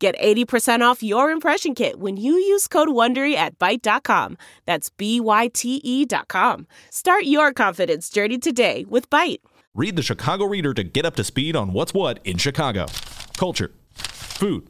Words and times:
Get 0.00 0.18
80% 0.18 0.80
off 0.80 1.02
your 1.02 1.30
impression 1.30 1.74
kit 1.74 2.00
when 2.00 2.16
you 2.16 2.32
use 2.32 2.66
code 2.66 2.88
WONDERY 2.88 3.34
at 3.34 3.58
Byte.com. 3.58 4.38
That's 4.64 4.88
B-Y-T-E 4.88 6.06
dot 6.06 6.28
com. 6.28 6.66
Start 6.88 7.24
your 7.24 7.52
confidence 7.52 8.08
journey 8.08 8.38
today 8.38 8.86
with 8.88 9.10
Byte. 9.10 9.40
Read 9.74 9.96
the 9.96 10.02
Chicago 10.02 10.46
Reader 10.46 10.72
to 10.72 10.84
get 10.84 11.04
up 11.04 11.16
to 11.16 11.22
speed 11.22 11.54
on 11.54 11.74
what's 11.74 11.92
what 11.92 12.18
in 12.24 12.38
Chicago. 12.38 12.86
Culture, 13.36 13.72
food, 13.92 14.69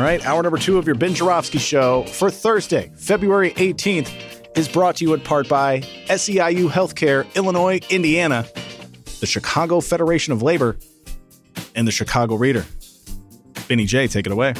All 0.00 0.06
right, 0.06 0.24
hour 0.24 0.42
number 0.42 0.56
two 0.56 0.78
of 0.78 0.86
your 0.86 0.94
Ben 0.94 1.12
Joravsky 1.12 1.58
Show 1.58 2.04
for 2.04 2.30
Thursday, 2.30 2.90
February 2.96 3.50
18th, 3.50 4.56
is 4.56 4.66
brought 4.66 4.96
to 4.96 5.04
you 5.04 5.12
in 5.12 5.20
part 5.20 5.46
by 5.46 5.80
SEIU 6.08 6.70
Healthcare, 6.70 7.26
Illinois, 7.34 7.80
Indiana, 7.90 8.46
the 9.20 9.26
Chicago 9.26 9.78
Federation 9.78 10.32
of 10.32 10.40
Labor, 10.40 10.78
and 11.74 11.86
the 11.86 11.92
Chicago 11.92 12.36
Reader. 12.36 12.64
Benny 13.68 13.84
J, 13.84 14.06
take 14.06 14.24
it 14.24 14.32
away. 14.32 14.54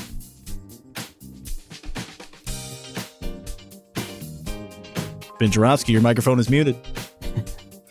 Ben 5.39 5.51
Joravsky, 5.51 5.93
your 5.93 6.03
microphone 6.03 6.39
is 6.39 6.51
muted. 6.51 6.77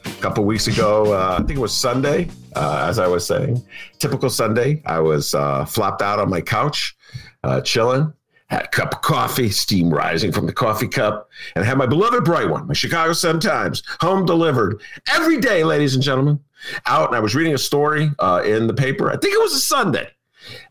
A 0.06 0.22
couple 0.22 0.46
weeks 0.46 0.68
ago, 0.68 1.16
uh, 1.16 1.40
I 1.40 1.44
think 1.48 1.58
it 1.58 1.62
was 1.62 1.74
Sunday, 1.74 2.30
uh, 2.56 2.86
as 2.88 3.00
I 3.00 3.08
was 3.08 3.26
saying, 3.26 3.66
typical 3.98 4.30
Sunday, 4.30 4.84
I 4.86 5.00
was 5.00 5.34
uh, 5.34 5.66
flopped 5.66 6.04
out 6.04 6.20
on 6.20 6.30
my 6.30 6.42
couch, 6.42 6.96
uh, 7.44 7.62
chilling, 7.62 8.14
had 8.48 8.64
a 8.64 8.68
cup 8.68 8.94
of 8.94 9.02
coffee, 9.02 9.50
steam 9.50 9.94
rising 9.94 10.32
from 10.32 10.46
the 10.46 10.54
coffee 10.54 10.88
cup, 10.88 11.30
and 11.56 11.66
had 11.66 11.78
my 11.78 11.86
beloved 11.86 12.24
bright 12.24 12.50
one, 12.50 12.68
my 12.68 12.74
Chicago 12.74 13.14
Sun 13.14 13.40
Times, 13.40 13.84
home 14.02 14.26
delivered 14.26 14.82
every 15.14 15.40
day, 15.40 15.64
ladies 15.64 15.94
and 15.94 16.04
gentlemen, 16.04 16.40
out. 16.86 17.10
And 17.10 17.16
I 17.16 17.20
was 17.20 17.36
reading 17.36 17.54
a 17.54 17.60
story 17.60 18.12
uh, 18.20 18.42
in 18.46 18.68
the 18.68 18.74
paper. 18.74 19.10
I 19.10 19.18
think 19.18 19.34
it 19.34 19.42
was 19.42 19.54
a 19.54 19.60
Sunday. 19.60 20.10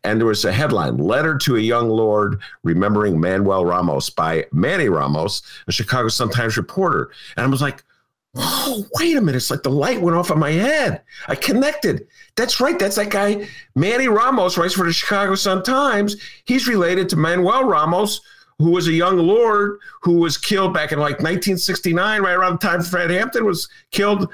And 0.02 0.18
there 0.18 0.26
was 0.26 0.44
a 0.44 0.52
headline 0.52 0.96
Letter 0.96 1.36
to 1.38 1.56
a 1.56 1.60
Young 1.60 1.88
Lord 1.88 2.40
Remembering 2.64 3.20
Manuel 3.20 3.64
Ramos 3.64 4.10
by 4.10 4.46
Manny 4.50 4.88
Ramos, 4.88 5.42
a 5.68 5.72
Chicago 5.72 6.08
Sun 6.08 6.30
Times 6.30 6.56
reporter. 6.56 7.10
And 7.36 7.46
I 7.46 7.48
was 7.48 7.62
like, 7.62 7.84
oh, 8.34 8.84
wait 8.94 9.16
a 9.16 9.20
minute. 9.20 9.36
It's 9.36 9.50
like 9.50 9.62
the 9.62 9.70
light 9.70 10.00
went 10.00 10.16
off 10.16 10.30
on 10.30 10.38
my 10.38 10.50
head. 10.50 11.02
I 11.26 11.34
connected. 11.34 12.06
That's 12.36 12.60
right. 12.60 12.78
That's 12.78 12.96
that 12.96 13.10
guy, 13.10 13.48
Manny 13.74 14.08
Ramos, 14.08 14.58
writes 14.58 14.74
for 14.74 14.86
the 14.86 14.92
Chicago 14.92 15.34
Sun 15.34 15.62
Times. 15.62 16.16
He's 16.44 16.68
related 16.68 17.08
to 17.10 17.16
Manuel 17.16 17.64
Ramos, 17.64 18.20
who 18.58 18.70
was 18.70 18.88
a 18.88 18.92
young 18.92 19.18
lord 19.18 19.78
who 20.02 20.14
was 20.14 20.36
killed 20.36 20.74
back 20.74 20.92
in 20.92 20.98
like 20.98 21.20
1969, 21.20 22.22
right 22.22 22.32
around 22.32 22.54
the 22.54 22.66
time 22.66 22.82
Fred 22.82 23.10
Hampton 23.10 23.44
was 23.44 23.68
killed. 23.90 24.28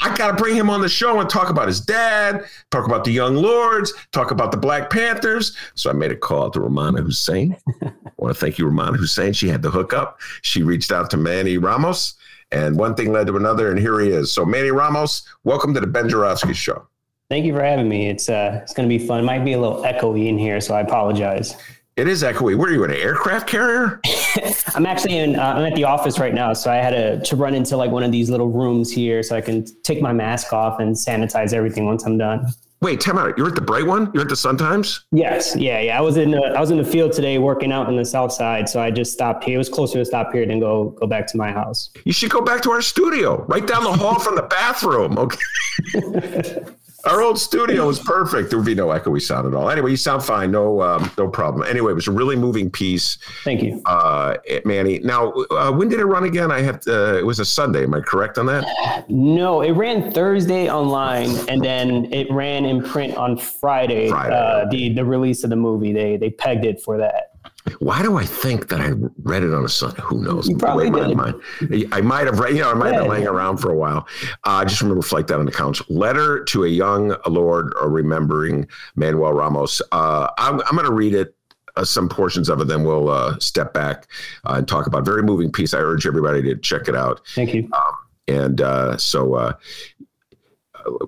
I 0.00 0.14
got 0.16 0.36
to 0.36 0.42
bring 0.42 0.54
him 0.54 0.68
on 0.68 0.82
the 0.82 0.88
show 0.88 1.18
and 1.20 1.30
talk 1.30 1.48
about 1.48 1.66
his 1.66 1.80
dad, 1.80 2.44
talk 2.70 2.86
about 2.86 3.04
the 3.04 3.10
young 3.10 3.36
lords, 3.36 3.92
talk 4.12 4.30
about 4.30 4.50
the 4.50 4.58
Black 4.58 4.90
Panthers. 4.90 5.56
So 5.74 5.88
I 5.88 5.94
made 5.94 6.12
a 6.12 6.16
call 6.16 6.50
to 6.50 6.60
Romana 6.60 7.00
Hussein. 7.00 7.56
I 7.82 7.92
want 8.18 8.34
to 8.34 8.40
thank 8.40 8.58
you, 8.58 8.66
Romana 8.66 8.98
Hussein. 8.98 9.32
She 9.32 9.48
had 9.48 9.62
the 9.62 9.70
hookup. 9.70 10.20
She 10.42 10.62
reached 10.62 10.92
out 10.92 11.10
to 11.10 11.16
Manny 11.16 11.56
Ramos, 11.56 12.14
and 12.54 12.78
one 12.78 12.94
thing 12.94 13.12
led 13.12 13.26
to 13.26 13.36
another, 13.36 13.70
and 13.70 13.78
here 13.78 13.98
he 14.00 14.08
is. 14.08 14.32
So 14.32 14.44
Manny 14.44 14.70
Ramos, 14.70 15.24
welcome 15.42 15.74
to 15.74 15.80
the 15.80 15.86
Ben 15.86 16.08
Joravsky 16.08 16.54
Show. 16.54 16.86
Thank 17.28 17.46
you 17.46 17.52
for 17.52 17.62
having 17.62 17.88
me. 17.88 18.08
It's 18.08 18.28
uh, 18.28 18.60
it's 18.62 18.72
going 18.72 18.88
to 18.88 18.98
be 18.98 19.04
fun. 19.04 19.24
Might 19.24 19.44
be 19.44 19.54
a 19.54 19.60
little 19.60 19.82
echoey 19.82 20.28
in 20.28 20.38
here, 20.38 20.60
so 20.60 20.74
I 20.74 20.80
apologize. 20.80 21.56
It 21.96 22.06
is 22.06 22.22
echoey. 22.22 22.56
Where 22.56 22.70
are 22.70 22.72
you, 22.72 22.84
an 22.84 22.92
aircraft 22.92 23.48
carrier? 23.48 24.00
I'm 24.74 24.86
actually 24.86 25.18
in. 25.18 25.36
Uh, 25.36 25.54
I'm 25.56 25.64
at 25.64 25.74
the 25.74 25.84
office 25.84 26.18
right 26.18 26.34
now, 26.34 26.52
so 26.52 26.70
I 26.70 26.76
had 26.76 26.90
to 26.90 27.20
to 27.20 27.36
run 27.36 27.54
into 27.54 27.76
like 27.76 27.90
one 27.90 28.04
of 28.04 28.12
these 28.12 28.30
little 28.30 28.48
rooms 28.48 28.92
here, 28.92 29.22
so 29.24 29.34
I 29.34 29.40
can 29.40 29.64
take 29.82 30.00
my 30.00 30.12
mask 30.12 30.52
off 30.52 30.78
and 30.78 30.94
sanitize 30.94 31.52
everything 31.52 31.86
once 31.86 32.04
I'm 32.04 32.18
done. 32.18 32.46
Wait, 32.84 33.00
time 33.00 33.16
out. 33.16 33.38
You're 33.38 33.48
at 33.48 33.54
the 33.54 33.62
Bright 33.62 33.86
One. 33.86 34.10
You're 34.12 34.24
at 34.24 34.28
the 34.28 34.36
Sun 34.36 34.58
Times. 34.58 35.06
Yes, 35.10 35.56
yeah, 35.56 35.80
yeah. 35.80 35.96
I 35.96 36.02
was 36.02 36.18
in 36.18 36.32
the 36.32 36.52
I 36.54 36.60
was 36.60 36.70
in 36.70 36.76
the 36.76 36.84
field 36.84 37.12
today 37.12 37.38
working 37.38 37.72
out 37.72 37.88
in 37.88 37.96
the 37.96 38.04
South 38.04 38.30
Side, 38.30 38.68
so 38.68 38.78
I 38.78 38.90
just 38.90 39.10
stopped 39.10 39.42
here. 39.42 39.54
It 39.54 39.58
was 39.58 39.70
closer 39.70 39.98
to 39.98 40.04
stop 40.04 40.34
here 40.34 40.44
than 40.44 40.60
go 40.60 40.90
go 41.00 41.06
back 41.06 41.26
to 41.28 41.38
my 41.38 41.50
house. 41.50 41.88
You 42.04 42.12
should 42.12 42.30
go 42.30 42.42
back 42.42 42.60
to 42.64 42.70
our 42.72 42.82
studio, 42.82 43.42
right 43.46 43.66
down 43.66 43.84
the 43.84 43.92
hall 43.94 44.18
from 44.18 44.36
the 44.36 44.42
bathroom. 44.42 45.16
Okay. 45.18 46.62
Our 47.06 47.20
old 47.20 47.38
studio 47.38 47.86
was 47.86 47.98
perfect. 47.98 48.50
There 48.50 48.58
would 48.58 48.66
be 48.66 48.74
no 48.74 48.88
echoey 48.88 49.20
sound 49.20 49.46
at 49.46 49.54
all. 49.54 49.68
Anyway, 49.68 49.90
you 49.90 49.96
sound 49.96 50.22
fine. 50.22 50.50
No, 50.50 50.80
um, 50.80 51.10
no 51.18 51.28
problem. 51.28 51.66
Anyway, 51.68 51.92
it 51.92 51.94
was 51.94 52.08
a 52.08 52.12
really 52.12 52.36
moving 52.36 52.70
piece. 52.70 53.18
Thank 53.44 53.62
you, 53.62 53.82
uh, 53.84 54.36
Manny. 54.64 55.00
Now, 55.00 55.32
uh, 55.50 55.70
when 55.72 55.88
did 55.88 56.00
it 56.00 56.06
run 56.06 56.24
again? 56.24 56.50
I 56.50 56.60
have. 56.62 56.80
To, 56.80 57.14
uh, 57.14 57.18
it 57.18 57.26
was 57.26 57.40
a 57.40 57.44
Sunday. 57.44 57.82
Am 57.84 57.94
I 57.94 58.00
correct 58.00 58.38
on 58.38 58.46
that? 58.46 59.08
No, 59.10 59.60
it 59.60 59.72
ran 59.72 60.12
Thursday 60.12 60.70
online, 60.70 61.30
and 61.48 61.62
then 61.62 62.12
it 62.12 62.30
ran 62.30 62.64
in 62.64 62.82
print 62.82 63.16
on 63.16 63.36
Friday. 63.36 64.08
Friday. 64.08 64.34
Uh, 64.34 64.66
the 64.70 64.94
the 64.94 65.04
release 65.04 65.44
of 65.44 65.50
the 65.50 65.56
movie. 65.56 65.92
They 65.92 66.16
they 66.16 66.30
pegged 66.30 66.64
it 66.64 66.80
for 66.80 66.96
that. 66.98 67.33
Why 67.78 68.02
do 68.02 68.16
I 68.18 68.26
think 68.26 68.68
that 68.68 68.80
I 68.80 68.92
read 69.22 69.42
it 69.42 69.54
on 69.54 69.64
a 69.64 69.68
Sunday? 69.68 70.02
Who 70.02 70.22
knows? 70.22 70.48
You 70.48 70.56
probably 70.58 70.90
did. 70.90 71.92
I 71.92 72.02
might 72.02 72.26
have 72.26 72.38
read, 72.38 72.54
you 72.54 72.60
know, 72.60 72.70
I 72.70 72.74
might 72.74 72.90
yeah, 72.90 72.96
have 72.96 73.02
been 73.04 73.10
laying 73.10 73.26
around 73.26 73.56
for 73.56 73.70
a 73.70 73.74
while. 73.74 74.06
Uh, 74.44 74.50
I 74.50 74.64
just 74.64 74.82
remember 74.82 75.00
flight 75.00 75.28
that 75.28 75.38
on 75.38 75.46
the 75.46 75.52
couch. 75.52 75.82
Letter 75.88 76.44
to 76.44 76.64
a 76.64 76.68
young 76.68 77.16
Lord 77.26 77.72
or 77.80 77.88
remembering 77.88 78.68
Manuel 78.96 79.32
Ramos. 79.32 79.80
Uh, 79.92 80.28
I'm, 80.36 80.60
I'm 80.60 80.74
going 80.74 80.84
to 80.86 80.92
read 80.92 81.14
it. 81.14 81.34
Uh, 81.76 81.84
some 81.84 82.08
portions 82.08 82.48
of 82.48 82.60
it, 82.60 82.68
then 82.68 82.84
we'll 82.84 83.08
uh, 83.08 83.36
step 83.40 83.74
back 83.74 84.06
uh, 84.44 84.54
and 84.58 84.68
talk 84.68 84.86
about 84.86 85.04
very 85.04 85.24
moving 85.24 85.50
piece. 85.50 85.74
I 85.74 85.78
urge 85.78 86.06
everybody 86.06 86.40
to 86.42 86.54
check 86.54 86.86
it 86.86 86.94
out. 86.94 87.20
Thank 87.34 87.52
you. 87.52 87.68
Um, 87.72 87.96
and 88.28 88.60
uh, 88.60 88.96
so, 88.96 89.54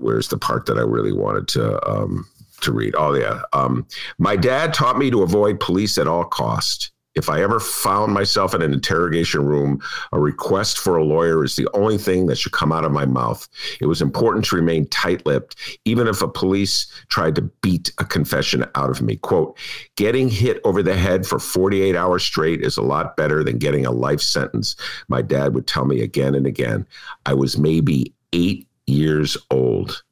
where's 0.01 0.27
the 0.27 0.39
part 0.39 0.67
that 0.67 0.77
I 0.77 0.83
really 0.83 1.13
wanted 1.13 1.47
to? 1.49 1.89
Um, 1.89 2.27
to 2.67 2.73
read. 2.73 2.95
Oh 2.97 3.15
yeah. 3.15 3.41
Um, 3.53 3.87
my 4.19 4.37
dad 4.37 4.75
taught 4.75 4.99
me 4.99 5.11
to 5.11 5.23
avoid 5.23 5.59
police 5.59 5.99
at 5.99 6.07
all 6.07 6.25
cost. 6.25 6.93
If 7.17 7.31
I 7.31 7.43
ever 7.43 7.59
found 7.59 8.13
myself 8.13 8.55
in 8.55 8.61
an 8.61 8.75
interrogation 8.75 9.47
room, 9.47 9.81
a 10.13 10.21
request 10.21 10.79
for 10.79 10.99
a 10.99 11.05
lawyer 11.05 11.43
is 11.45 11.57
the 11.57 11.67
only 11.73 11.97
thing 11.97 12.27
that 12.27 12.37
should 12.37 12.53
come 12.53 12.73
out 12.73 12.85
of 12.85 12.93
my 12.93 13.07
mouth. 13.07 13.49
It 13.81 13.87
was 13.87 14.03
important 14.03 14.45
to 14.47 14.57
remain 14.57 14.87
tight-lipped, 14.89 15.57
even 15.87 16.09
if 16.09 16.21
a 16.21 16.29
police 16.29 16.87
tried 17.09 17.35
to 17.37 17.43
beat 17.63 17.91
a 17.97 18.05
confession 18.05 18.67
out 18.75 18.91
of 18.91 19.01
me. 19.01 19.17
Quote, 19.17 19.59
getting 19.97 20.29
hit 20.29 20.61
over 20.65 20.83
the 20.83 20.95
head 20.95 21.25
for 21.25 21.39
48 21.39 21.97
hours 21.97 22.23
straight 22.23 22.61
is 22.61 22.77
a 22.77 22.83
lot 22.83 23.17
better 23.17 23.43
than 23.43 23.57
getting 23.57 23.87
a 23.87 23.93
life 23.93 24.21
sentence. 24.21 24.77
My 25.09 25.23
dad 25.23 25.55
would 25.55 25.67
tell 25.67 25.87
me 25.87 26.03
again 26.03 26.35
and 26.35 26.47
again. 26.47 26.87
I 27.25 27.33
was 27.33 27.57
maybe 27.57 28.13
eight 28.35 28.69
years 28.87 29.39
old. 29.51 30.03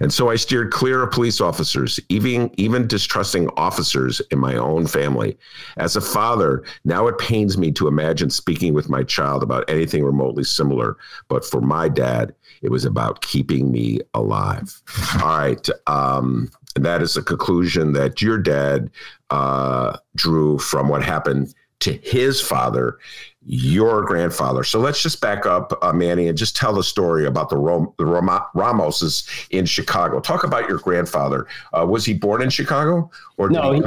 And 0.00 0.12
so 0.12 0.30
I 0.30 0.36
steered 0.36 0.70
clear 0.70 1.02
of 1.02 1.10
police 1.10 1.40
officers, 1.40 2.00
even 2.08 2.50
even 2.56 2.86
distrusting 2.86 3.48
officers 3.56 4.20
in 4.30 4.38
my 4.38 4.56
own 4.56 4.86
family. 4.86 5.36
As 5.76 5.96
a 5.96 6.00
father, 6.00 6.64
now 6.84 7.06
it 7.06 7.18
pains 7.18 7.58
me 7.58 7.72
to 7.72 7.88
imagine 7.88 8.30
speaking 8.30 8.74
with 8.74 8.88
my 8.88 9.02
child 9.02 9.42
about 9.42 9.68
anything 9.68 10.04
remotely 10.04 10.44
similar. 10.44 10.96
But 11.28 11.44
for 11.44 11.60
my 11.60 11.88
dad, 11.88 12.34
it 12.62 12.70
was 12.70 12.84
about 12.84 13.22
keeping 13.22 13.70
me 13.70 14.00
alive. 14.14 14.82
All 15.22 15.38
right. 15.38 15.68
Um, 15.86 16.50
and 16.76 16.84
that 16.84 17.02
is 17.02 17.16
a 17.16 17.22
conclusion 17.22 17.92
that 17.92 18.20
your 18.20 18.38
dad 18.38 18.90
uh, 19.30 19.96
drew 20.16 20.58
from 20.58 20.88
what 20.88 21.04
happened 21.04 21.54
to 21.80 21.92
his 21.92 22.40
father 22.40 22.98
your 23.46 24.02
grandfather. 24.02 24.64
So 24.64 24.80
let's 24.80 25.02
just 25.02 25.20
back 25.20 25.46
up, 25.46 25.78
uh, 25.82 25.92
Manny, 25.92 26.28
and 26.28 26.38
just 26.38 26.56
tell 26.56 26.72
the 26.72 26.82
story 26.82 27.26
about 27.26 27.50
the, 27.50 27.56
Rom- 27.56 27.92
the 27.98 28.06
Rom- 28.06 28.46
Ramoses 28.54 29.28
in 29.50 29.66
Chicago. 29.66 30.20
Talk 30.20 30.44
about 30.44 30.68
your 30.68 30.78
grandfather. 30.78 31.46
Uh, 31.72 31.86
was 31.86 32.04
he 32.04 32.14
born 32.14 32.42
in 32.42 32.50
Chicago, 32.50 33.10
or 33.36 33.50
no? 33.50 33.72
He, 33.72 33.82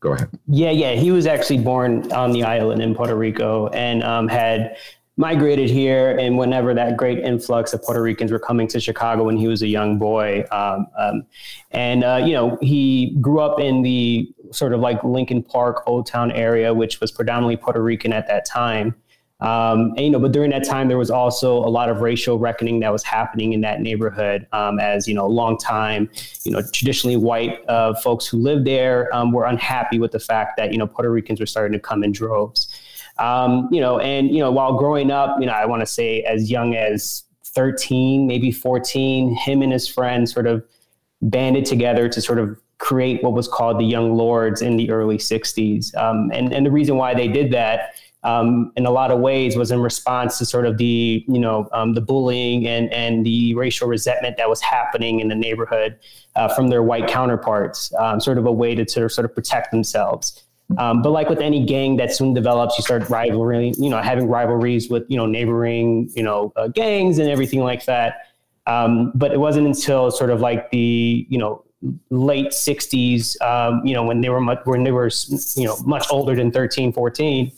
Go 0.00 0.12
ahead. 0.12 0.30
Yeah, 0.46 0.70
yeah. 0.70 0.92
He 0.92 1.10
was 1.10 1.26
actually 1.26 1.58
born 1.58 2.10
on 2.12 2.32
the 2.32 2.42
island 2.42 2.80
in 2.80 2.94
Puerto 2.94 3.14
Rico 3.14 3.68
and 3.68 4.02
um, 4.02 4.28
had 4.28 4.76
migrated 5.18 5.68
here. 5.68 6.16
And 6.16 6.38
whenever 6.38 6.72
that 6.72 6.96
great 6.96 7.18
influx 7.18 7.74
of 7.74 7.82
Puerto 7.82 8.00
Ricans 8.00 8.32
were 8.32 8.38
coming 8.38 8.66
to 8.68 8.80
Chicago 8.80 9.24
when 9.24 9.36
he 9.36 9.46
was 9.46 9.60
a 9.60 9.68
young 9.68 9.98
boy, 9.98 10.44
um, 10.50 10.86
um, 10.98 11.26
and 11.72 12.02
uh, 12.02 12.22
you 12.24 12.32
know, 12.32 12.56
he 12.62 13.14
grew 13.20 13.40
up 13.40 13.60
in 13.60 13.82
the 13.82 14.32
sort 14.52 14.72
of 14.72 14.80
like 14.80 15.02
Lincoln 15.04 15.42
Park, 15.42 15.82
Old 15.86 16.06
Town 16.06 16.30
area, 16.32 16.72
which 16.72 17.00
was 17.00 17.10
predominantly 17.10 17.56
Puerto 17.56 17.82
Rican 17.82 18.12
at 18.12 18.26
that 18.28 18.44
time. 18.46 18.94
Um, 19.40 19.94
and, 19.96 20.00
you 20.00 20.10
know, 20.10 20.18
but 20.18 20.32
during 20.32 20.50
that 20.50 20.64
time, 20.64 20.88
there 20.88 20.98
was 20.98 21.10
also 21.10 21.56
a 21.56 21.70
lot 21.70 21.88
of 21.88 22.00
racial 22.00 22.38
reckoning 22.38 22.80
that 22.80 22.92
was 22.92 23.02
happening 23.02 23.54
in 23.54 23.62
that 23.62 23.80
neighborhood. 23.80 24.46
Um, 24.52 24.78
as 24.78 25.08
you 25.08 25.14
know, 25.14 25.26
long 25.26 25.56
time, 25.56 26.10
you 26.44 26.52
know, 26.52 26.62
traditionally 26.72 27.16
white 27.16 27.66
uh, 27.68 27.94
folks 27.94 28.26
who 28.26 28.36
lived 28.36 28.66
there 28.66 29.14
um, 29.14 29.32
were 29.32 29.44
unhappy 29.44 29.98
with 29.98 30.12
the 30.12 30.20
fact 30.20 30.56
that 30.58 30.72
you 30.72 30.78
know 30.78 30.86
Puerto 30.86 31.10
Ricans 31.10 31.40
were 31.40 31.46
starting 31.46 31.72
to 31.72 31.80
come 31.80 32.04
in 32.04 32.12
droves. 32.12 32.68
Um, 33.18 33.68
you 33.70 33.80
know, 33.80 33.98
and 33.98 34.28
you 34.28 34.40
know, 34.40 34.50
while 34.50 34.76
growing 34.76 35.10
up, 35.10 35.36
you 35.40 35.46
know, 35.46 35.52
I 35.52 35.64
want 35.64 35.80
to 35.80 35.86
say 35.86 36.22
as 36.22 36.50
young 36.50 36.74
as 36.74 37.24
13, 37.46 38.26
maybe 38.26 38.52
14, 38.52 39.34
him 39.34 39.62
and 39.62 39.72
his 39.72 39.88
friends 39.88 40.32
sort 40.32 40.46
of 40.46 40.64
banded 41.22 41.64
together 41.64 42.08
to 42.08 42.20
sort 42.20 42.38
of 42.38 42.58
create 42.80 43.22
what 43.22 43.32
was 43.32 43.46
called 43.46 43.78
the 43.78 43.84
Young 43.84 44.16
Lords 44.16 44.62
in 44.62 44.76
the 44.76 44.90
early 44.90 45.18
60s. 45.18 45.94
Um, 45.96 46.30
and, 46.32 46.52
and 46.52 46.66
the 46.66 46.70
reason 46.70 46.96
why 46.96 47.14
they 47.14 47.28
did 47.28 47.52
that 47.52 47.94
um, 48.22 48.72
in 48.76 48.86
a 48.86 48.90
lot 48.90 49.10
of 49.10 49.20
ways 49.20 49.56
was 49.56 49.70
in 49.70 49.80
response 49.80 50.38
to 50.38 50.44
sort 50.44 50.66
of 50.66 50.76
the 50.76 51.24
you 51.26 51.38
know 51.38 51.68
um, 51.72 51.94
the 51.94 52.00
bullying 52.00 52.66
and 52.66 52.92
and 52.92 53.24
the 53.24 53.54
racial 53.54 53.88
resentment 53.88 54.36
that 54.36 54.48
was 54.48 54.60
happening 54.60 55.20
in 55.20 55.28
the 55.28 55.34
neighborhood 55.34 55.98
uh, 56.36 56.48
from 56.48 56.68
their 56.68 56.82
white 56.82 57.08
counterparts, 57.08 57.92
um, 57.94 58.20
sort 58.20 58.38
of 58.38 58.46
a 58.46 58.52
way 58.52 58.74
to 58.74 58.88
sort 58.88 59.06
of, 59.06 59.12
sort 59.12 59.24
of 59.24 59.34
protect 59.34 59.70
themselves. 59.70 60.44
Um, 60.78 61.02
but 61.02 61.10
like 61.10 61.28
with 61.28 61.40
any 61.40 61.64
gang 61.64 61.96
that 61.96 62.14
soon 62.14 62.32
develops, 62.32 62.78
you 62.78 62.82
start 62.82 63.08
rivalry, 63.08 63.72
you 63.76 63.90
know, 63.90 64.00
having 64.00 64.28
rivalries 64.28 64.88
with 64.90 65.04
you 65.08 65.16
know 65.16 65.26
neighboring 65.26 66.10
you 66.14 66.22
know 66.22 66.52
uh, 66.56 66.68
gangs 66.68 67.18
and 67.18 67.28
everything 67.28 67.60
like 67.60 67.86
that. 67.86 68.26
Um, 68.66 69.12
but 69.14 69.32
it 69.32 69.40
wasn't 69.40 69.66
until 69.66 70.10
sort 70.10 70.30
of 70.30 70.40
like 70.40 70.70
the 70.70 71.26
you 71.28 71.38
know 71.38 71.64
late 72.10 72.48
60s 72.48 73.40
um, 73.40 73.84
you 73.86 73.94
know 73.94 74.02
when 74.02 74.20
they 74.20 74.28
were 74.28 74.40
much 74.40 74.60
when 74.64 74.84
they 74.84 74.92
were 74.92 75.10
you 75.56 75.64
know 75.64 75.76
much 75.84 76.06
older 76.10 76.34
than 76.34 76.50
13 76.50 76.92
14 76.92 77.50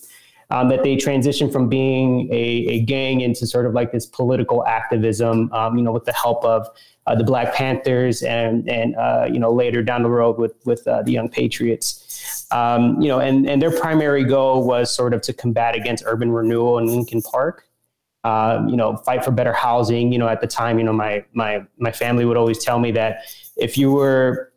um, 0.53 0.69
that 0.69 0.83
they 0.83 0.97
transitioned 0.97 1.51
from 1.51 1.69
being 1.69 2.29
a, 2.31 2.67
a, 2.69 2.81
gang 2.81 3.23
into 3.23 3.47
sort 3.47 3.65
of 3.65 3.73
like 3.73 3.91
this 3.91 4.05
political 4.05 4.67
activism, 4.67 5.51
um, 5.51 5.79
you 5.79 5.83
know, 5.83 5.93
with 5.93 6.05
the 6.05 6.13
help 6.13 6.45
of 6.45 6.69
uh, 7.07 7.15
the 7.15 7.25
Black 7.25 7.55
Panthers 7.55 8.23
and 8.23 8.69
and 8.69 8.95
uh, 8.97 9.27
you 9.33 9.39
know 9.41 9.51
later 9.51 9.83
down 9.83 10.03
the 10.03 10.11
road 10.11 10.39
with 10.39 10.55
with 10.67 10.87
uh, 10.87 11.03
the 11.03 11.11
Young 11.11 11.29
Patriots, 11.29 12.47
um, 12.53 13.01
you 13.01 13.09
know, 13.09 13.19
and 13.19 13.49
and 13.49 13.63
their 13.63 13.71
primary 13.71 14.25
goal 14.25 14.65
was 14.65 14.95
sort 14.95 15.15
of 15.15 15.23
to 15.23 15.33
combat 15.33 15.75
against 15.75 16.05
urban 16.07 16.31
renewal 16.31 16.79
in 16.79 16.87
Lincoln 16.87 17.23
Park. 17.23 17.67
Um, 18.25 18.69
you 18.69 18.77
know, 18.77 18.97
fight 18.99 19.25
for 19.25 19.33
better 19.33 19.53
housing. 19.53 20.13
You 20.13 20.19
know, 20.19 20.29
at 20.29 20.41
the 20.41 20.47
time, 20.47 20.79
you 20.79 20.85
know, 20.85 20.93
my 20.93 21.25
my 21.33 21.65
my 21.79 21.91
family 21.91 22.25
would 22.25 22.37
always 22.37 22.63
tell 22.63 22.79
me 22.79 22.93
that 22.93 23.25
if 23.57 23.77
you 23.77 23.91
were 23.91 24.53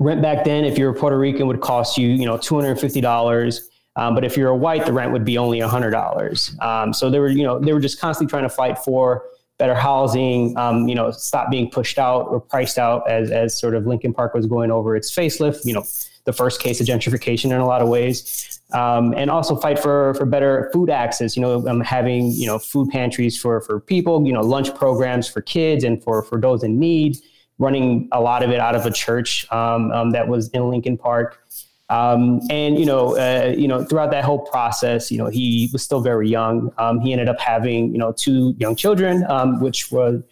rent 0.00 0.20
back 0.20 0.44
then, 0.44 0.64
if 0.64 0.78
you 0.78 0.86
were 0.86 0.94
Puerto 0.94 1.18
Rican, 1.18 1.46
would 1.46 1.60
cost 1.60 1.96
you, 1.96 2.08
you 2.08 2.26
know, 2.26 2.36
two 2.36 2.54
hundred 2.56 2.72
and 2.72 2.80
fifty 2.80 3.00
dollars. 3.00 3.68
Um, 3.96 4.14
but 4.14 4.24
if 4.24 4.36
you're 4.36 4.50
a 4.50 4.56
white, 4.56 4.86
the 4.86 4.92
rent 4.92 5.12
would 5.12 5.24
be 5.24 5.38
only 5.38 5.60
hundred 5.60 5.90
dollars. 5.90 6.56
Um, 6.60 6.92
so 6.92 7.10
they 7.10 7.18
were, 7.18 7.28
you 7.28 7.42
know, 7.42 7.58
they 7.58 7.72
were 7.72 7.80
just 7.80 8.00
constantly 8.00 8.30
trying 8.30 8.44
to 8.44 8.48
fight 8.48 8.78
for 8.78 9.24
better 9.58 9.74
housing. 9.74 10.56
Um, 10.56 10.88
you 10.88 10.94
know, 10.94 11.10
stop 11.10 11.50
being 11.50 11.68
pushed 11.70 11.98
out 11.98 12.28
or 12.28 12.40
priced 12.40 12.78
out 12.78 13.08
as 13.10 13.30
as 13.30 13.58
sort 13.58 13.74
of 13.74 13.86
Lincoln 13.86 14.14
Park 14.14 14.34
was 14.34 14.46
going 14.46 14.70
over 14.70 14.94
its 14.94 15.12
facelift. 15.14 15.64
You 15.64 15.74
know, 15.74 15.84
the 16.28 16.32
first 16.34 16.60
case 16.60 16.78
of 16.78 16.86
gentrification 16.86 17.46
in 17.46 17.52
a 17.52 17.66
lot 17.66 17.80
of 17.80 17.88
ways, 17.88 18.60
um, 18.74 19.14
and 19.16 19.30
also 19.30 19.56
fight 19.56 19.78
for 19.78 20.12
for 20.14 20.26
better 20.26 20.68
food 20.74 20.90
access. 20.90 21.36
You 21.36 21.42
know, 21.42 21.66
um, 21.66 21.80
having 21.80 22.30
you 22.32 22.46
know 22.46 22.58
food 22.58 22.90
pantries 22.90 23.40
for 23.40 23.62
for 23.62 23.80
people. 23.80 24.26
You 24.26 24.34
know, 24.34 24.42
lunch 24.42 24.74
programs 24.74 25.26
for 25.26 25.40
kids 25.40 25.84
and 25.84 26.02
for 26.04 26.22
for 26.22 26.38
those 26.38 26.62
in 26.62 26.78
need. 26.78 27.16
Running 27.58 28.08
a 28.12 28.20
lot 28.20 28.44
of 28.44 28.50
it 28.50 28.60
out 28.60 28.76
of 28.76 28.86
a 28.86 28.92
church 28.92 29.50
um, 29.50 30.10
that 30.10 30.28
was 30.28 30.48
in 30.50 30.68
Lincoln 30.70 30.96
Park. 30.96 31.40
Um, 31.88 32.40
and 32.50 32.78
you 32.78 32.84
know, 32.84 33.16
uh, 33.16 33.54
you 33.56 33.66
know, 33.66 33.82
throughout 33.82 34.10
that 34.10 34.22
whole 34.22 34.40
process, 34.40 35.10
you 35.10 35.16
know, 35.16 35.28
he 35.28 35.70
was 35.72 35.82
still 35.82 36.02
very 36.02 36.28
young. 36.28 36.70
Um, 36.76 37.00
he 37.00 37.12
ended 37.12 37.28
up 37.28 37.40
having, 37.40 37.90
you 37.92 37.98
know, 37.98 38.12
two 38.12 38.54
young 38.58 38.76
children, 38.76 39.24
um, 39.30 39.60
which 39.60 39.90
was 39.90 40.22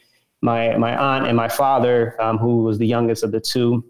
my 0.42 0.76
my 0.76 0.94
aunt 0.94 1.26
and 1.26 1.36
my 1.36 1.48
father, 1.48 2.14
um, 2.20 2.36
who 2.36 2.62
was 2.64 2.76
the 2.76 2.86
youngest 2.86 3.24
of 3.24 3.32
the 3.32 3.40
two. 3.40 3.82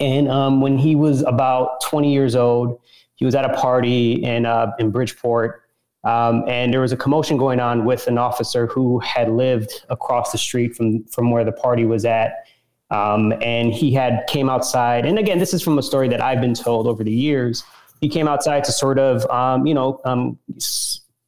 And 0.00 0.30
um, 0.30 0.60
when 0.60 0.78
he 0.78 0.94
was 0.94 1.22
about 1.22 1.80
20 1.82 2.12
years 2.12 2.36
old, 2.36 2.80
he 3.16 3.24
was 3.24 3.34
at 3.34 3.44
a 3.44 3.52
party 3.54 4.22
in 4.22 4.46
uh, 4.46 4.70
in 4.78 4.90
Bridgeport, 4.90 5.62
um, 6.04 6.44
and 6.46 6.72
there 6.72 6.80
was 6.80 6.92
a 6.92 6.96
commotion 6.96 7.36
going 7.36 7.58
on 7.58 7.84
with 7.84 8.06
an 8.06 8.16
officer 8.16 8.68
who 8.68 9.00
had 9.00 9.28
lived 9.28 9.84
across 9.90 10.30
the 10.30 10.38
street 10.38 10.76
from 10.76 11.04
from 11.04 11.30
where 11.30 11.44
the 11.44 11.52
party 11.52 11.84
was 11.84 12.04
at. 12.04 12.44
Um, 12.90 13.34
and 13.42 13.74
he 13.74 13.92
had 13.92 14.24
came 14.28 14.48
outside, 14.48 15.04
and 15.04 15.18
again, 15.18 15.38
this 15.38 15.52
is 15.52 15.62
from 15.62 15.78
a 15.78 15.82
story 15.82 16.08
that 16.08 16.22
I've 16.22 16.40
been 16.40 16.54
told 16.54 16.86
over 16.86 17.04
the 17.04 17.12
years. 17.12 17.64
He 18.00 18.08
came 18.08 18.28
outside 18.28 18.62
to 18.64 18.72
sort 18.72 18.98
of, 19.00 19.28
um, 19.30 19.66
you 19.66 19.74
know, 19.74 20.00
um, 20.04 20.38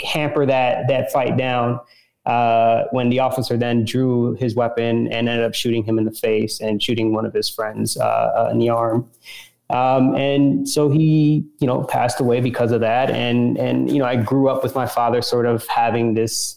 hamper 0.01 0.47
that 0.47 0.87
that 0.89 1.13
fight 1.13 1.37
down. 1.37 1.81
Uh, 2.31 2.87
when 2.93 3.09
the 3.09 3.19
officer 3.19 3.57
then 3.57 3.85
drew 3.85 4.35
his 4.35 4.55
weapon 4.55 5.09
and 5.09 5.29
ended 5.29 5.45
up 5.45 5.53
shooting 5.53 5.83
him 5.83 5.99
in 5.99 6.05
the 6.05 6.13
face 6.13 6.61
and 6.61 6.81
shooting 6.81 7.13
one 7.13 7.27
of 7.27 7.35
his 7.35 7.49
friends 7.49 7.97
uh, 7.97 8.05
uh, 8.05 8.49
in 8.53 8.59
the 8.61 8.69
arm. 8.69 9.05
Um, 9.69 10.15
and 10.15 10.69
so 10.69 10.89
he, 10.89 11.45
you 11.59 11.67
know, 11.67 11.83
passed 11.83 12.21
away 12.21 12.41
because 12.41 12.71
of 12.71 12.83
that. 12.83 13.11
And 13.11 13.59
and 13.59 13.91
you 13.91 13.99
know, 13.99 14.05
I 14.05 14.15
grew 14.15 14.49
up 14.49 14.63
with 14.63 14.77
my 14.77 14.87
father 14.87 15.23
sort 15.23 15.45
of 15.45 15.67
having 15.67 16.15
this 16.15 16.57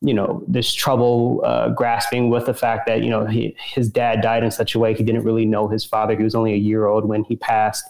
you 0.00 0.14
know 0.14 0.42
this 0.48 0.72
trouble 0.72 1.42
uh, 1.44 1.68
grasping 1.68 2.30
with 2.30 2.46
the 2.46 2.54
fact 2.54 2.86
that 2.86 3.02
you 3.02 3.10
know 3.10 3.26
he, 3.26 3.54
his 3.58 3.90
dad 3.90 4.22
died 4.22 4.42
in 4.42 4.50
such 4.50 4.74
a 4.74 4.78
way 4.78 4.94
he 4.94 5.04
didn't 5.04 5.24
really 5.24 5.44
know 5.44 5.68
his 5.68 5.84
father. 5.84 6.16
He 6.16 6.24
was 6.24 6.34
only 6.34 6.54
a 6.54 6.62
year 6.70 6.86
old 6.86 7.04
when 7.04 7.22
he 7.24 7.36
passed. 7.36 7.84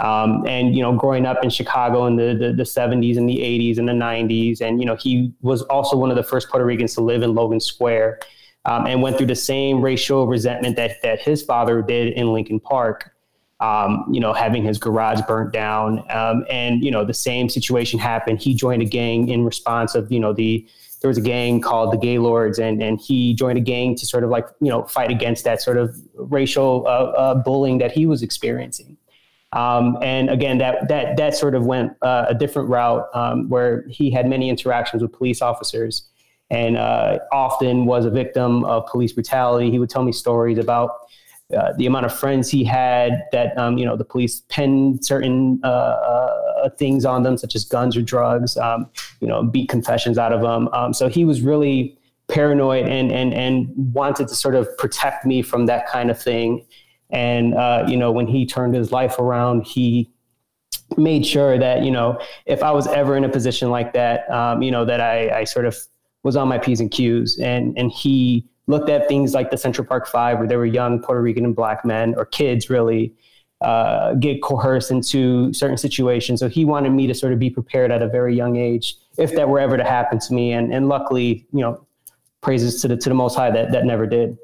Um, 0.00 0.46
and 0.46 0.74
you 0.74 0.82
know, 0.82 0.94
growing 0.94 1.26
up 1.26 1.44
in 1.44 1.50
Chicago 1.50 2.06
in 2.06 2.16
the, 2.16 2.34
the, 2.34 2.52
the 2.52 2.62
70s 2.62 3.18
and 3.18 3.28
the 3.28 3.36
80s 3.36 3.78
and 3.78 3.86
the 3.86 3.92
90s, 3.92 4.60
and 4.60 4.80
you 4.80 4.86
know, 4.86 4.96
he 4.96 5.32
was 5.42 5.62
also 5.62 5.96
one 5.96 6.10
of 6.10 6.16
the 6.16 6.22
first 6.22 6.48
Puerto 6.48 6.64
Ricans 6.64 6.94
to 6.94 7.02
live 7.02 7.22
in 7.22 7.34
Logan 7.34 7.60
Square, 7.60 8.20
um, 8.64 8.86
and 8.86 9.02
went 9.02 9.18
through 9.18 9.26
the 9.26 9.34
same 9.34 9.82
racial 9.82 10.26
resentment 10.26 10.76
that 10.76 11.02
that 11.02 11.20
his 11.20 11.42
father 11.42 11.82
did 11.82 12.14
in 12.14 12.32
Lincoln 12.32 12.60
Park. 12.60 13.12
Um, 13.60 14.06
you 14.10 14.20
know, 14.20 14.32
having 14.32 14.64
his 14.64 14.78
garage 14.78 15.20
burnt 15.28 15.52
down, 15.52 16.02
um, 16.10 16.46
and 16.48 16.82
you 16.82 16.90
know, 16.90 17.04
the 17.04 17.12
same 17.12 17.50
situation 17.50 17.98
happened. 17.98 18.40
He 18.40 18.54
joined 18.54 18.80
a 18.80 18.86
gang 18.86 19.28
in 19.28 19.44
response 19.44 19.94
of 19.94 20.10
you 20.10 20.18
know 20.18 20.32
the 20.32 20.66
there 21.02 21.08
was 21.08 21.18
a 21.18 21.22
gang 21.22 21.60
called 21.60 21.92
the 21.92 21.98
Gaylords, 21.98 22.58
and 22.58 22.82
and 22.82 22.98
he 22.98 23.34
joined 23.34 23.58
a 23.58 23.62
gang 23.62 23.96
to 23.96 24.06
sort 24.06 24.24
of 24.24 24.30
like 24.30 24.46
you 24.62 24.70
know 24.70 24.84
fight 24.84 25.10
against 25.10 25.44
that 25.44 25.60
sort 25.60 25.76
of 25.76 25.94
racial 26.14 26.84
uh, 26.86 27.12
uh, 27.18 27.34
bullying 27.34 27.76
that 27.78 27.92
he 27.92 28.06
was 28.06 28.22
experiencing. 28.22 28.96
Um, 29.52 29.98
and 30.00 30.30
again, 30.30 30.58
that 30.58 30.88
that 30.88 31.16
that 31.16 31.34
sort 31.34 31.54
of 31.54 31.66
went 31.66 31.92
uh, 32.02 32.26
a 32.28 32.34
different 32.34 32.68
route 32.68 33.08
um, 33.14 33.48
where 33.48 33.84
he 33.88 34.10
had 34.10 34.28
many 34.28 34.48
interactions 34.48 35.02
with 35.02 35.12
police 35.12 35.42
officers, 35.42 36.08
and 36.50 36.76
uh, 36.76 37.18
often 37.32 37.84
was 37.84 38.04
a 38.04 38.10
victim 38.10 38.64
of 38.64 38.86
police 38.86 39.12
brutality. 39.12 39.70
He 39.70 39.78
would 39.78 39.90
tell 39.90 40.04
me 40.04 40.12
stories 40.12 40.58
about 40.58 40.90
uh, 41.56 41.72
the 41.76 41.86
amount 41.86 42.06
of 42.06 42.16
friends 42.16 42.48
he 42.48 42.62
had 42.62 43.24
that 43.32 43.56
um, 43.58 43.76
you 43.76 43.84
know 43.84 43.96
the 43.96 44.04
police 44.04 44.42
pinned 44.48 45.04
certain 45.04 45.60
uh, 45.64 45.66
uh, 45.66 46.70
things 46.78 47.04
on 47.04 47.24
them, 47.24 47.36
such 47.36 47.56
as 47.56 47.64
guns 47.64 47.96
or 47.96 48.02
drugs. 48.02 48.56
Um, 48.56 48.88
you 49.20 49.26
know, 49.26 49.42
beat 49.42 49.68
confessions 49.68 50.16
out 50.16 50.32
of 50.32 50.42
them. 50.42 50.68
Um, 50.72 50.92
so 50.92 51.08
he 51.08 51.24
was 51.24 51.42
really 51.42 51.98
paranoid 52.28 52.86
and 52.86 53.10
and 53.10 53.34
and 53.34 53.68
wanted 53.92 54.28
to 54.28 54.34
sort 54.34 54.54
of 54.54 54.68
protect 54.78 55.26
me 55.26 55.42
from 55.42 55.66
that 55.66 55.88
kind 55.88 56.10
of 56.10 56.22
thing. 56.22 56.64
And 57.12 57.54
uh, 57.54 57.84
you 57.88 57.96
know, 57.96 58.12
when 58.12 58.26
he 58.26 58.46
turned 58.46 58.74
his 58.74 58.92
life 58.92 59.18
around, 59.18 59.66
he 59.66 60.10
made 60.96 61.24
sure 61.24 61.58
that 61.58 61.82
you 61.82 61.90
know 61.90 62.20
if 62.46 62.62
I 62.62 62.70
was 62.72 62.86
ever 62.88 63.16
in 63.16 63.24
a 63.24 63.28
position 63.28 63.70
like 63.70 63.92
that, 63.94 64.30
um, 64.30 64.62
you 64.62 64.70
know, 64.70 64.84
that 64.84 65.00
I, 65.00 65.40
I 65.40 65.44
sort 65.44 65.66
of 65.66 65.76
was 66.22 66.36
on 66.36 66.48
my 66.48 66.58
p's 66.58 66.80
and 66.80 66.90
q's, 66.90 67.38
and 67.38 67.76
and 67.78 67.90
he 67.90 68.46
looked 68.66 68.88
at 68.88 69.08
things 69.08 69.34
like 69.34 69.50
the 69.50 69.56
Central 69.56 69.86
Park 69.86 70.06
Five, 70.06 70.38
where 70.38 70.46
there 70.46 70.58
were 70.58 70.66
young 70.66 71.00
Puerto 71.02 71.20
Rican 71.20 71.44
and 71.44 71.56
black 71.56 71.84
men 71.84 72.14
or 72.16 72.24
kids 72.24 72.70
really 72.70 73.14
uh, 73.60 74.14
get 74.14 74.42
coerced 74.42 74.90
into 74.90 75.52
certain 75.52 75.76
situations. 75.76 76.40
So 76.40 76.48
he 76.48 76.64
wanted 76.64 76.90
me 76.90 77.06
to 77.06 77.14
sort 77.14 77.32
of 77.32 77.38
be 77.38 77.50
prepared 77.50 77.90
at 77.90 78.02
a 78.02 78.08
very 78.08 78.34
young 78.34 78.56
age 78.56 78.96
if 79.18 79.34
that 79.34 79.48
were 79.48 79.60
ever 79.60 79.76
to 79.76 79.84
happen 79.84 80.18
to 80.18 80.32
me. 80.32 80.52
And 80.52 80.72
and 80.72 80.88
luckily, 80.88 81.46
you 81.52 81.60
know, 81.60 81.84
praises 82.40 82.80
to 82.82 82.88
the 82.88 82.96
to 82.96 83.08
the 83.08 83.14
Most 83.14 83.34
High 83.36 83.50
that 83.50 83.72
that 83.72 83.84
never 83.84 84.06
did. 84.06 84.38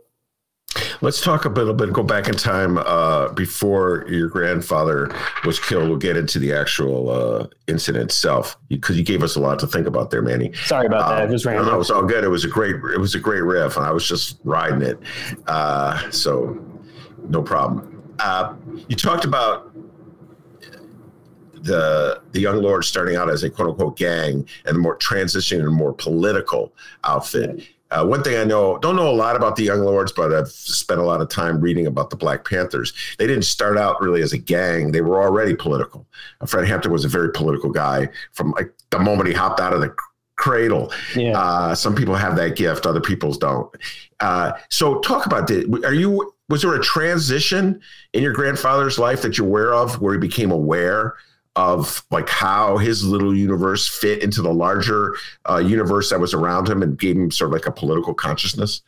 Let's 1.02 1.20
talk 1.20 1.44
a 1.44 1.48
little 1.48 1.74
bit, 1.74 1.92
go 1.92 2.02
back 2.02 2.28
in 2.28 2.34
time 2.34 2.78
uh, 2.78 3.28
before 3.30 4.06
your 4.08 4.28
grandfather 4.28 5.10
was 5.44 5.60
killed. 5.60 5.88
We'll 5.88 5.98
get 5.98 6.16
into 6.16 6.38
the 6.38 6.52
actual 6.52 7.10
uh, 7.10 7.46
incident 7.66 8.04
itself 8.06 8.56
because 8.68 8.96
you 8.96 9.04
gave 9.04 9.22
us 9.22 9.36
a 9.36 9.40
lot 9.40 9.58
to 9.60 9.66
think 9.66 9.86
about 9.86 10.10
there, 10.10 10.22
Manny. 10.22 10.52
Sorry 10.54 10.86
about 10.86 11.08
that. 11.10 11.24
It 11.24 11.30
was 11.30 11.44
random. 11.44 11.66
No, 11.66 11.74
it 11.74 11.78
was 11.78 11.90
all 11.90 12.02
good. 12.02 12.24
It 12.24 12.28
was 12.28 12.44
a 12.44 12.48
great, 12.48 12.76
it 12.76 12.98
was 12.98 13.14
a 13.14 13.20
great 13.20 13.42
riff. 13.42 13.76
and 13.76 13.84
I 13.84 13.90
was 13.90 14.06
just 14.08 14.40
riding 14.44 14.82
it. 14.82 14.98
Uh, 15.46 16.10
so 16.10 16.58
no 17.28 17.42
problem. 17.42 17.92
Uh, 18.18 18.54
you 18.88 18.96
talked 18.96 19.24
about 19.24 19.72
the 21.52 22.22
the 22.32 22.40
young 22.40 22.62
lords 22.62 22.86
starting 22.86 23.16
out 23.16 23.28
as 23.28 23.42
a 23.42 23.50
quote 23.50 23.70
unquote 23.70 23.96
gang 23.96 24.46
and 24.66 24.78
more 24.78 24.96
transitioning 24.98 25.60
to 25.62 25.66
a 25.66 25.70
more 25.70 25.92
political 25.92 26.72
outfit. 27.04 27.62
Uh, 27.90 28.05
one 28.05 28.23
thing 28.23 28.37
I 28.37 28.45
know, 28.45 28.78
don't 28.78 28.97
know 28.97 29.09
a 29.09 29.14
lot 29.14 29.37
about 29.37 29.57
the 29.57 29.62
Young 29.62 29.81
Lords, 29.81 30.11
but 30.11 30.33
I've 30.33 30.49
spent 30.49 31.00
a 31.00 31.05
lot 31.05 31.21
of 31.21 31.28
time 31.28 31.61
reading 31.61 31.87
about 31.87 32.11
the 32.11 32.16
Black 32.16 32.45
Panthers. 32.45 32.93
They 33.19 33.26
didn't 33.26 33.45
start 33.45 33.78
out 33.78 34.00
really 34.00 34.23
as 34.23 34.33
a 34.33 34.38
gang; 34.38 34.90
they 34.90 35.02
were 35.02 35.23
already 35.23 35.55
political. 35.55 36.07
Uh, 36.40 36.47
Fred 36.47 36.66
Hampton 36.66 36.90
was 36.90 37.05
a 37.05 37.09
very 37.09 37.31
political 37.31 37.71
guy 37.71 38.09
from 38.33 38.50
like 38.52 38.73
the 38.90 38.99
moment 38.99 39.28
he 39.28 39.35
hopped 39.35 39.61
out 39.61 39.73
of 39.73 39.81
the 39.81 39.95
cradle. 40.35 40.93
Yeah. 41.14 41.38
Uh, 41.38 41.75
some 41.75 41.95
people 41.95 42.16
have 42.16 42.37
that 42.37 42.57
gift; 42.57 42.87
other 42.87 43.00
people's 43.00 43.38
don't. 43.38 43.73
Uh, 44.19 44.52
so, 44.69 44.99
talk 45.00 45.26
about 45.26 45.47
this. 45.47 45.64
Are 45.85 45.95
you? 45.95 46.33
Was 46.49 46.62
there 46.62 46.75
a 46.75 46.83
transition 46.83 47.81
in 48.12 48.23
your 48.23 48.33
grandfather's 48.33 48.99
life 48.99 49.23
that 49.23 49.38
you're 49.38 49.47
aware 49.47 49.75
of, 49.75 50.00
where 50.00 50.14
he 50.14 50.19
became 50.19 50.50
aware 50.50 51.14
of 51.56 52.04
like 52.10 52.28
how 52.28 52.76
his 52.76 53.04
little 53.04 53.34
universe 53.34 53.88
fit 53.88 54.22
into 54.22 54.42
the 54.42 54.52
larger 54.52 55.16
uh, 55.50 55.56
universe 55.56 56.10
that 56.10 56.20
was 56.20 56.34
around 56.34 56.68
him 56.68 56.82
and 56.82 56.98
gave 56.98 57.16
him 57.16 57.30
sort 57.30 57.48
of 57.48 57.52
like 57.52 57.66
a 57.66 57.72
political 57.72 58.14
consciousness? 58.14 58.82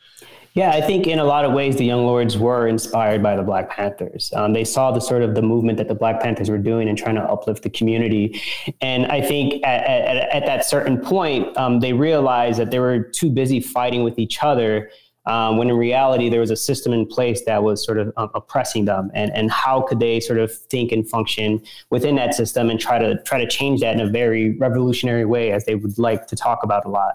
Yeah, 0.54 0.70
I 0.70 0.80
think 0.80 1.06
in 1.06 1.18
a 1.18 1.25
lot 1.25 1.44
of 1.44 1.52
ways 1.52 1.76
the 1.76 1.84
Young 1.84 2.04
Lords 2.04 2.37
were 2.37 2.66
inspired 2.66 3.22
by 3.22 3.37
the 3.37 3.42
Black 3.42 3.70
Panthers. 3.70 4.32
Um, 4.34 4.54
they 4.54 4.64
saw 4.64 4.90
the 4.90 5.00
sort 5.00 5.22
of 5.22 5.34
the 5.34 5.42
movement 5.42 5.78
that 5.78 5.88
the 5.88 5.94
Black 5.94 6.20
Panthers 6.20 6.50
were 6.50 6.58
doing 6.58 6.88
and 6.88 6.98
trying 6.98 7.14
to 7.14 7.22
uplift 7.22 7.62
the 7.62 7.70
community. 7.70 8.40
And 8.80 9.06
I 9.06 9.20
think 9.20 9.64
at, 9.64 9.84
at, 9.84 10.16
at 10.30 10.46
that 10.46 10.64
certain 10.64 10.98
point, 10.98 11.56
um, 11.56 11.80
they 11.80 11.92
realized 11.92 12.58
that 12.58 12.70
they 12.70 12.80
were 12.80 12.98
too 12.98 13.30
busy 13.30 13.60
fighting 13.60 14.02
with 14.02 14.18
each 14.18 14.42
other 14.42 14.90
um, 15.28 15.56
when 15.58 15.68
in 15.68 15.76
reality 15.76 16.28
there 16.28 16.40
was 16.40 16.50
a 16.50 16.56
system 16.56 16.92
in 16.92 17.06
place 17.06 17.44
that 17.44 17.62
was 17.62 17.85
sort 17.85 17.99
of 17.99 18.12
um, 18.16 18.30
oppressing 18.35 18.87
them 18.87 19.11
and, 19.14 19.30
and 19.35 19.50
how 19.50 19.82
could 19.82 20.00
they 20.00 20.18
sort 20.18 20.38
of 20.38 20.52
think 20.52 20.90
and 20.90 21.08
function 21.08 21.62
within 21.90 22.16
that 22.16 22.35
system 22.35 22.70
and 22.70 22.80
try 22.80 22.99
to 22.99 23.23
try 23.23 23.38
to 23.38 23.47
change 23.47 23.80
that 23.80 23.94
in 23.94 24.00
a 24.00 24.11
very 24.11 24.56
revolutionary 24.58 25.25
way 25.25 25.52
as 25.52 25.64
they 25.64 25.76
would 25.76 25.97
like 25.99 26.26
to 26.26 26.35
talk 26.35 26.64
about 26.64 26.85
a 26.85 26.88
lot 26.88 27.14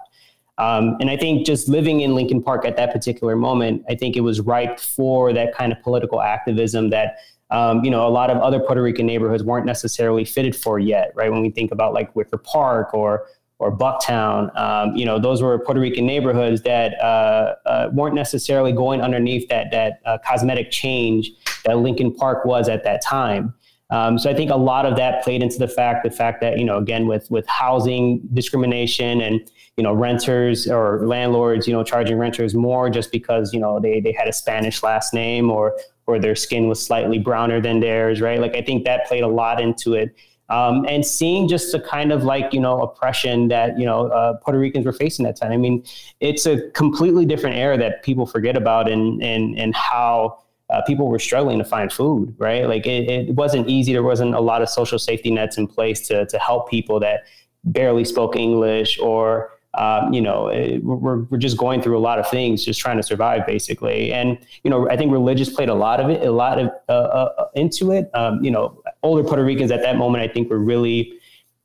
um, 0.56 0.96
and 1.00 1.10
I 1.10 1.16
think 1.16 1.44
just 1.44 1.68
living 1.68 2.00
in 2.02 2.14
Lincoln 2.14 2.40
Park 2.40 2.64
at 2.64 2.76
that 2.76 2.92
particular 2.92 3.34
moment, 3.34 3.84
I 3.88 3.96
think 3.96 4.16
it 4.16 4.20
was 4.20 4.40
ripe 4.40 4.78
for 4.78 5.32
that 5.32 5.52
kind 5.52 5.72
of 5.72 5.82
political 5.82 6.22
activism 6.22 6.90
that 6.90 7.16
um, 7.50 7.84
you 7.84 7.90
know, 7.90 8.06
a 8.06 8.10
lot 8.10 8.30
of 8.30 8.38
other 8.38 8.58
Puerto 8.58 8.82
Rican 8.82 9.06
neighborhoods 9.06 9.44
weren't 9.44 9.66
necessarily 9.66 10.24
fitted 10.24 10.56
for 10.56 10.78
yet, 10.78 11.12
right? 11.14 11.30
When 11.30 11.42
we 11.42 11.50
think 11.50 11.72
about 11.72 11.92
like 11.92 12.14
Wicker 12.16 12.38
Park 12.38 12.94
or 12.94 13.26
or 13.64 13.74
Bucktown. 13.74 14.54
Um, 14.58 14.94
you 14.94 15.06
know, 15.06 15.18
those 15.18 15.40
were 15.40 15.58
Puerto 15.58 15.80
Rican 15.80 16.04
neighborhoods 16.04 16.60
that 16.62 17.00
uh, 17.00 17.54
uh, 17.64 17.88
weren't 17.94 18.14
necessarily 18.14 18.72
going 18.72 19.00
underneath 19.00 19.48
that 19.48 19.70
that 19.70 20.00
uh, 20.04 20.18
cosmetic 20.18 20.70
change 20.70 21.30
that 21.64 21.78
Lincoln 21.78 22.14
Park 22.14 22.44
was 22.44 22.68
at 22.68 22.84
that 22.84 23.02
time. 23.02 23.54
Um, 23.88 24.18
so 24.18 24.30
I 24.30 24.34
think 24.34 24.50
a 24.50 24.56
lot 24.56 24.84
of 24.84 24.96
that 24.96 25.24
played 25.24 25.42
into 25.42 25.56
the 25.58 25.66
fact, 25.66 26.04
the 26.04 26.10
fact 26.10 26.42
that 26.42 26.58
you 26.58 26.64
know, 26.64 26.76
again, 26.76 27.06
with 27.06 27.30
with 27.30 27.46
housing 27.46 28.20
discrimination 28.34 29.22
and 29.22 29.40
you 29.78 29.82
know, 29.82 29.94
renters 29.94 30.68
or 30.68 31.06
landlords, 31.06 31.66
you 31.66 31.72
know, 31.72 31.82
charging 31.82 32.18
renters 32.18 32.54
more 32.54 32.90
just 32.90 33.10
because 33.10 33.54
you 33.54 33.60
know 33.60 33.80
they 33.80 33.98
they 33.98 34.12
had 34.12 34.28
a 34.28 34.32
Spanish 34.32 34.82
last 34.82 35.14
name 35.14 35.50
or 35.50 35.74
or 36.06 36.18
their 36.18 36.36
skin 36.36 36.68
was 36.68 36.84
slightly 36.84 37.18
browner 37.18 37.62
than 37.62 37.80
theirs, 37.80 38.20
right? 38.20 38.40
Like 38.40 38.54
I 38.54 38.60
think 38.60 38.84
that 38.84 39.06
played 39.06 39.22
a 39.22 39.28
lot 39.28 39.58
into 39.58 39.94
it 39.94 40.14
um, 40.48 40.84
and 40.88 41.04
seeing 41.04 41.48
just 41.48 41.72
the 41.72 41.80
kind 41.80 42.12
of 42.12 42.24
like 42.24 42.52
you 42.52 42.60
know 42.60 42.80
oppression 42.82 43.48
that 43.48 43.78
you 43.78 43.86
know 43.86 44.08
uh, 44.08 44.34
Puerto 44.38 44.58
Ricans 44.58 44.84
were 44.84 44.92
facing 44.92 45.24
that 45.24 45.36
time. 45.36 45.52
I 45.52 45.56
mean, 45.56 45.84
it's 46.20 46.46
a 46.46 46.68
completely 46.70 47.24
different 47.24 47.56
era 47.56 47.78
that 47.78 48.02
people 48.02 48.26
forget 48.26 48.56
about, 48.56 48.90
and 48.90 49.22
and 49.22 49.58
and 49.58 49.74
how. 49.74 50.38
Uh, 50.70 50.80
people 50.86 51.08
were 51.08 51.18
struggling 51.18 51.58
to 51.58 51.64
find 51.64 51.92
food, 51.92 52.34
right? 52.38 52.66
Like 52.66 52.86
it, 52.86 53.08
it 53.08 53.34
wasn't 53.34 53.68
easy. 53.68 53.92
There 53.92 54.02
wasn't 54.02 54.34
a 54.34 54.40
lot 54.40 54.62
of 54.62 54.70
social 54.70 54.98
safety 54.98 55.30
nets 55.30 55.58
in 55.58 55.66
place 55.66 56.08
to 56.08 56.24
to 56.24 56.38
help 56.38 56.70
people 56.70 56.98
that 57.00 57.24
barely 57.64 58.02
spoke 58.02 58.34
English 58.34 58.98
or 58.98 59.54
um, 59.76 60.12
you 60.12 60.20
know, 60.20 60.48
it, 60.48 60.82
we're, 60.84 61.22
we're 61.24 61.38
just 61.38 61.56
going 61.56 61.82
through 61.82 61.98
a 61.98 62.00
lot 62.00 62.18
of 62.18 62.28
things, 62.28 62.64
just 62.64 62.80
trying 62.80 62.96
to 62.96 63.02
survive, 63.02 63.46
basically. 63.46 64.12
And 64.12 64.38
you 64.62 64.70
know, 64.70 64.88
I 64.88 64.96
think 64.96 65.10
religious 65.10 65.50
played 65.50 65.68
a 65.68 65.74
lot 65.74 66.00
of 66.00 66.10
it, 66.10 66.24
a 66.24 66.30
lot 66.30 66.58
of 66.60 66.70
uh, 66.88 66.92
uh, 66.92 67.48
into 67.54 67.90
it. 67.90 68.08
Um, 68.14 68.42
you 68.42 68.50
know, 68.50 68.80
older 69.04 69.22
Puerto 69.22 69.44
Ricans 69.44 69.70
at 69.70 69.82
that 69.82 69.96
moment, 69.96 70.28
I 70.28 70.32
think, 70.32 70.50
were 70.50 70.58
really 70.58 71.12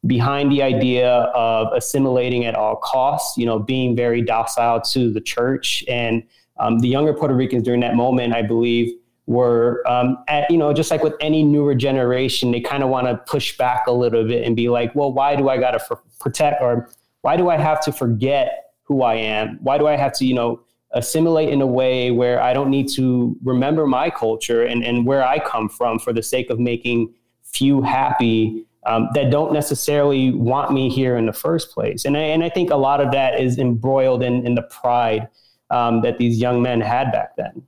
behind 0.05 0.51
the 0.51 0.62
idea 0.62 1.10
of 1.10 1.67
assimilating 1.74 2.46
at 2.46 2.55
all 2.55 2.75
costs. 2.75 3.38
You 3.38 3.46
know, 3.46 3.58
being 3.58 3.96
very 3.96 4.22
docile 4.22 4.81
to 4.81 5.12
the 5.12 5.22
church, 5.22 5.84
and 5.88 6.24
um, 6.60 6.79
the 6.79 6.88
younger 6.88 7.13
Puerto 7.13 7.34
Ricans 7.34 7.63
during 7.63 7.79
that 7.81 7.96
moment, 7.96 8.34
I 8.34 8.43
believe. 8.43 8.93
Were 9.25 9.84
um, 9.88 10.17
at, 10.27 10.50
you 10.50 10.58
know 10.58 10.74
just 10.74 10.89
like 10.89 11.03
with 11.03 11.13
any 11.22 11.43
newer 11.43 11.75
generation, 11.75 12.51
they 12.51 12.62
kind 12.62 12.81
of 12.81 12.89
want 12.89 13.05
to 13.05 13.15
push 13.15 13.55
back 13.58 13.86
a 13.86 13.91
little 13.91 14.27
bit 14.27 14.43
and 14.43 14.55
be 14.55 14.69
like, 14.69 14.96
well, 14.96 15.13
why 15.13 15.36
do 15.36 15.50
I 15.50 15.60
got 15.60 15.77
to 15.77 16.00
protect 16.19 16.63
or 16.63 16.89
why 17.22 17.38
do 17.38 17.50
I 17.50 17.58
have 17.58 17.79
to 17.81 17.91
forget 17.91 18.72
who 18.84 19.03
I 19.03 19.15
am? 19.15 19.60
Why 19.62 19.77
do 19.77 19.88
I 19.88 19.96
have 19.96 20.13
to, 20.13 20.25
you 20.25 20.34
know, 20.34 20.62
assimilate 20.91 21.50
in 21.50 21.62
a 21.62 21.67
way 21.67 22.12
where 22.12 22.41
I 22.41 22.53
don't 22.53 22.69
need 22.69 22.89
to 22.96 23.38
remember 23.43 23.86
my 23.86 24.10
culture 24.10 24.63
and, 24.63 24.84
and 24.84 25.05
where 25.05 25.25
I 25.25 25.39
come 25.39 25.69
from 25.69 26.00
for 26.00 26.12
the 26.12 26.24
sake 26.24 26.50
of 26.50 26.60
making 26.60 27.13
few 27.53 27.82
happy 27.82 28.65
um, 28.86 29.10
that 29.13 29.29
don't 29.29 29.53
necessarily 29.53 30.32
want 30.32 30.72
me 30.72 30.89
here 30.89 31.18
in 31.18 31.25
the 31.25 31.34
first 31.34 31.72
place. 31.72 32.06
And 32.06 32.18
I, 32.18 32.22
and 32.22 32.44
I 32.44 32.50
think 32.50 32.72
a 32.72 32.77
lot 32.77 33.01
of 33.01 33.12
that 33.12 33.39
is 33.39 33.58
embroiled 33.58 34.24
in, 34.24 34.46
in 34.46 34.56
the 34.56 34.63
pride 34.63 35.27
um, 35.70 36.01
that 36.01 36.18
these 36.18 36.39
young 36.39 36.62
men 36.62 36.82
had 36.82 37.12
back 37.12 37.36
then. 37.36 37.63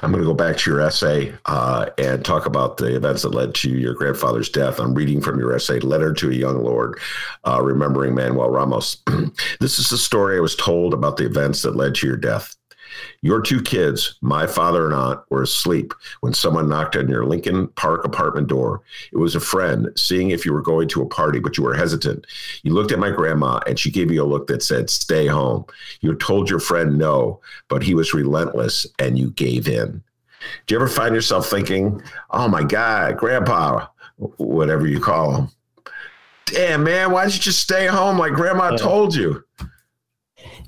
I'm 0.00 0.10
going 0.12 0.22
to 0.22 0.28
go 0.28 0.34
back 0.34 0.56
to 0.58 0.70
your 0.70 0.80
essay 0.80 1.34
uh, 1.46 1.90
and 1.98 2.24
talk 2.24 2.46
about 2.46 2.76
the 2.76 2.94
events 2.96 3.22
that 3.22 3.34
led 3.34 3.54
to 3.56 3.70
your 3.70 3.94
grandfather's 3.94 4.48
death. 4.48 4.78
I'm 4.78 4.94
reading 4.94 5.20
from 5.20 5.38
your 5.38 5.54
essay, 5.54 5.80
Letter 5.80 6.12
to 6.14 6.30
a 6.30 6.34
Young 6.34 6.62
Lord, 6.62 6.98
uh, 7.46 7.60
Remembering 7.62 8.14
Manuel 8.14 8.50
Ramos. 8.50 8.98
this 9.60 9.78
is 9.78 9.90
the 9.90 9.98
story 9.98 10.36
I 10.36 10.40
was 10.40 10.56
told 10.56 10.94
about 10.94 11.16
the 11.16 11.26
events 11.26 11.62
that 11.62 11.76
led 11.76 11.94
to 11.96 12.06
your 12.06 12.16
death. 12.16 12.56
Your 13.22 13.40
two 13.40 13.62
kids, 13.62 14.16
my 14.20 14.46
father 14.46 14.86
and 14.86 14.94
aunt, 14.94 15.20
were 15.30 15.42
asleep 15.42 15.94
when 16.20 16.34
someone 16.34 16.68
knocked 16.68 16.96
on 16.96 17.08
your 17.08 17.24
Lincoln 17.24 17.68
Park 17.68 18.04
apartment 18.04 18.48
door. 18.48 18.82
It 19.12 19.18
was 19.18 19.34
a 19.34 19.40
friend 19.40 19.88
seeing 19.96 20.30
if 20.30 20.44
you 20.44 20.52
were 20.52 20.62
going 20.62 20.88
to 20.88 21.02
a 21.02 21.08
party, 21.08 21.38
but 21.38 21.56
you 21.56 21.64
were 21.64 21.74
hesitant. 21.74 22.26
You 22.62 22.72
looked 22.74 22.92
at 22.92 22.98
my 22.98 23.10
grandma 23.10 23.60
and 23.66 23.78
she 23.78 23.90
gave 23.90 24.10
you 24.10 24.22
a 24.22 24.26
look 24.26 24.46
that 24.48 24.62
said, 24.62 24.90
Stay 24.90 25.26
home. 25.26 25.64
You 26.00 26.14
told 26.14 26.50
your 26.50 26.60
friend 26.60 26.98
no, 26.98 27.40
but 27.68 27.82
he 27.82 27.94
was 27.94 28.14
relentless 28.14 28.86
and 28.98 29.18
you 29.18 29.30
gave 29.30 29.68
in. 29.68 30.02
Do 30.66 30.74
you 30.74 30.78
ever 30.78 30.88
find 30.88 31.14
yourself 31.14 31.48
thinking, 31.48 32.02
Oh 32.30 32.48
my 32.48 32.64
God, 32.64 33.16
grandpa, 33.16 33.86
whatever 34.16 34.86
you 34.86 35.00
call 35.00 35.36
him? 35.36 35.48
Damn, 36.46 36.84
man, 36.84 37.12
why 37.12 37.22
didn't 37.22 37.36
you 37.36 37.40
just 37.40 37.60
stay 37.60 37.86
home 37.86 38.18
like 38.18 38.32
grandma 38.32 38.76
told 38.76 39.14
you? 39.14 39.42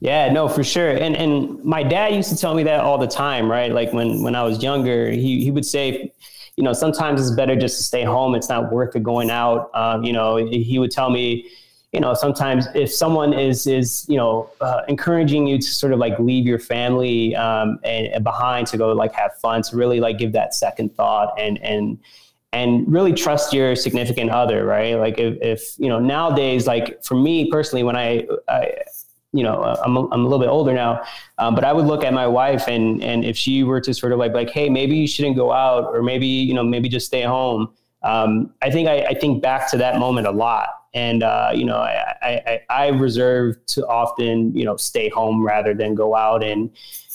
Yeah, 0.05 0.31
no, 0.31 0.49
for 0.49 0.63
sure. 0.63 0.91
And 0.91 1.17
and 1.17 1.65
my 1.65 1.83
dad 1.83 2.15
used 2.15 2.29
to 2.29 2.37
tell 2.37 2.55
me 2.55 2.63
that 2.65 2.81
all 2.81 2.99
the 2.99 3.07
time, 3.07 3.51
right? 3.51 3.73
Like 3.73 3.95
when 3.95 4.23
when 4.23 4.35
I 4.35 4.43
was 4.43 4.63
younger, 4.63 5.11
he 5.11 5.43
he 5.43 5.51
would 5.51 5.65
say, 5.65 6.13
you 6.59 6.63
know, 6.63 6.75
sometimes 6.75 7.23
it's 7.23 7.35
better 7.35 7.57
just 7.57 7.79
to 7.79 7.83
stay 7.85 8.05
home. 8.05 8.35
It's 8.35 8.51
not 8.51 8.71
worth 8.71 8.95
it 8.95 9.03
going 9.03 9.31
out. 9.31 9.71
Um, 9.73 10.05
you 10.05 10.13
know, 10.13 10.37
he 10.37 10.79
would 10.79 10.91
tell 10.91 11.09
me, 11.09 11.51
you 11.93 12.01
know, 12.01 12.13
sometimes 12.13 12.67
if 12.75 12.93
someone 12.93 13.33
is 13.33 13.67
is 13.67 14.05
you 14.07 14.19
know 14.19 14.51
uh, 14.61 14.83
encouraging 14.89 15.47
you 15.47 15.57
to 15.57 15.67
sort 15.67 15.95
of 15.95 15.99
like 15.99 16.19
leave 16.19 16.47
your 16.47 16.59
family 16.59 17.35
um, 17.35 17.79
and, 17.83 18.09
and 18.09 18.25
behind 18.25 18.67
to 18.69 18.77
go 18.77 18.93
like 18.93 19.15
have 19.15 19.33
fun, 19.39 19.63
to 19.63 19.75
really 19.75 20.01
like 20.01 20.19
give 20.19 20.33
that 20.33 20.53
second 20.55 20.95
thought 20.95 21.33
and 21.41 21.57
and 21.63 21.99
and 22.53 22.93
really 22.93 23.15
trust 23.15 23.55
your 23.55 23.75
significant 23.75 24.31
other, 24.31 24.67
right? 24.67 24.97
Like 24.97 25.19
if, 25.19 25.39
if 25.41 25.79
you 25.79 25.89
know 25.89 25.99
nowadays, 25.99 26.67
like 26.67 27.03
for 27.03 27.15
me 27.15 27.51
personally, 27.51 27.85
when 27.85 27.97
I, 27.97 28.27
I 28.51 28.71
you 29.35 29.43
know, 29.43 29.63
uh, 29.63 29.83
I'm 29.85 29.97
a, 29.97 30.09
I'm 30.11 30.21
a 30.21 30.23
little 30.23 30.39
bit 30.39 30.49
older 30.49 30.73
now, 30.73 31.03
um, 31.39 31.55
but 31.55 31.65
I 31.65 31.73
would 31.73 31.87
look 31.87 32.05
at 32.05 32.15
my 32.15 32.27
wife 32.27 32.69
and 32.69 33.03
and 33.03 33.25
if 33.25 33.37
she 33.37 33.65
were 33.65 33.81
to 33.81 33.93
sort 33.93 34.13
of 34.13 34.19
like 34.19 34.33
like, 34.33 34.51
hey, 34.51 34.71
maybe 34.71 34.97
you 34.97 35.09
shouldn't 35.09 35.37
go 35.37 35.53
out, 35.53 35.85
or 35.93 36.03
maybe 36.03 36.27
you 36.27 36.55
know, 36.55 36.63
maybe 36.63 36.89
just 36.89 37.07
stay 37.07 37.23
home. 37.23 37.71
Um, 38.03 38.55
I 38.63 38.71
think 38.71 38.89
I, 38.89 39.01
I, 39.01 39.15
think 39.15 39.43
back 39.43 39.71
to 39.71 39.79
that 39.79 39.99
moment 39.99 40.27
a 40.27 40.31
lot, 40.31 40.69
and 40.93 41.23
uh, 41.23 41.51
you 41.55 41.65
know, 41.65 41.79
I, 41.79 42.15
I, 42.23 42.61
I 42.69 42.89
reserve 42.89 43.57
to 43.69 43.87
often 43.87 44.55
you 44.55 44.65
know 44.65 44.77
stay 44.77 45.09
home 45.09 45.45
rather 45.45 45.75
than 45.75 45.95
go 45.95 46.15
out 46.15 46.45
and 46.45 46.71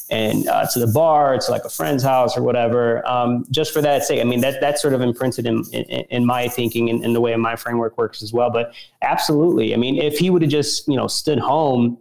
and 0.09 0.47
uh, 0.47 0.65
to 0.73 0.79
the 0.79 0.87
bar, 0.87 1.37
to 1.37 1.51
like 1.51 1.63
a 1.63 1.69
friend's 1.69 2.03
house 2.03 2.35
or 2.35 2.41
whatever, 2.41 3.07
um, 3.07 3.45
just 3.51 3.71
for 3.71 3.81
that 3.81 4.03
sake. 4.03 4.19
I 4.19 4.23
mean, 4.23 4.41
that 4.41 4.59
that's 4.59 4.81
sort 4.81 4.93
of 4.93 5.01
imprinted 5.01 5.45
in, 5.45 5.63
in, 5.71 5.83
in 5.83 6.25
my 6.25 6.47
thinking 6.47 6.89
and 6.89 7.03
in, 7.03 7.13
the 7.13 7.21
way 7.21 7.35
my 7.35 7.55
framework 7.55 7.97
works 7.97 8.23
as 8.23 8.33
well. 8.33 8.49
But 8.49 8.73
absolutely, 9.01 9.73
I 9.73 9.77
mean, 9.77 9.97
if 9.97 10.17
he 10.17 10.29
would 10.29 10.41
have 10.41 10.51
just 10.51 10.87
you 10.87 10.97
know 10.97 11.07
stood 11.07 11.39
home 11.39 11.97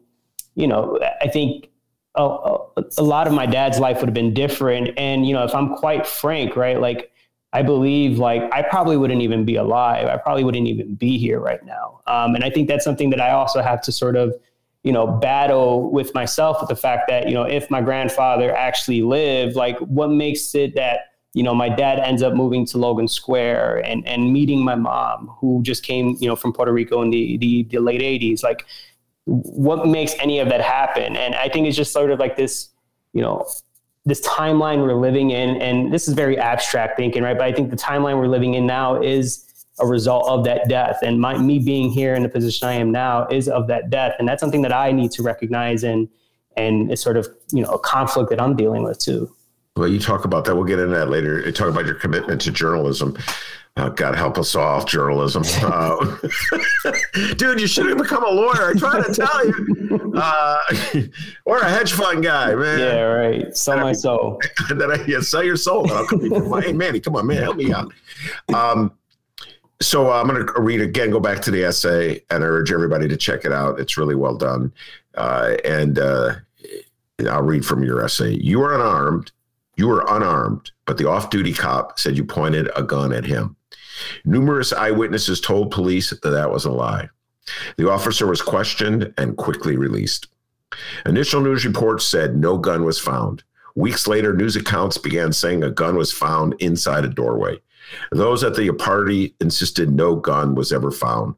you 0.59 0.67
know, 0.67 0.99
I 1.21 1.29
think 1.29 1.69
a, 2.17 2.59
a, 2.99 3.03
lot 3.03 3.29
of 3.29 3.33
my 3.33 3.47
dad's 3.47 3.79
life 3.79 4.01
would 4.01 4.09
have 4.09 4.15
been 4.15 4.35
different. 4.35 4.91
And, 4.99 5.25
you 5.25 5.33
know, 5.33 5.45
if 5.45 5.55
I'm 5.55 5.77
quite 5.77 6.05
frank, 6.05 6.57
right, 6.57 6.81
like 6.81 7.13
I 7.53 7.63
believe 7.63 8.19
like 8.19 8.43
I 8.53 8.63
probably 8.63 8.97
wouldn't 8.97 9.23
even 9.23 9.45
be 9.45 9.55
alive. 9.55 10.09
I 10.09 10.17
probably 10.17 10.43
wouldn't 10.43 10.67
even 10.67 10.97
be 10.97 11.17
here 11.17 11.39
right 11.39 11.65
now. 11.65 12.01
Um, 12.09 12.35
and 12.35 12.43
I 12.43 12.51
think 12.51 12.67
that's 12.67 12.85
something 12.85 13.11
that 13.11 13.21
I 13.21 13.31
also 13.31 13.63
have 13.63 13.81
to 13.83 13.93
sort 13.93 14.17
of, 14.17 14.35
you 14.83 14.93
know, 14.93 15.07
battle 15.07 15.93
with 15.93 16.13
myself 16.13 16.61
with 16.61 16.69
the 16.69 16.77
fact 16.77 17.09
that, 17.09 17.29
you 17.29 17.35
know, 17.35 17.45
if 17.45 17.71
my 17.71 17.81
grandfather 17.81 18.55
actually 18.55 19.03
lived, 19.03 19.55
like 19.55 19.79
what 19.79 20.11
makes 20.11 20.57
it 20.57 20.75
that 20.75 21.13
you 21.35 21.43
know, 21.43 21.55
my 21.55 21.69
dad 21.69 22.01
ends 22.01 22.23
up 22.23 22.35
moving 22.35 22.67
to 22.67 22.79
Logan 22.79 23.07
Square 23.07 23.85
and 23.85 24.05
and 24.09 24.33
meeting 24.33 24.65
my 24.65 24.75
mom, 24.75 25.29
who 25.39 25.63
just 25.63 25.85
came, 25.85 26.17
you 26.19 26.27
know, 26.27 26.35
from 26.35 26.53
Puerto 26.53 26.73
Rico 26.73 27.03
in 27.03 27.11
the 27.11 27.37
the, 27.37 27.65
the 27.65 27.79
late 27.79 28.01
'80s. 28.01 28.43
Like, 28.43 28.65
what 29.29 29.87
makes 29.87 30.15
any 30.21 30.39
of 30.39 30.49
that 30.49 30.61
happen? 30.61 31.17
And 31.17 31.35
I 31.35 31.49
think 31.49 31.67
it's 31.67 31.77
just 31.77 31.93
sort 31.93 32.11
of 32.11 32.19
like 32.19 32.37
this, 32.37 32.71
you 33.13 33.21
know, 33.21 33.47
this 34.07 34.27
timeline 34.27 34.83
we're 34.83 34.95
living 34.95 35.31
in, 35.31 35.61
and 35.61 35.93
this 35.93 36.09
is 36.09 36.15
very 36.15 36.39
abstract 36.39 36.97
thinking, 36.97 37.23
right? 37.23 37.37
But 37.37 37.47
I 37.47 37.53
think 37.53 37.71
the 37.71 37.77
timeline 37.77 38.17
we're 38.17 38.27
living 38.27 38.55
in 38.55 38.67
now 38.67 39.01
is 39.01 39.45
a 39.81 39.87
result 39.87 40.29
of 40.29 40.45
that 40.45 40.69
death, 40.69 40.99
and 41.03 41.21
my 41.21 41.37
me 41.37 41.59
being 41.59 41.91
here 41.91 42.15
in 42.15 42.23
the 42.23 42.29
position 42.29 42.67
I 42.67 42.73
am 42.73 42.91
now 42.91 43.27
is 43.29 43.49
of 43.49 43.67
that 43.69 43.91
death, 43.91 44.15
and 44.19 44.27
that's 44.27 44.41
something 44.41 44.63
that 44.63 44.73
I 44.73 44.93
need 44.93 45.11
to 45.13 45.23
recognize 45.23 45.85
and 45.85 46.09
and 46.57 46.91
it's 46.91 47.03
sort 47.03 47.17
of 47.17 47.29
you 47.53 47.63
know 47.63 47.71
a 47.71 47.79
conflict 47.79 48.31
that 48.31 48.41
I'm 48.41 48.57
dealing 48.57 48.83
with 48.83 48.99
too. 48.99 49.33
Well, 49.77 49.89
you 49.89 50.01
talk 50.01 50.25
about 50.25 50.45
that. 50.47 50.57
We'll 50.57 50.65
get 50.65 50.81
into 50.81 50.95
that 50.97 51.09
later. 51.09 51.41
You 51.41 51.53
talk 51.53 51.69
about 51.69 51.87
your 51.87 51.95
commitment 51.95 52.41
to 52.43 52.51
journalism. 52.51 53.17
Uh, 53.79 53.89
God 53.91 54.17
help 54.17 54.39
us 54.39 54.55
all, 54.55 54.85
journalism. 54.85 55.45
Uh, 55.69 56.17
dude, 57.37 57.61
you 57.61 57.67
should 57.67 57.87
have 57.87 57.99
become 57.99 58.25
a 58.25 58.31
lawyer. 58.31 58.71
I 58.71 58.73
try 58.75 59.03
to 59.03 59.15
tell 59.15 59.47
you. 59.47 59.95
Uh, 60.19 60.59
or 61.45 61.59
a 61.59 61.69
hedge 61.69 61.93
fund 61.93 62.25
guy, 62.25 62.53
man. 62.53 62.81
Yeah, 62.81 63.03
right. 63.03 63.57
Sell 63.57 63.79
my 63.79 63.93
soul. 63.93 64.41
then 64.69 64.91
I, 64.91 65.05
yeah, 65.07 65.21
sell 65.21 65.45
your 65.45 65.55
soul. 65.55 65.87
Come 65.87 66.61
hey, 66.61 66.73
Manny, 66.73 66.99
come 66.99 67.15
on, 67.15 67.29
man, 67.29 67.41
help 67.41 67.57
me 67.57 67.73
out. 67.73 67.93
Um, 68.53 68.91
so 69.81 70.11
uh, 70.11 70.21
I'm 70.21 70.27
going 70.27 70.45
to 70.45 70.61
read 70.61 70.81
again, 70.81 71.11
go 71.11 71.21
back 71.21 71.41
to 71.43 71.53
the 71.53 71.63
essay, 71.63 72.21
and 72.31 72.43
I 72.43 72.47
urge 72.49 72.73
everybody 72.73 73.07
to 73.07 73.17
check 73.17 73.45
it 73.45 73.53
out. 73.53 73.79
It's 73.79 73.97
really 73.97 74.17
well 74.17 74.37
done. 74.37 74.73
Uh, 75.15 75.57
and 75.65 76.01
uh, 76.01 76.35
I'll 77.29 77.43
read 77.43 77.65
from 77.65 77.85
your 77.85 78.05
essay. 78.05 78.33
You 78.33 78.61
are 78.63 78.75
unarmed 78.75 79.31
you 79.79 79.87
were 79.87 80.05
unarmed, 80.09 80.73
but 80.87 80.99
the 80.99 81.09
off 81.09 81.31
duty 81.31 81.55
cop 81.55 82.01
said 82.01 82.17
you 82.17 82.25
pointed 82.25 82.69
a 82.75 82.83
gun 82.83 83.13
at 83.13 83.25
him. 83.25 83.55
Numerous 84.25 84.73
eyewitnesses 84.73 85.41
told 85.41 85.71
police 85.71 86.11
that 86.11 86.23
that 86.23 86.51
was 86.51 86.65
a 86.65 86.71
lie. 86.71 87.09
The 87.77 87.91
officer 87.91 88.27
was 88.27 88.43
questioned 88.43 89.13
and 89.17 89.37
quickly 89.37 89.77
released. 89.77 90.29
Initial 91.07 91.41
news 91.41 91.65
reports 91.65 92.07
said 92.07 92.37
no 92.37 92.59
gun 92.59 92.85
was 92.85 92.99
found. 92.99 93.43
Weeks 93.75 94.07
later, 94.07 94.35
news 94.35 94.57
accounts 94.57 94.99
began 94.99 95.33
saying 95.33 95.63
a 95.63 95.71
gun 95.71 95.97
was 95.97 96.13
found 96.13 96.55
inside 96.59 97.05
a 97.05 97.09
doorway. 97.09 97.61
Those 98.13 98.45
at 98.45 98.55
the 98.55 98.71
party 98.73 99.35
insisted 99.41 99.91
no 99.91 100.17
gun 100.17 100.55
was 100.55 100.73
ever 100.73 100.91
found. 100.91 101.35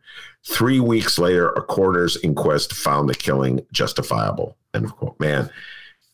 Three 0.46 0.80
weeks 0.80 1.18
later, 1.18 1.50
a 1.50 1.62
coroner's 1.62 2.16
inquest 2.22 2.72
found 2.72 3.08
the 3.08 3.14
killing 3.14 3.60
justifiable. 3.72 4.56
End 4.74 4.86
of 4.86 4.96
quote. 4.96 5.20
Man, 5.20 5.50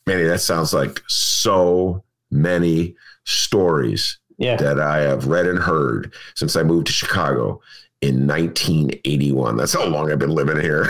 Manny, 0.07 0.25
that 0.25 0.41
sounds 0.41 0.75
like 0.75 1.03
so 1.07 2.03
many 2.31 2.97
stories 3.25 4.19
yeah. 4.39 4.57
that 4.57 4.81
I 4.81 4.99
have 5.01 5.27
read 5.27 5.47
and 5.47 5.59
heard 5.59 6.13
since 6.35 6.57
I 6.57 6.63
moved 6.63 6.87
to 6.89 6.93
Chicago 6.93 7.61
in 8.03 8.27
1981. 8.27 9.57
That's 9.57 9.73
how 9.73 9.87
long 9.87 10.11
I've 10.11 10.19
been 10.19 10.31
living 10.31 10.61
here. 10.61 10.87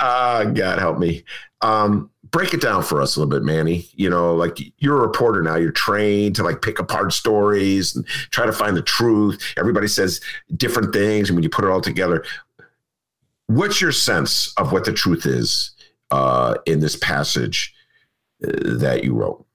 uh, 0.00 0.44
God 0.44 0.78
help 0.78 0.98
me. 0.98 1.24
Um, 1.60 2.10
break 2.30 2.52
it 2.52 2.60
down 2.60 2.82
for 2.82 3.00
us 3.00 3.14
a 3.14 3.20
little 3.20 3.30
bit, 3.30 3.44
Manny. 3.44 3.88
You 3.94 4.10
know, 4.10 4.34
like 4.34 4.58
you're 4.78 4.98
a 4.98 5.06
reporter 5.06 5.40
now, 5.40 5.54
you're 5.54 5.70
trained 5.70 6.34
to 6.36 6.42
like 6.42 6.62
pick 6.62 6.80
apart 6.80 7.12
stories 7.12 7.94
and 7.94 8.06
try 8.30 8.44
to 8.44 8.52
find 8.52 8.76
the 8.76 8.82
truth. 8.82 9.40
Everybody 9.56 9.86
says 9.86 10.20
different 10.56 10.92
things. 10.92 11.28
And 11.28 11.36
when 11.36 11.44
you 11.44 11.48
put 11.48 11.64
it 11.64 11.70
all 11.70 11.80
together, 11.80 12.24
what's 13.46 13.80
your 13.80 13.92
sense 13.92 14.52
of 14.56 14.72
what 14.72 14.84
the 14.84 14.92
truth 14.92 15.26
is 15.26 15.70
uh, 16.10 16.56
in 16.66 16.80
this 16.80 16.96
passage 16.96 17.72
uh, 18.44 18.50
that 18.78 19.04
you 19.04 19.14
wrote? 19.14 19.46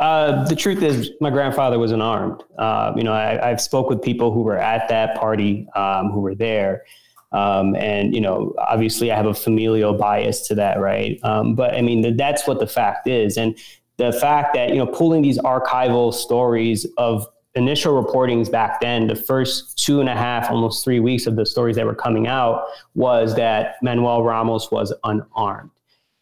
Uh, 0.00 0.44
the 0.48 0.56
truth 0.56 0.82
is, 0.82 1.10
my 1.20 1.28
grandfather 1.28 1.78
was 1.78 1.92
unarmed. 1.92 2.42
Uh, 2.58 2.92
you 2.96 3.02
know, 3.02 3.12
I, 3.12 3.48
have 3.48 3.60
spoke 3.60 3.90
with 3.90 4.00
people 4.00 4.32
who 4.32 4.40
were 4.40 4.56
at 4.56 4.88
that 4.88 5.14
party, 5.14 5.68
um, 5.76 6.10
who 6.10 6.20
were 6.20 6.34
there, 6.34 6.84
um, 7.32 7.76
and 7.76 8.14
you 8.14 8.20
know, 8.20 8.54
obviously, 8.58 9.12
I 9.12 9.16
have 9.16 9.26
a 9.26 9.34
familial 9.34 9.92
bias 9.92 10.48
to 10.48 10.54
that, 10.54 10.80
right? 10.80 11.20
Um, 11.22 11.54
but 11.54 11.74
I 11.74 11.82
mean, 11.82 12.16
that's 12.16 12.46
what 12.46 12.60
the 12.60 12.66
fact 12.66 13.08
is, 13.08 13.36
and 13.36 13.58
the 13.98 14.10
fact 14.10 14.54
that 14.54 14.70
you 14.70 14.76
know, 14.76 14.86
pulling 14.86 15.20
these 15.20 15.38
archival 15.38 16.14
stories 16.14 16.86
of 16.96 17.26
initial 17.54 18.02
reportings 18.02 18.50
back 18.50 18.80
then, 18.80 19.06
the 19.06 19.14
first 19.14 19.76
two 19.84 20.00
and 20.00 20.08
a 20.08 20.16
half, 20.16 20.50
almost 20.50 20.82
three 20.82 21.00
weeks 21.00 21.26
of 21.26 21.36
the 21.36 21.44
stories 21.44 21.76
that 21.76 21.84
were 21.84 21.94
coming 21.94 22.26
out 22.26 22.64
was 22.94 23.36
that 23.36 23.76
Manuel 23.82 24.22
Ramos 24.22 24.70
was 24.70 24.94
unarmed. 25.04 25.70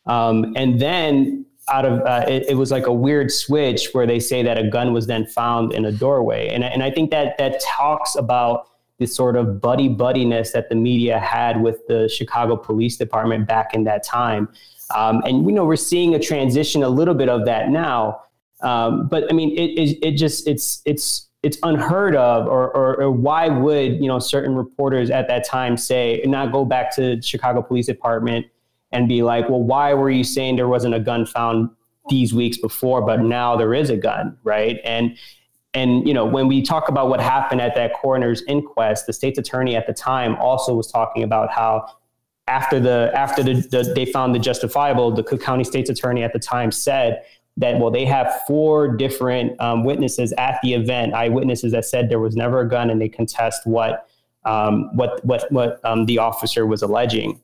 Um, 0.06 0.54
and 0.56 0.80
then 0.80 1.44
out 1.70 1.84
of 1.84 2.00
uh, 2.00 2.24
it, 2.28 2.50
it, 2.50 2.54
was 2.54 2.70
like 2.70 2.86
a 2.86 2.92
weird 2.92 3.30
switch 3.30 3.88
where 3.92 4.06
they 4.06 4.20
say 4.20 4.42
that 4.42 4.58
a 4.58 4.68
gun 4.68 4.92
was 4.92 5.06
then 5.06 5.26
found 5.26 5.72
in 5.72 5.84
a 5.84 5.92
doorway. 5.92 6.48
And, 6.48 6.64
and 6.64 6.82
i 6.82 6.90
think 6.90 7.10
that 7.10 7.38
that 7.38 7.60
talks 7.62 8.14
about 8.14 8.68
this 8.98 9.14
sort 9.14 9.36
of 9.36 9.60
buddy 9.60 9.88
buddiness 9.88 10.52
that 10.52 10.68
the 10.68 10.74
media 10.74 11.18
had 11.18 11.62
with 11.62 11.86
the 11.86 12.08
chicago 12.08 12.56
police 12.56 12.96
department 12.96 13.46
back 13.46 13.74
in 13.74 13.84
that 13.84 14.02
time. 14.04 14.48
Um, 14.94 15.22
and 15.24 15.46
you 15.46 15.52
know 15.52 15.64
we're 15.64 15.76
seeing 15.76 16.14
a 16.14 16.18
transition 16.18 16.82
a 16.82 16.88
little 16.88 17.14
bit 17.14 17.28
of 17.28 17.44
that 17.44 17.68
now. 17.68 18.22
Um, 18.60 19.06
but 19.08 19.30
i 19.30 19.34
mean 19.34 19.56
it, 19.56 19.78
it, 19.78 19.98
it 20.02 20.10
just 20.12 20.48
it's 20.48 20.82
it's 20.84 21.28
it's 21.44 21.56
unheard 21.62 22.16
of 22.16 22.48
or, 22.48 22.68
or, 22.72 23.00
or, 23.00 23.10
why 23.12 23.48
would 23.48 24.02
you 24.02 24.08
know 24.08 24.18
certain 24.18 24.56
reporters 24.56 25.08
at 25.08 25.28
that 25.28 25.46
time 25.46 25.76
say 25.76 26.20
not 26.24 26.50
go 26.50 26.64
back 26.64 26.94
to 26.96 27.22
chicago 27.22 27.62
police 27.62 27.86
department 27.86 28.44
and 28.92 29.08
be 29.08 29.22
like, 29.22 29.48
well, 29.48 29.62
why 29.62 29.94
were 29.94 30.10
you 30.10 30.24
saying 30.24 30.56
there 30.56 30.68
wasn't 30.68 30.94
a 30.94 31.00
gun 31.00 31.26
found 31.26 31.70
these 32.08 32.32
weeks 32.32 32.56
before, 32.56 33.02
but 33.02 33.20
now 33.20 33.56
there 33.56 33.74
is 33.74 33.90
a 33.90 33.96
gun, 33.96 34.36
right? 34.42 34.80
And 34.84 35.16
and 35.74 36.06
you 36.08 36.14
know 36.14 36.24
when 36.24 36.48
we 36.48 36.62
talk 36.62 36.88
about 36.88 37.08
what 37.08 37.20
happened 37.20 37.60
at 37.60 37.74
that 37.74 37.92
coroner's 37.94 38.42
inquest, 38.48 39.06
the 39.06 39.12
state's 39.12 39.38
attorney 39.38 39.76
at 39.76 39.86
the 39.86 39.92
time 39.92 40.34
also 40.36 40.74
was 40.74 40.90
talking 40.90 41.22
about 41.22 41.50
how 41.50 41.86
after 42.46 42.80
the 42.80 43.10
after 43.14 43.42
the, 43.42 43.54
the 43.54 43.92
they 43.94 44.06
found 44.06 44.34
the 44.34 44.38
justifiable, 44.38 45.10
the 45.14 45.22
Cook 45.22 45.42
County 45.42 45.64
state's 45.64 45.90
attorney 45.90 46.22
at 46.22 46.32
the 46.32 46.38
time 46.38 46.72
said 46.72 47.22
that 47.58 47.78
well 47.78 47.90
they 47.90 48.06
have 48.06 48.40
four 48.46 48.96
different 48.96 49.60
um, 49.60 49.84
witnesses 49.84 50.32
at 50.38 50.58
the 50.62 50.74
event, 50.74 51.14
eyewitnesses 51.14 51.72
that 51.72 51.84
said 51.84 52.08
there 52.08 52.20
was 52.20 52.34
never 52.34 52.60
a 52.60 52.68
gun, 52.68 52.88
and 52.88 53.00
they 53.00 53.08
contest 53.08 53.66
what 53.66 54.08
um, 54.44 54.96
what 54.96 55.22
what 55.24 55.50
what 55.52 55.84
um, 55.84 56.06
the 56.06 56.18
officer 56.18 56.66
was 56.66 56.82
alleging. 56.82 57.38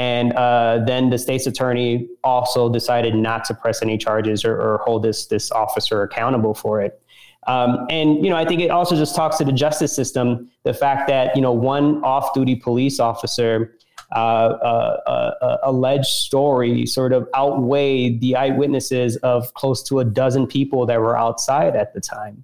And 0.00 0.32
uh, 0.32 0.82
then 0.86 1.10
the 1.10 1.18
state's 1.18 1.46
attorney 1.46 2.08
also 2.24 2.70
decided 2.70 3.14
not 3.14 3.44
to 3.44 3.54
press 3.54 3.82
any 3.82 3.98
charges 3.98 4.46
or, 4.46 4.58
or 4.58 4.78
hold 4.78 5.02
this 5.02 5.26
this 5.26 5.52
officer 5.52 6.02
accountable 6.02 6.54
for 6.54 6.80
it. 6.80 7.02
Um, 7.46 7.86
and 7.90 8.24
you 8.24 8.30
know, 8.30 8.36
I 8.36 8.46
think 8.46 8.62
it 8.62 8.70
also 8.70 8.96
just 8.96 9.14
talks 9.14 9.36
to 9.38 9.44
the 9.44 9.52
justice 9.52 9.94
system. 9.94 10.50
The 10.62 10.72
fact 10.72 11.06
that 11.08 11.36
you 11.36 11.42
know 11.42 11.52
one 11.52 12.02
off-duty 12.02 12.56
police 12.56 12.98
officer 12.98 13.76
uh, 14.12 14.18
uh, 14.18 15.00
uh, 15.06 15.10
uh 15.44 15.56
alleged 15.64 16.06
story 16.06 16.86
sort 16.86 17.12
of 17.12 17.28
outweighed 17.36 18.22
the 18.22 18.36
eyewitnesses 18.36 19.16
of 19.16 19.52
close 19.52 19.82
to 19.82 19.98
a 19.98 20.04
dozen 20.04 20.46
people 20.46 20.86
that 20.86 20.98
were 20.98 21.18
outside 21.18 21.76
at 21.76 21.92
the 21.92 22.00
time. 22.00 22.42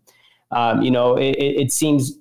Um, 0.50 0.82
you 0.82 0.90
know, 0.90 1.16
it, 1.16 1.32
it 1.38 1.72
seems 1.72 2.18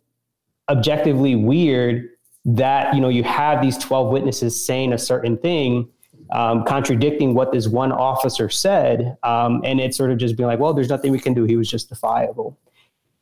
objectively 0.70 1.36
weird 1.36 2.08
that 2.46 2.94
you 2.94 3.02
know 3.02 3.10
you 3.10 3.24
have 3.24 3.62
these 3.62 3.78
12 3.78 4.12
witnesses 4.12 4.66
saying 4.66 4.94
a 4.94 4.98
certain 4.98 5.38
thing 5.38 5.90
um, 6.32 6.64
contradicting 6.64 7.34
what 7.34 7.52
this 7.52 7.68
one 7.68 7.92
officer 7.92 8.50
said 8.50 9.18
um, 9.24 9.62
and 9.64 9.80
it's 9.80 9.98
sort 9.98 10.12
of 10.12 10.18
just 10.18 10.38
being 10.38 10.48
like 10.48 10.60
well 10.60 10.74
there's 10.74 10.90
nothing 10.90 11.12
we 11.12 11.20
can 11.20 11.34
do. 11.34 11.44
He 11.44 11.56
was 11.56 11.70
justifiable. 11.70 12.58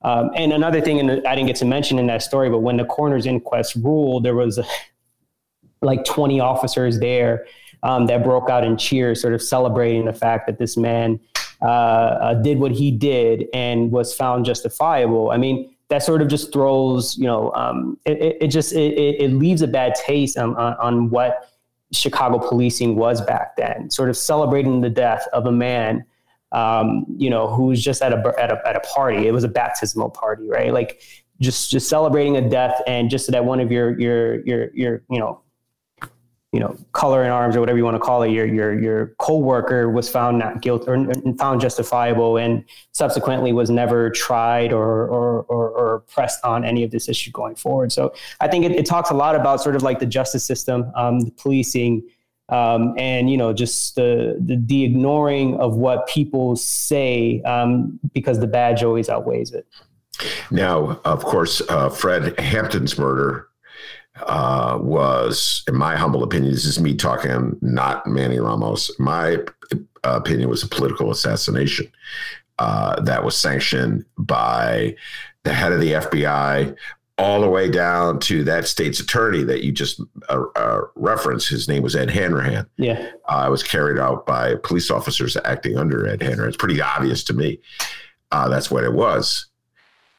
Um, 0.02 0.32
and 0.36 0.52
another 0.52 0.82
thing 0.82 1.00
and 1.00 1.26
i 1.26 1.34
didn't 1.34 1.48
get 1.48 1.56
to 1.58 1.66
mention 1.66 1.98
in 1.98 2.08
that 2.08 2.22
story 2.22 2.50
but 2.50 2.60
when 2.60 2.76
the 2.76 2.84
coroner's 2.84 3.26
inquest 3.26 3.76
ruled 3.76 4.26
there 4.26 4.36
was 4.36 4.60
like 5.82 6.04
20 6.04 6.42
officers 6.42 7.00
there 7.00 7.46
um, 7.84 8.08
that 8.08 8.24
broke 8.24 8.50
out 8.50 8.66
in 8.66 8.78
cheers 8.78 9.22
sort 9.22 9.34
of 9.34 9.42
celebrating 9.42 10.06
the 10.06 10.14
fact 10.14 10.48
that 10.48 10.58
this 10.58 10.76
man 10.76 11.20
uh, 11.62 11.66
uh, 11.66 12.34
did 12.36 12.60
what 12.60 12.72
he 12.72 12.92
did 12.92 13.46
and 13.54 13.92
was 13.92 14.14
found 14.14 14.44
justifiable. 14.46 15.32
I 15.32 15.38
mean 15.38 15.74
that 15.90 16.04
sort 16.04 16.22
of 16.22 16.28
just 16.28 16.52
throws, 16.52 17.18
you 17.18 17.26
know, 17.26 17.52
um, 17.54 17.98
it, 18.06 18.38
it, 18.42 18.48
just 18.48 18.74
it, 18.74 18.94
it 18.98 19.32
leaves 19.34 19.62
a 19.62 19.68
bad 19.68 19.94
taste 19.96 20.38
on, 20.38 20.56
on, 20.56 20.76
on 20.76 21.10
what 21.10 21.50
Chicago 21.92 22.40
policing 22.40 22.96
was 22.96 23.22
back 23.22 23.56
then. 23.56 23.90
Sort 23.90 24.10
of 24.10 24.18
celebrating 24.18 24.82
the 24.82 24.90
death 24.90 25.28
of 25.34 25.46
a 25.46 25.52
man, 25.52 26.04
um, 26.52 27.06
you 27.18 27.30
know, 27.30 27.48
who 27.48 27.66
was 27.66 27.84
just 27.84 28.02
at 28.02 28.14
a, 28.14 28.34
at 28.40 28.52
a 28.52 28.68
at 28.68 28.76
a 28.76 28.80
party. 28.80 29.28
It 29.28 29.32
was 29.32 29.44
a 29.44 29.50
baptismal 29.50 30.10
party, 30.10 30.48
right? 30.48 30.74
Like 30.74 31.02
just 31.40 31.70
just 31.70 31.90
celebrating 31.90 32.38
a 32.38 32.50
death, 32.50 32.82
and 32.88 33.10
just 33.10 33.30
that 33.32 33.46
one 33.46 33.60
of 33.60 33.72
your 33.72 34.00
your 34.00 34.46
your 34.46 34.74
your 34.74 35.04
you 35.10 35.20
know 35.20 35.43
you 36.54 36.60
know, 36.60 36.78
color 36.92 37.24
in 37.24 37.32
arms 37.32 37.56
or 37.56 37.60
whatever 37.60 37.80
you 37.80 37.84
want 37.84 37.96
to 37.96 38.00
call 38.00 38.22
it, 38.22 38.30
your 38.30 38.46
your 38.46 38.80
your 38.80 39.08
co-worker 39.18 39.90
was 39.90 40.08
found 40.08 40.38
not 40.38 40.62
guilty 40.62 40.86
or 40.88 41.12
found 41.40 41.60
justifiable, 41.60 42.38
and 42.38 42.64
subsequently 42.92 43.52
was 43.52 43.72
never 43.72 44.12
tried 44.12 44.72
or 44.72 45.08
or, 45.08 45.42
or, 45.50 45.70
or 45.72 46.00
pressed 46.02 46.46
on 46.46 46.64
any 46.64 46.84
of 46.84 46.92
this 46.92 47.10
issue 47.10 47.32
going 47.32 47.56
forward. 47.56 47.92
So 47.92 48.14
I 48.40 48.48
think 48.48 48.66
it, 48.66 48.72
it, 48.74 48.86
talks 48.86 49.10
a 49.10 49.16
lot 49.16 49.36
about 49.36 49.62
sort 49.62 49.76
of 49.76 49.82
like 49.82 49.98
the 49.98 50.06
justice 50.06 50.46
system, 50.46 50.92
um, 50.96 51.22
the 51.22 51.32
policing, 51.32 52.04
Um, 52.50 52.94
and 53.00 53.32
you 53.32 53.38
know 53.38 53.52
just 53.52 53.96
the, 53.96 54.38
the, 54.40 54.58
the 54.58 54.84
ignoring 54.84 55.58
of 55.60 55.76
what 55.76 56.06
people 56.06 56.56
say 56.56 57.42
um, 57.42 58.00
because 58.14 58.40
the 58.40 58.48
badge 58.48 58.84
always 58.84 59.10
outweighs 59.10 59.52
it. 59.54 59.66
Now, 60.52 61.02
of 61.04 61.24
course, 61.24 61.64
uh, 61.68 61.90
Fred 61.90 62.40
Hampton's 62.40 63.00
murder 63.00 63.48
uh, 64.22 64.78
was, 64.82 65.64
in 65.68 65.76
my 65.76 65.96
humble 65.96 66.24
opinion, 66.24 66.52
this 66.52 66.66
is 66.66 66.80
me 66.80 66.96
talking, 66.96 67.58
not 67.62 68.06
Manny 68.06 68.40
Ramos. 68.40 68.92
My 69.00 69.38
uh, 69.74 69.78
opinion 70.04 70.50
was 70.50 70.64
a 70.64 70.68
political 70.68 71.12
assassination 71.12 71.92
uh, 72.60 73.02
that 73.02 73.24
was 73.24 73.36
sanctioned 73.36 74.06
by 74.18 74.96
the 75.44 75.54
head 75.54 75.72
of 75.72 75.82
the 75.82 75.94
FBI, 75.94 76.76
all 77.18 77.42
the 77.42 77.50
way 77.50 77.70
down 77.70 78.20
to 78.20 78.44
that 78.44 78.68
state's 78.68 79.00
attorney 79.00 79.44
that 79.44 79.64
you 79.64 79.72
just 79.72 80.02
uh, 80.30 80.44
uh, 80.56 80.82
referenced. 80.96 81.50
His 81.50 81.68
name 81.68 81.84
was 81.84 81.96
Ed 81.96 82.10
Hanrahan. 82.10 82.66
Yeah, 82.78 83.12
uh, 83.28 83.46
it 83.48 83.52
was 83.52 83.64
carried 83.64 84.00
out 84.00 84.26
by 84.26 84.56
police 84.64 84.90
officers 84.90 85.38
acting 85.46 85.78
under 85.78 86.08
Ed 86.08 86.22
Hanrahan. 86.22 86.48
It's 86.48 86.58
pretty 86.58 86.82
obvious 86.82 87.24
to 87.26 87.34
me. 87.34 87.60
Uh, 88.32 88.50
that's 88.50 88.72
what 88.72 88.84
it 88.84 88.94
was. 88.94 89.48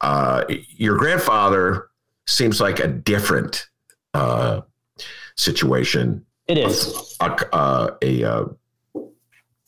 Uh, 0.01 0.45
your 0.77 0.97
grandfather 0.97 1.89
seems 2.27 2.61
like 2.61 2.79
a 2.79 2.89
different 2.89 3.69
uh, 4.15 4.61
situation. 5.37 6.25
It 6.47 6.59
is 6.59 7.17
a 7.21 7.37
a, 7.53 7.91
a, 8.03 8.45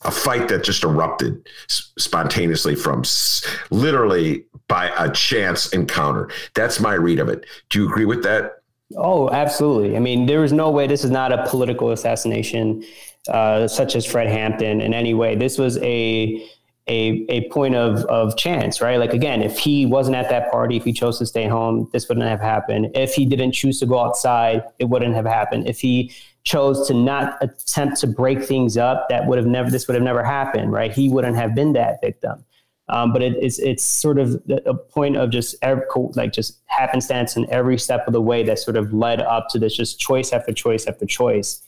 a 0.01 0.11
fight 0.11 0.47
that 0.49 0.63
just 0.63 0.83
erupted 0.83 1.47
spontaneously 1.67 2.75
from 2.75 3.03
literally 3.71 4.45
by 4.67 4.91
a 4.97 5.11
chance 5.11 5.73
encounter. 5.73 6.29
That's 6.53 6.79
my 6.79 6.93
read 6.93 7.19
of 7.19 7.29
it. 7.29 7.45
Do 7.69 7.81
you 7.81 7.89
agree 7.89 8.05
with 8.05 8.23
that? 8.23 8.61
Oh, 8.95 9.29
absolutely. 9.31 9.97
I 9.97 9.99
mean, 9.99 10.27
there 10.27 10.43
is 10.43 10.53
no 10.53 10.69
way 10.69 10.87
this 10.87 11.03
is 11.03 11.11
not 11.11 11.33
a 11.33 11.45
political 11.49 11.91
assassination, 11.91 12.83
uh, 13.27 13.67
such 13.67 13.95
as 13.95 14.05
Fred 14.05 14.27
Hampton 14.27 14.79
in 14.79 14.93
any 14.93 15.13
way. 15.13 15.35
This 15.35 15.57
was 15.57 15.77
a 15.79 16.47
a, 16.87 17.25
a 17.29 17.49
point 17.49 17.75
of, 17.75 18.03
of 18.05 18.37
chance, 18.37 18.81
right? 18.81 18.97
Like, 18.97 19.13
again, 19.13 19.41
if 19.41 19.59
he 19.59 19.85
wasn't 19.85 20.15
at 20.15 20.29
that 20.29 20.51
party, 20.51 20.77
if 20.77 20.83
he 20.83 20.93
chose 20.93 21.19
to 21.19 21.25
stay 21.25 21.47
home, 21.47 21.89
this 21.91 22.07
wouldn't 22.07 22.27
have 22.27 22.39
happened. 22.39 22.91
If 22.95 23.13
he 23.13 23.25
didn't 23.25 23.51
choose 23.51 23.79
to 23.79 23.85
go 23.85 23.99
outside, 23.99 24.63
it 24.79 24.85
wouldn't 24.85 25.15
have 25.15 25.25
happened. 25.25 25.67
If 25.67 25.79
he 25.79 26.11
chose 26.43 26.87
to 26.87 26.93
not 26.93 27.37
attempt 27.41 27.97
to 28.01 28.07
break 28.07 28.43
things 28.43 28.77
up, 28.77 29.09
that 29.09 29.25
would 29.27 29.37
have 29.37 29.47
never, 29.47 29.69
this 29.69 29.87
would 29.87 29.95
have 29.95 30.03
never 30.03 30.23
happened, 30.23 30.71
right? 30.71 30.91
He 30.91 31.09
wouldn't 31.09 31.35
have 31.35 31.53
been 31.53 31.73
that 31.73 31.99
victim. 32.01 32.45
Um, 32.89 33.11
but 33.11 33.21
it, 33.21 33.35
it's 33.41 33.59
it's 33.59 33.83
sort 33.83 34.17
of 34.17 34.41
a 34.65 34.73
point 34.73 35.17
of 35.17 35.29
just 35.29 35.55
every, 35.61 35.83
like 36.15 36.31
just 36.31 36.59
happenstance 36.67 37.35
in 37.35 37.45
every 37.51 37.77
step 37.77 38.07
of 38.07 38.13
the 38.13 38.21
way 38.21 38.43
that 38.43 38.59
sort 38.59 38.77
of 38.77 38.93
led 38.93 39.21
up 39.21 39.47
to 39.49 39.59
this 39.59 39.75
just 39.75 39.99
choice 39.99 40.31
after 40.31 40.53
choice 40.53 40.87
after 40.87 41.05
choice. 41.05 41.61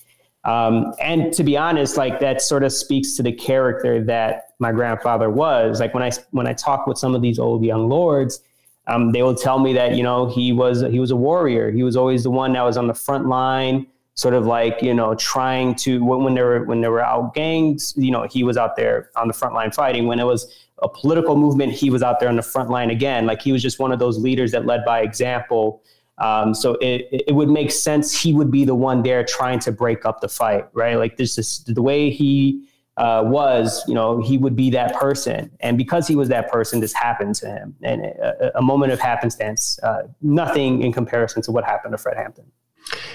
Um, 0.46 0.94
and 1.02 1.34
to 1.34 1.44
be 1.44 1.58
honest, 1.58 1.98
like 1.98 2.20
that 2.22 2.42
sort 2.42 2.64
of 2.64 2.72
speaks 2.72 3.16
to 3.18 3.24
the 3.24 3.32
character 3.32 4.04
that 4.06 4.54
my 4.60 4.72
grandfather 4.72 5.30
was. 5.30 5.80
Like 5.80 5.94
when 5.94 6.04
I 6.04 6.12
when 6.32 6.48
I 6.48 6.54
talk 6.54 6.88
with 6.88 6.98
some 6.98 7.14
of 7.14 7.22
these 7.22 7.40
old 7.40 7.64
young 7.64 7.90
lords, 7.90 8.42
um, 8.88 9.12
they 9.12 9.22
will 9.22 9.36
tell 9.36 9.60
me 9.60 9.74
that 9.74 9.96
you 9.96 10.04
know 10.04 10.28
he 10.28 10.52
was 10.52 10.82
he 10.82 11.00
was 11.00 11.12
a 11.12 11.16
warrior. 11.16 11.72
He 11.72 11.84
was 11.84 11.96
always 11.96 12.24
the 12.24 12.32
one 12.32 12.54
that 12.54 12.64
was 12.64 12.78
on 12.78 12.88
the 12.88 12.94
front 12.94 13.28
line, 13.28 13.86
sort 14.16 14.34
of 14.34 14.46
like 14.46 14.82
you 14.82 14.94
know 14.94 15.14
trying 15.16 15.76
to 15.76 16.04
when 16.04 16.36
there 16.36 16.46
were 16.46 16.64
when 16.64 16.82
there 16.82 16.92
were 16.92 17.04
out 17.04 17.34
gangs, 17.34 17.94
you 17.98 18.12
know 18.12 18.26
he 18.30 18.44
was 18.44 18.56
out 18.56 18.76
there 18.78 19.10
on 19.18 19.28
the 19.28 19.34
front 19.34 19.54
line 19.54 19.72
fighting. 19.72 20.08
When 20.08 20.20
it 20.20 20.26
was 20.26 20.66
a 20.82 20.88
political 20.88 21.36
movement, 21.36 21.74
he 21.74 21.90
was 21.90 22.02
out 22.02 22.22
there 22.22 22.30
on 22.30 22.38
the 22.38 22.42
front 22.42 22.70
line 22.70 22.90
again. 22.90 23.26
Like 23.26 23.42
he 23.42 23.52
was 23.52 23.62
just 23.62 23.80
one 23.80 23.92
of 23.92 24.00
those 24.00 24.18
leaders 24.18 24.52
that 24.52 24.66
led 24.66 24.86
by 24.86 25.02
example. 25.02 25.84
Um, 26.20 26.54
so 26.54 26.74
it, 26.82 27.08
it 27.28 27.34
would 27.34 27.50
make 27.50 27.72
sense 27.72 28.20
he 28.20 28.34
would 28.34 28.52
be 28.52 28.66
the 28.66 28.76
one 28.76 29.04
there 29.04 29.24
trying 29.24 29.60
to 29.60 29.72
break 29.72 30.06
up 30.06 30.22
the 30.22 30.28
fight, 30.28 30.66
right? 30.74 30.96
Like 30.96 31.18
this 31.18 31.38
is 31.38 31.64
the 31.66 31.82
way 31.82 32.10
he 32.10 32.68
uh, 32.98 33.24
was, 33.26 33.84
you 33.88 33.94
know, 33.94 34.22
he 34.22 34.38
would 34.38 34.56
be 34.56 34.70
that 34.72 34.94
person. 34.96 35.50
And 35.62 35.78
because 35.78 36.08
he 36.08 36.16
was 36.16 36.28
that 36.30 36.52
person, 36.52 36.82
this 36.82 36.94
happened 36.94 37.36
to 37.36 37.48
him. 37.48 37.76
And 37.82 38.04
a, 38.04 38.58
a 38.58 38.62
moment 38.62 38.92
of 38.92 39.00
happenstance, 39.00 39.80
uh, 39.84 40.04
nothing 40.22 40.84
in 40.84 40.92
comparison 40.92 41.42
to 41.44 41.52
what 41.52 41.64
happened 41.64 41.94
to 41.94 41.98
Fred 41.98 42.18
Hampton. 42.18 42.52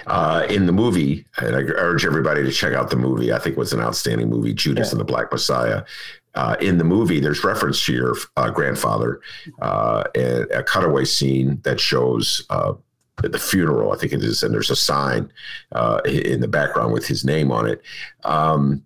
Uh, 0.06 0.46
in 0.48 0.66
the 0.66 0.72
movie, 0.72 1.26
and 1.38 1.56
I 1.56 1.60
urge 1.60 2.06
everybody 2.06 2.42
to 2.44 2.52
check 2.52 2.74
out 2.74 2.90
the 2.90 2.96
movie. 2.96 3.32
I 3.32 3.38
think 3.38 3.56
it 3.56 3.58
was 3.58 3.72
an 3.72 3.80
outstanding 3.80 4.30
movie, 4.30 4.54
Judas 4.54 4.88
yeah. 4.88 4.92
and 4.92 5.00
the 5.00 5.04
Black 5.04 5.32
Messiah. 5.32 5.82
Uh, 6.34 6.56
in 6.60 6.78
the 6.78 6.84
movie, 6.84 7.20
there's 7.20 7.44
reference 7.44 7.84
to 7.86 7.92
your 7.92 8.14
uh, 8.36 8.50
grandfather, 8.50 9.20
uh, 9.62 10.04
a 10.14 10.62
cutaway 10.64 11.04
scene 11.04 11.60
that 11.62 11.78
shows 11.78 12.44
uh, 12.50 12.74
at 13.22 13.32
the 13.32 13.38
funeral, 13.38 13.92
I 13.92 13.96
think 13.96 14.12
it 14.12 14.22
is, 14.22 14.42
and 14.42 14.52
there's 14.52 14.70
a 14.70 14.76
sign 14.76 15.30
uh, 15.72 16.00
in 16.04 16.40
the 16.40 16.48
background 16.48 16.92
with 16.92 17.06
his 17.06 17.24
name 17.24 17.52
on 17.52 17.66
it. 17.66 17.82
Um, 18.24 18.84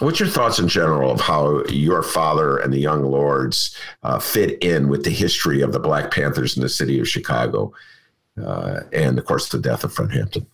what's 0.00 0.20
your 0.20 0.28
thoughts 0.28 0.58
in 0.58 0.68
general 0.68 1.10
of 1.10 1.20
how 1.20 1.64
your 1.66 2.02
father 2.02 2.58
and 2.58 2.72
the 2.72 2.78
Young 2.78 3.02
Lords 3.02 3.76
uh, 4.02 4.18
fit 4.18 4.62
in 4.62 4.88
with 4.88 5.04
the 5.04 5.10
history 5.10 5.62
of 5.62 5.72
the 5.72 5.80
Black 5.80 6.10
Panthers 6.10 6.56
in 6.56 6.62
the 6.62 6.68
city 6.68 7.00
of 7.00 7.08
Chicago, 7.08 7.72
uh, 8.42 8.80
and 8.92 9.18
of 9.18 9.24
course 9.24 9.48
the 9.48 9.58
death 9.58 9.84
of 9.84 9.92
Fred 9.92 10.12
Hampton? 10.12 10.46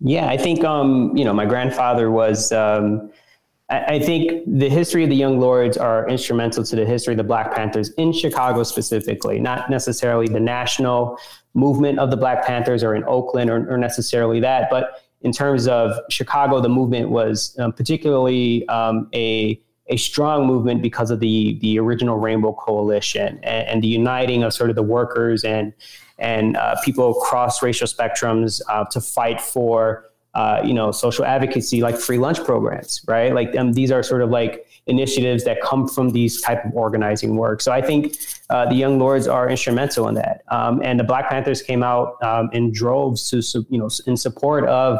Yeah, 0.00 0.28
I 0.28 0.38
think 0.38 0.64
um, 0.64 1.14
you 1.16 1.24
know 1.24 1.34
my 1.34 1.46
grandfather 1.46 2.10
was. 2.10 2.52
Um, 2.52 3.10
I 3.70 4.00
think 4.00 4.42
the 4.46 4.68
history 4.68 5.04
of 5.04 5.10
the 5.10 5.16
Young 5.16 5.38
Lords 5.38 5.76
are 5.76 6.08
instrumental 6.08 6.64
to 6.64 6.74
the 6.74 6.84
history 6.84 7.14
of 7.14 7.18
the 7.18 7.24
Black 7.24 7.54
Panthers 7.54 7.90
in 7.90 8.12
Chicago 8.12 8.64
specifically, 8.64 9.38
not 9.38 9.70
necessarily 9.70 10.26
the 10.26 10.40
national 10.40 11.18
movement 11.54 12.00
of 12.00 12.10
the 12.10 12.16
Black 12.16 12.44
Panthers 12.44 12.82
or 12.82 12.96
in 12.96 13.04
Oakland 13.04 13.48
or, 13.48 13.72
or 13.72 13.78
necessarily 13.78 14.40
that. 14.40 14.70
But 14.70 15.04
in 15.20 15.30
terms 15.30 15.68
of 15.68 15.92
Chicago, 16.10 16.60
the 16.60 16.68
movement 16.68 17.10
was 17.10 17.56
um, 17.60 17.72
particularly 17.72 18.66
um, 18.68 19.08
a 19.14 19.60
a 19.86 19.96
strong 19.96 20.46
movement 20.46 20.82
because 20.82 21.10
of 21.10 21.20
the 21.20 21.58
the 21.60 21.78
original 21.78 22.16
Rainbow 22.16 22.52
Coalition 22.52 23.38
and, 23.42 23.68
and 23.68 23.82
the 23.82 23.88
uniting 23.88 24.42
of 24.42 24.52
sort 24.52 24.70
of 24.70 24.76
the 24.76 24.82
workers 24.82 25.44
and 25.44 25.72
and 26.18 26.56
uh, 26.56 26.76
people 26.84 27.10
across 27.18 27.62
racial 27.62 27.86
spectrums 27.86 28.60
uh, 28.68 28.84
to 28.86 29.00
fight 29.00 29.40
for 29.40 30.09
uh, 30.34 30.60
you 30.64 30.72
know 30.72 30.92
social 30.92 31.24
advocacy 31.24 31.82
like 31.82 31.96
free 31.96 32.18
lunch 32.18 32.42
programs, 32.44 33.02
right? 33.08 33.34
Like 33.34 33.56
um, 33.56 33.72
these 33.72 33.90
are 33.90 34.02
sort 34.02 34.22
of 34.22 34.30
like 34.30 34.66
initiatives 34.86 35.44
that 35.44 35.60
come 35.62 35.88
from 35.88 36.10
these 36.10 36.40
type 36.40 36.64
of 36.64 36.72
organizing 36.74 37.36
work. 37.36 37.60
So 37.60 37.72
I 37.72 37.80
think 37.80 38.16
uh, 38.48 38.68
the 38.68 38.74
Young 38.74 38.98
Lords 38.98 39.26
are 39.26 39.48
instrumental 39.48 40.08
in 40.08 40.14
that. 40.14 40.42
Um, 40.48 40.80
and 40.84 40.98
the 40.98 41.04
Black 41.04 41.30
Panthers 41.30 41.62
came 41.62 41.82
out 41.82 42.22
um, 42.22 42.50
in 42.52 42.72
droves 42.72 43.30
to, 43.30 43.66
you 43.70 43.78
know, 43.78 43.88
in 44.06 44.16
support 44.16 44.66
of 44.66 44.98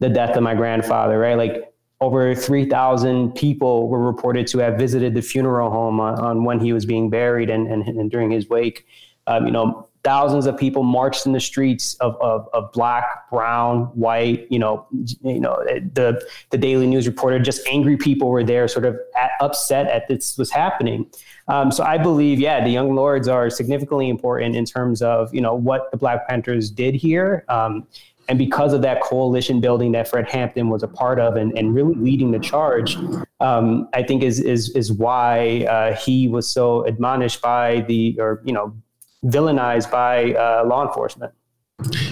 the 0.00 0.08
death 0.08 0.36
of 0.36 0.42
my 0.42 0.54
grandfather, 0.54 1.18
right? 1.18 1.36
Like 1.36 1.72
over 2.00 2.34
3,000 2.34 3.32
people 3.32 3.88
were 3.88 4.04
reported 4.04 4.46
to 4.48 4.58
have 4.58 4.78
visited 4.78 5.14
the 5.14 5.22
funeral 5.22 5.70
home 5.70 5.98
on, 5.98 6.18
on 6.20 6.44
when 6.44 6.60
he 6.60 6.72
was 6.72 6.86
being 6.86 7.10
buried 7.10 7.50
and, 7.50 7.66
and, 7.66 7.86
and 7.86 8.10
during 8.10 8.30
his 8.30 8.48
wake. 8.48 8.86
Um, 9.26 9.46
you 9.46 9.52
know, 9.52 9.88
thousands 10.08 10.46
of 10.46 10.56
people 10.56 10.82
marched 10.82 11.26
in 11.26 11.32
the 11.32 11.40
streets 11.40 11.92
of, 11.96 12.16
of, 12.22 12.48
of, 12.54 12.72
black, 12.72 13.28
brown, 13.28 13.82
white. 13.92 14.46
You 14.50 14.58
know, 14.58 14.86
you 15.22 15.38
know 15.38 15.62
the 15.66 16.26
the 16.48 16.56
Daily 16.56 16.86
News 16.86 17.06
reported 17.06 17.44
just 17.44 17.60
angry 17.66 17.98
people 17.98 18.30
were 18.30 18.42
there, 18.42 18.66
sort 18.68 18.86
of 18.86 18.96
at, 19.20 19.32
upset 19.42 19.86
at 19.88 20.08
this 20.08 20.38
was 20.38 20.50
happening. 20.50 21.10
Um, 21.48 21.70
so 21.70 21.84
I 21.84 21.98
believe, 21.98 22.40
yeah, 22.40 22.64
the 22.64 22.70
Young 22.70 22.94
Lords 22.94 23.28
are 23.28 23.50
significantly 23.50 24.08
important 24.08 24.56
in 24.56 24.64
terms 24.64 25.02
of 25.02 25.34
you 25.34 25.42
know 25.42 25.54
what 25.54 25.90
the 25.90 25.98
Black 25.98 26.26
Panthers 26.26 26.70
did 26.70 26.94
here. 26.94 27.44
Um, 27.50 27.86
and 28.30 28.38
because 28.38 28.72
of 28.72 28.80
that 28.82 29.02
coalition 29.02 29.60
building 29.60 29.92
that 29.92 30.08
Fred 30.08 30.28
Hampton 30.28 30.70
was 30.70 30.82
a 30.82 30.88
part 30.88 31.18
of 31.18 31.36
and, 31.36 31.56
and 31.56 31.74
really 31.74 31.94
leading 31.94 32.30
the 32.30 32.38
charge, 32.38 32.96
um, 33.40 33.90
I 33.92 34.02
think 34.02 34.22
is 34.22 34.40
is 34.40 34.70
is 34.70 34.90
why 34.90 35.66
uh, 35.68 35.94
he 35.96 36.28
was 36.28 36.50
so 36.50 36.84
admonished 36.84 37.42
by 37.42 37.82
the 37.82 38.16
or 38.18 38.40
you 38.46 38.54
know 38.54 38.74
villainized 39.24 39.90
by 39.90 40.34
uh, 40.34 40.64
law 40.64 40.86
enforcement. 40.86 41.32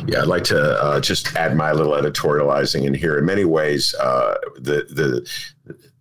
Yeah, 0.06 0.22
I'd 0.22 0.28
like 0.28 0.44
to 0.44 0.80
uh, 0.80 1.00
just 1.00 1.34
add 1.34 1.56
my 1.56 1.72
little 1.72 1.94
editorializing 1.94 2.84
in 2.84 2.94
here. 2.94 3.18
In 3.18 3.24
many 3.24 3.44
ways, 3.44 3.94
uh, 3.94 4.36
the 4.54 4.86
the 4.88 5.28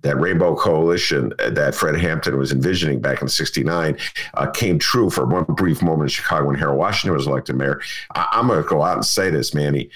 that 0.01 0.17
Rainbow 0.17 0.55
Coalition 0.55 1.33
that 1.39 1.73
Fred 1.73 1.99
Hampton 1.99 2.37
was 2.37 2.51
envisioning 2.51 3.01
back 3.01 3.23
in 3.23 3.27
'69 3.27 3.97
uh, 4.35 4.51
came 4.51 4.77
true 4.77 5.09
for 5.09 5.25
one 5.25 5.45
brief 5.45 5.81
moment 5.81 6.03
in 6.03 6.09
Chicago 6.09 6.45
when 6.45 6.55
Harold 6.55 6.77
Washington 6.77 7.17
was 7.17 7.25
elected 7.25 7.55
mayor. 7.55 7.81
I, 8.13 8.27
am 8.33 8.47
going 8.47 8.61
to 8.61 8.69
go 8.69 8.83
out 8.83 8.97
and 8.97 9.05
say 9.05 9.31
this, 9.31 9.55
Manny. 9.55 9.89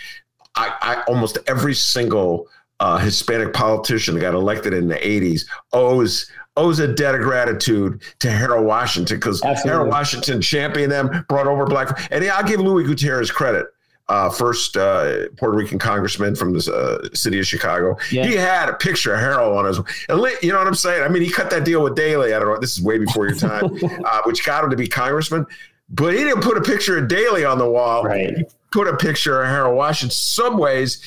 I, 0.55 0.73
I 0.81 1.01
almost 1.03 1.37
every 1.45 1.75
single 1.75 2.47
uh, 2.79 2.97
Hispanic 2.97 3.53
politician 3.53 4.15
that 4.15 4.21
got 4.21 4.33
elected 4.33 4.73
in 4.73 4.87
the 4.87 4.95
'80s 4.95 5.45
owes 5.73 6.31
owes 6.57 6.79
a 6.79 6.88
debt 6.88 7.15
of 7.15 7.21
gratitude 7.21 8.01
to 8.19 8.29
Harold 8.29 8.65
Washington 8.65 9.17
because 9.17 9.41
Harold 9.63 9.89
Washington 9.89 10.41
championed 10.41 10.91
them, 10.91 11.25
brought 11.29 11.47
over 11.47 11.65
black. 11.65 12.07
And 12.12 12.23
I'll 12.25 12.43
give 12.43 12.59
Luis 12.59 12.88
Gutierrez 12.88 13.31
credit. 13.31 13.67
Uh, 14.09 14.27
first 14.27 14.75
uh, 14.75 15.27
Puerto 15.38 15.55
Rican 15.55 15.77
congressman 15.77 16.35
from 16.35 16.51
the 16.51 16.73
uh, 16.73 17.15
city 17.15 17.38
of 17.38 17.45
Chicago. 17.45 17.95
Yeah. 18.12 18.25
He 18.25 18.33
had 18.33 18.67
a 18.67 18.73
picture 18.73 19.13
of 19.13 19.19
Harold 19.19 19.55
on 19.55 19.65
his, 19.65 19.77
and 19.77 20.19
you 20.41 20.51
know 20.51 20.57
what 20.57 20.65
I'm 20.65 20.73
saying? 20.73 21.03
I 21.03 21.09
mean, 21.09 21.21
he 21.21 21.29
cut 21.29 21.51
that 21.51 21.63
deal 21.63 21.83
with 21.83 21.93
Daley. 21.93 22.33
I 22.33 22.39
don't 22.39 22.47
know. 22.47 22.59
This 22.59 22.75
is 22.75 22.81
way 22.81 22.97
before 22.97 23.27
your 23.27 23.38
time, 23.38 23.65
uh, 24.05 24.21
which 24.25 24.43
got 24.43 24.63
him 24.63 24.71
to 24.71 24.75
be 24.75 24.88
congressman. 24.88 25.45
But 25.91 26.15
he 26.15 26.23
didn't 26.23 26.41
put 26.41 26.57
a 26.57 26.62
picture 26.62 26.97
of 26.97 27.07
Daley 27.07 27.45
on 27.45 27.59
the 27.59 27.69
wall. 27.69 28.03
Right. 28.03 28.35
He 28.35 28.45
put 28.71 28.88
a 28.88 28.97
picture 28.97 29.43
of 29.43 29.47
Harold 29.47 29.75
Washington. 29.75 30.07
In 30.07 30.12
some 30.12 30.57
ways, 30.57 31.03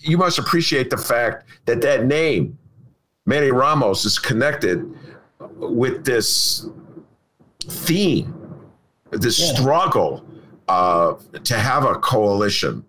you 0.00 0.18
must 0.18 0.38
appreciate 0.38 0.90
the 0.90 0.98
fact 0.98 1.44
that 1.66 1.80
that 1.82 2.06
name, 2.06 2.58
Manny 3.30 3.52
Ramos, 3.52 4.04
is 4.04 4.18
connected 4.18 4.92
with 5.38 6.04
this 6.04 6.66
theme, 7.62 8.34
this 9.12 9.38
yeah. 9.38 9.54
struggle 9.54 10.24
uh, 10.66 11.14
to 11.44 11.54
have 11.54 11.84
a 11.84 11.94
coalition, 11.94 12.84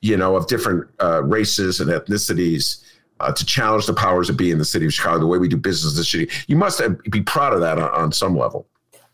you 0.00 0.16
know, 0.16 0.34
of 0.34 0.48
different 0.48 0.88
uh, 1.00 1.22
races 1.22 1.78
and 1.80 1.90
ethnicities. 1.90 2.84
Uh, 3.20 3.32
to 3.32 3.44
challenge 3.44 3.84
the 3.86 3.94
powers 3.94 4.28
that 4.28 4.36
be 4.36 4.52
in 4.52 4.58
the 4.58 4.64
city 4.64 4.86
of 4.86 4.94
Chicago, 4.94 5.18
the 5.18 5.26
way 5.26 5.38
we 5.38 5.48
do 5.48 5.56
business 5.56 5.92
in 5.92 5.98
the 5.98 6.04
city, 6.04 6.30
you 6.46 6.54
must 6.54 6.80
be 7.10 7.20
proud 7.20 7.52
of 7.52 7.58
that 7.58 7.76
on, 7.76 7.90
on 7.90 8.12
some 8.12 8.36
level. 8.38 8.64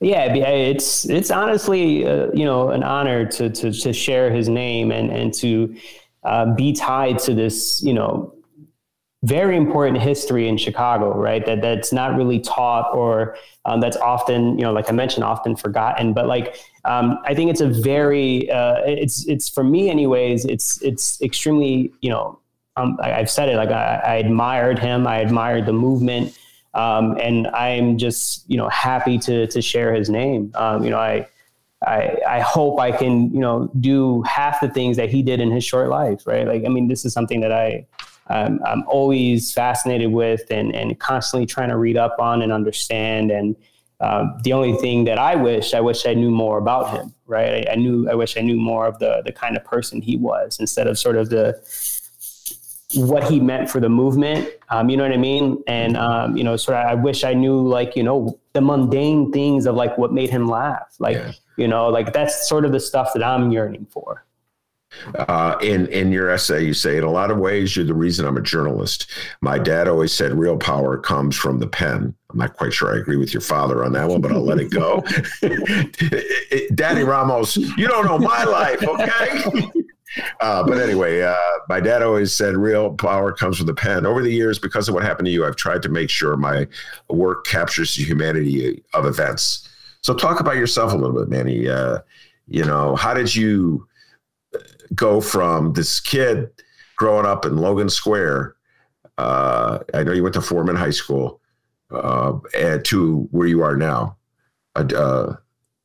Yeah, 0.00 0.34
it's 0.34 1.08
it's 1.08 1.30
honestly 1.30 2.06
uh, 2.06 2.26
you 2.34 2.44
know 2.44 2.68
an 2.68 2.82
honor 2.82 3.24
to 3.24 3.48
to 3.48 3.72
to 3.72 3.92
share 3.94 4.30
his 4.30 4.50
name 4.50 4.92
and 4.92 5.10
and 5.10 5.32
to 5.34 5.74
uh, 6.22 6.54
be 6.54 6.74
tied 6.74 7.18
to 7.20 7.32
this 7.32 7.82
you 7.82 7.94
know 7.94 8.34
very 9.24 9.56
important 9.56 10.00
history 10.00 10.48
in 10.48 10.58
Chicago, 10.58 11.16
right? 11.16 11.44
That 11.46 11.62
that's 11.62 11.92
not 11.92 12.14
really 12.14 12.40
taught 12.40 12.94
or 12.94 13.36
um, 13.64 13.80
that's 13.80 13.96
often, 13.96 14.58
you 14.58 14.64
know, 14.64 14.72
like 14.72 14.90
I 14.90 14.92
mentioned, 14.92 15.24
often 15.24 15.56
forgotten. 15.56 16.12
But 16.12 16.26
like, 16.26 16.56
um, 16.84 17.18
I 17.24 17.34
think 17.34 17.50
it's 17.50 17.62
a 17.62 17.68
very, 17.68 18.50
uh, 18.50 18.76
it's 18.84 19.26
it's 19.26 19.48
for 19.48 19.64
me, 19.64 19.88
anyways. 19.88 20.44
It's 20.44 20.80
it's 20.82 21.20
extremely, 21.22 21.92
you 22.02 22.10
know, 22.10 22.38
um, 22.76 22.98
I, 23.02 23.10
have 23.10 23.30
said 23.30 23.48
it. 23.48 23.56
Like 23.56 23.70
I, 23.70 24.02
I, 24.04 24.14
admired 24.16 24.78
him. 24.78 25.06
I 25.06 25.18
admired 25.18 25.64
the 25.64 25.72
movement, 25.72 26.38
um, 26.74 27.16
and 27.18 27.46
I'm 27.48 27.96
just, 27.96 28.44
you 28.50 28.58
know, 28.58 28.68
happy 28.68 29.18
to 29.20 29.46
to 29.46 29.62
share 29.62 29.94
his 29.94 30.10
name. 30.10 30.52
Um, 30.54 30.84
you 30.84 30.90
know, 30.90 30.98
I. 30.98 31.28
I, 31.86 32.18
I 32.26 32.40
hope 32.40 32.80
I 32.80 32.92
can, 32.92 33.30
you 33.34 33.40
know, 33.40 33.70
do 33.78 34.22
half 34.22 34.62
the 34.62 34.70
things 34.70 34.96
that 34.96 35.10
he 35.10 35.22
did 35.22 35.38
in 35.38 35.50
his 35.50 35.64
short 35.64 35.90
life, 35.90 36.26
right? 36.26 36.46
Like, 36.46 36.64
I 36.64 36.68
mean, 36.68 36.88
this 36.88 37.04
is 37.04 37.12
something 37.12 37.42
that 37.42 37.52
I, 37.52 37.84
um, 38.28 38.60
I'm 38.64 38.84
always 38.86 39.52
fascinated 39.52 40.10
with 40.10 40.50
and, 40.50 40.74
and 40.74 40.98
constantly 40.98 41.46
trying 41.46 41.68
to 41.68 41.76
read 41.76 41.96
up 41.96 42.16
on 42.18 42.42
and 42.42 42.52
understand. 42.52 43.30
And 43.30 43.56
uh, 44.00 44.26
the 44.42 44.52
only 44.52 44.74
thing 44.74 45.04
that 45.04 45.18
I 45.18 45.36
wish, 45.36 45.74
I 45.74 45.80
wish 45.80 46.06
I 46.06 46.14
knew 46.14 46.30
more 46.30 46.58
about 46.58 46.90
him, 46.90 47.14
right? 47.26 47.68
I, 47.68 47.72
I, 47.72 47.74
knew, 47.76 48.08
I 48.08 48.14
wish 48.14 48.36
I 48.36 48.40
knew 48.40 48.56
more 48.56 48.86
of 48.86 48.98
the, 48.98 49.22
the 49.24 49.32
kind 49.32 49.56
of 49.56 49.64
person 49.64 50.00
he 50.00 50.16
was 50.16 50.58
instead 50.58 50.86
of 50.86 50.98
sort 50.98 51.16
of 51.16 51.28
the, 51.30 51.60
what 52.94 53.24
he 53.24 53.40
meant 53.40 53.68
for 53.68 53.80
the 53.80 53.88
movement. 53.88 54.48
Um, 54.70 54.88
you 54.88 54.96
know 54.96 55.02
what 55.02 55.12
I 55.12 55.18
mean? 55.18 55.62
And, 55.66 55.96
um, 55.96 56.36
you 56.36 56.44
know, 56.44 56.56
sort 56.56 56.78
of, 56.78 56.86
I 56.86 56.94
wish 56.94 57.24
I 57.24 57.34
knew 57.34 57.66
like, 57.66 57.96
you 57.96 58.02
know, 58.02 58.38
the 58.52 58.60
mundane 58.60 59.32
things 59.32 59.66
of 59.66 59.74
like 59.74 59.98
what 59.98 60.12
made 60.12 60.30
him 60.30 60.46
laugh. 60.46 60.94
Like, 60.98 61.16
yeah. 61.16 61.32
you 61.56 61.68
know, 61.68 61.88
like 61.88 62.12
that's 62.12 62.48
sort 62.48 62.64
of 62.64 62.72
the 62.72 62.80
stuff 62.80 63.12
that 63.14 63.22
I'm 63.22 63.50
yearning 63.50 63.86
for. 63.90 64.24
Uh, 65.14 65.56
in 65.62 65.86
in 65.88 66.12
your 66.12 66.30
essay, 66.30 66.64
you 66.64 66.74
say 66.74 66.96
in 66.96 67.04
a 67.04 67.10
lot 67.10 67.30
of 67.30 67.38
ways 67.38 67.76
you're 67.76 67.84
the 67.84 67.94
reason 67.94 68.26
I'm 68.26 68.36
a 68.36 68.42
journalist. 68.42 69.10
My 69.40 69.58
dad 69.58 69.88
always 69.88 70.12
said 70.12 70.32
real 70.34 70.56
power 70.56 70.98
comes 70.98 71.36
from 71.36 71.58
the 71.58 71.66
pen. 71.66 72.14
I'm 72.30 72.38
not 72.38 72.56
quite 72.56 72.72
sure 72.72 72.94
I 72.94 72.98
agree 72.98 73.16
with 73.16 73.32
your 73.32 73.40
father 73.40 73.84
on 73.84 73.92
that 73.92 74.08
one, 74.08 74.20
but 74.20 74.32
I'll 74.32 74.44
let 74.44 74.58
it 74.58 74.70
go. 74.70 75.04
Daddy 76.74 77.02
Ramos, 77.02 77.56
you 77.56 77.86
don't 77.86 78.06
know 78.06 78.18
my 78.18 78.44
life, 78.44 78.82
okay? 78.82 79.70
Uh, 80.40 80.62
but 80.62 80.78
anyway, 80.78 81.22
uh, 81.22 81.34
my 81.68 81.80
dad 81.80 82.02
always 82.02 82.34
said 82.34 82.56
real 82.56 82.94
power 82.94 83.32
comes 83.32 83.56
from 83.56 83.66
the 83.66 83.74
pen. 83.74 84.06
Over 84.06 84.22
the 84.22 84.32
years, 84.32 84.58
because 84.58 84.88
of 84.88 84.94
what 84.94 85.02
happened 85.02 85.26
to 85.26 85.32
you, 85.32 85.44
I've 85.44 85.56
tried 85.56 85.82
to 85.82 85.88
make 85.88 86.10
sure 86.10 86.36
my 86.36 86.68
work 87.08 87.44
captures 87.46 87.96
the 87.96 88.04
humanity 88.04 88.82
of 88.94 89.06
events. 89.06 89.68
So, 90.02 90.14
talk 90.14 90.38
about 90.38 90.56
yourself 90.56 90.92
a 90.92 90.96
little 90.96 91.18
bit, 91.18 91.28
Manny. 91.28 91.68
Uh, 91.68 91.98
you 92.46 92.64
know, 92.64 92.94
how 92.94 93.14
did 93.14 93.34
you 93.34 93.88
go 94.94 95.20
from 95.20 95.72
this 95.72 96.00
kid 96.00 96.50
growing 96.96 97.26
up 97.26 97.44
in 97.44 97.56
Logan 97.56 97.88
Square. 97.88 98.56
Uh, 99.18 99.78
I 99.92 100.02
know 100.02 100.12
you 100.12 100.22
went 100.22 100.34
to 100.34 100.40
Foreman 100.40 100.76
High 100.76 100.90
School, 100.90 101.40
uh, 101.90 102.38
and 102.56 102.84
to 102.86 103.28
where 103.30 103.46
you 103.46 103.62
are 103.62 103.76
now, 103.76 104.16
a, 104.74 104.80
uh, 104.80 105.36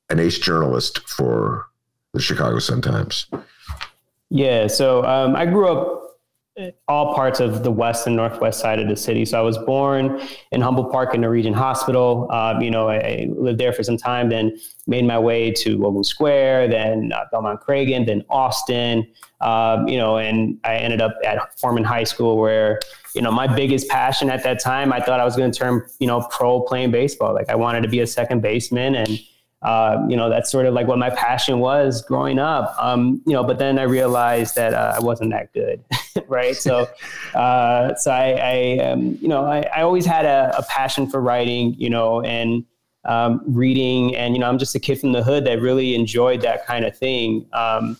an 0.10 0.20
ace 0.20 0.40
journalist 0.40 1.00
for 1.08 1.68
the 2.14 2.22
Chicago 2.22 2.60
Sun 2.60 2.82
Times. 2.82 3.28
Yeah, 4.30 4.68
so 4.68 5.04
um, 5.06 5.36
I 5.36 5.46
grew 5.46 5.68
up 5.68 5.99
all 6.88 7.14
parts 7.14 7.40
of 7.40 7.64
the 7.64 7.72
west 7.72 8.08
and 8.08 8.16
northwest 8.16 8.60
side 8.60 8.80
of 8.80 8.88
the 8.88 8.96
city. 8.96 9.26
So 9.26 9.40
I 9.40 9.42
was 9.42 9.58
born 9.58 10.22
in 10.52 10.62
Humboldt 10.62 10.92
Park 10.92 11.14
in 11.14 11.22
the 11.22 11.28
Norwegian 11.28 11.54
Hospital. 11.54 12.30
Um, 12.32 12.62
you 12.62 12.72
know, 12.72 12.90
I, 12.90 12.98
I, 12.98 13.28
lived 13.30 13.60
there 13.60 13.72
for 13.74 13.84
some 13.84 13.98
time, 13.98 14.30
then 14.30 14.58
made 14.88 15.06
my 15.06 15.18
way 15.18 15.52
to 15.52 15.78
Logan 15.78 16.04
Square, 16.04 16.70
then 16.70 17.12
uh, 17.14 17.26
Belmont 17.32 17.62
Cragin, 17.62 18.06
then 18.06 18.24
Austin. 18.30 19.08
Um, 19.42 19.88
you 19.88 19.98
know, 19.98 20.18
and 20.18 20.58
I 20.64 20.76
ended 20.76 21.02
up 21.02 21.14
at 21.26 21.58
Foreman 21.60 21.84
High 21.84 22.04
School, 22.04 22.38
where 22.38 22.80
you 23.16 23.22
know 23.22 23.32
my 23.32 23.48
biggest 23.48 23.88
passion 23.88 24.30
at 24.30 24.44
that 24.44 24.60
time, 24.60 24.92
I 24.92 25.00
thought 25.00 25.20
I 25.20 25.26
was 25.26 25.38
going 25.38 25.52
to 25.52 25.58
turn 25.58 25.86
you 26.00 26.08
know 26.08 26.28
pro 26.30 26.62
playing 26.62 26.92
baseball. 26.92 27.34
Like 27.34 27.50
I 27.50 27.56
wanted 27.56 27.82
to 27.82 27.90
be 27.90 28.02
a 28.02 28.08
second 28.08 28.42
baseman 28.42 28.96
and 28.96 29.20
uh, 29.62 30.06
you 30.08 30.16
know, 30.16 30.30
that's 30.30 30.50
sort 30.50 30.66
of 30.66 30.74
like 30.74 30.88
what 30.88 30.98
my 30.98 31.10
passion 31.10 31.60
was 31.60 32.02
growing 32.02 32.40
up. 32.40 32.74
Um, 32.80 33.22
you 33.26 33.34
know, 33.34 33.44
but 33.44 33.60
then 33.60 33.78
I 33.78 33.84
realized 33.84 34.56
that 34.56 34.74
uh, 34.74 34.94
I 34.96 35.00
wasn't 35.00 35.32
that 35.32 35.54
good, 35.54 35.84
right? 36.28 36.56
So, 36.56 36.88
uh, 37.34 37.96
so 37.96 38.12
I, 38.12 38.78
I 38.80 38.86
um, 38.86 39.18
you 39.22 39.28
know, 39.28 39.46
I, 39.46 39.62
I, 39.76 39.82
always 39.82 40.06
had 40.06 40.26
a, 40.26 40.54
a, 40.58 40.64
passion 40.64 41.10
for 41.10 41.22
writing, 41.22 41.76
you 41.78 41.90
know, 41.90 42.22
and 42.22 42.66
um, 43.06 43.42
reading, 43.46 44.16
and 44.16 44.34
you 44.34 44.40
know, 44.40 44.48
I'm 44.48 44.58
just 44.58 44.76
a 44.76 44.80
kid 44.80 45.00
from 45.00 45.12
the 45.12 45.24
hood 45.24 45.46
that 45.46 45.62
really 45.62 45.96
enjoyed 45.96 46.42
that 46.42 46.66
kind 46.66 46.86
of 46.86 46.98
thing. 46.98 47.46
Um, 47.54 47.98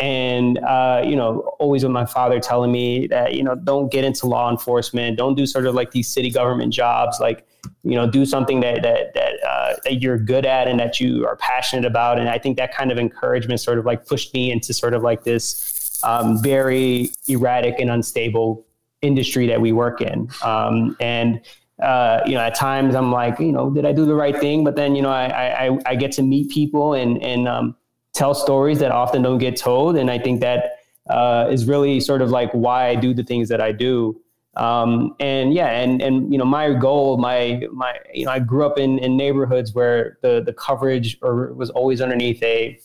and 0.00 0.58
uh, 0.58 1.02
you 1.04 1.16
know, 1.16 1.40
always 1.58 1.82
with 1.82 1.92
my 1.92 2.06
father 2.06 2.38
telling 2.40 2.70
me 2.70 3.06
that 3.08 3.34
you 3.34 3.42
know, 3.42 3.54
don't 3.54 3.90
get 3.90 4.04
into 4.04 4.26
law 4.26 4.50
enforcement, 4.50 5.18
don't 5.18 5.34
do 5.34 5.46
sort 5.46 5.66
of 5.66 5.74
like 5.74 5.90
these 5.90 6.08
city 6.08 6.30
government 6.30 6.72
jobs, 6.72 7.18
like 7.20 7.48
you 7.82 7.94
know 7.94 8.08
do 8.08 8.24
something 8.24 8.60
that 8.60 8.82
that 8.82 9.14
that, 9.14 9.34
uh, 9.46 9.74
that 9.84 10.02
you're 10.02 10.18
good 10.18 10.46
at 10.46 10.68
and 10.68 10.78
that 10.78 11.00
you 11.00 11.26
are 11.26 11.36
passionate 11.36 11.84
about 11.84 12.18
and 12.18 12.28
i 12.28 12.38
think 12.38 12.56
that 12.56 12.72
kind 12.74 12.90
of 12.90 12.98
encouragement 12.98 13.60
sort 13.60 13.78
of 13.78 13.84
like 13.84 14.06
pushed 14.06 14.32
me 14.34 14.50
into 14.50 14.72
sort 14.72 14.94
of 14.94 15.02
like 15.02 15.24
this 15.24 15.77
um, 16.02 16.42
very 16.42 17.10
erratic 17.28 17.76
and 17.78 17.90
unstable 17.90 18.64
industry 19.02 19.46
that 19.46 19.60
we 19.60 19.72
work 19.72 20.00
in. 20.00 20.28
Um, 20.42 20.96
and 21.00 21.40
uh, 21.82 22.20
you 22.26 22.34
know 22.34 22.40
at 22.40 22.56
times 22.56 22.96
i'm 22.96 23.12
like 23.12 23.38
you 23.38 23.52
know 23.52 23.70
did 23.70 23.86
i 23.86 23.92
do 23.92 24.04
the 24.04 24.14
right 24.14 24.36
thing? 24.36 24.64
But 24.64 24.74
then 24.74 24.96
you 24.96 25.02
know 25.02 25.10
i 25.10 25.66
i, 25.66 25.78
I 25.86 25.94
get 25.94 26.10
to 26.12 26.22
meet 26.22 26.50
people 26.50 26.94
and 26.94 27.22
and 27.22 27.46
um, 27.46 27.76
tell 28.12 28.34
stories 28.34 28.80
that 28.80 28.90
often 28.90 29.22
don't 29.22 29.38
get 29.38 29.56
told. 29.56 29.96
And 29.96 30.10
i 30.10 30.18
think 30.18 30.40
that 30.40 30.80
uh, 31.08 31.48
is 31.50 31.66
really 31.66 32.00
sort 32.00 32.20
of 32.20 32.30
like 32.30 32.50
why 32.52 32.88
i 32.88 32.94
do 32.94 33.14
the 33.14 33.22
things 33.22 33.48
that 33.48 33.60
i 33.60 33.72
do. 33.72 34.20
Um, 34.58 35.14
and 35.20 35.54
yeah, 35.54 35.68
and 35.68 36.02
and 36.02 36.32
you 36.32 36.38
know, 36.38 36.44
my 36.44 36.74
goal, 36.74 37.16
my 37.16 37.62
my 37.72 37.96
you 38.12 38.24
know, 38.24 38.32
I 38.32 38.40
grew 38.40 38.66
up 38.66 38.76
in 38.76 38.98
in 38.98 39.16
neighborhoods 39.16 39.72
where 39.72 40.18
the 40.20 40.42
the 40.44 40.52
coverage 40.52 41.16
or 41.22 41.52
was 41.54 41.70
always 41.70 42.00
underneath 42.00 42.42
a 42.42 42.78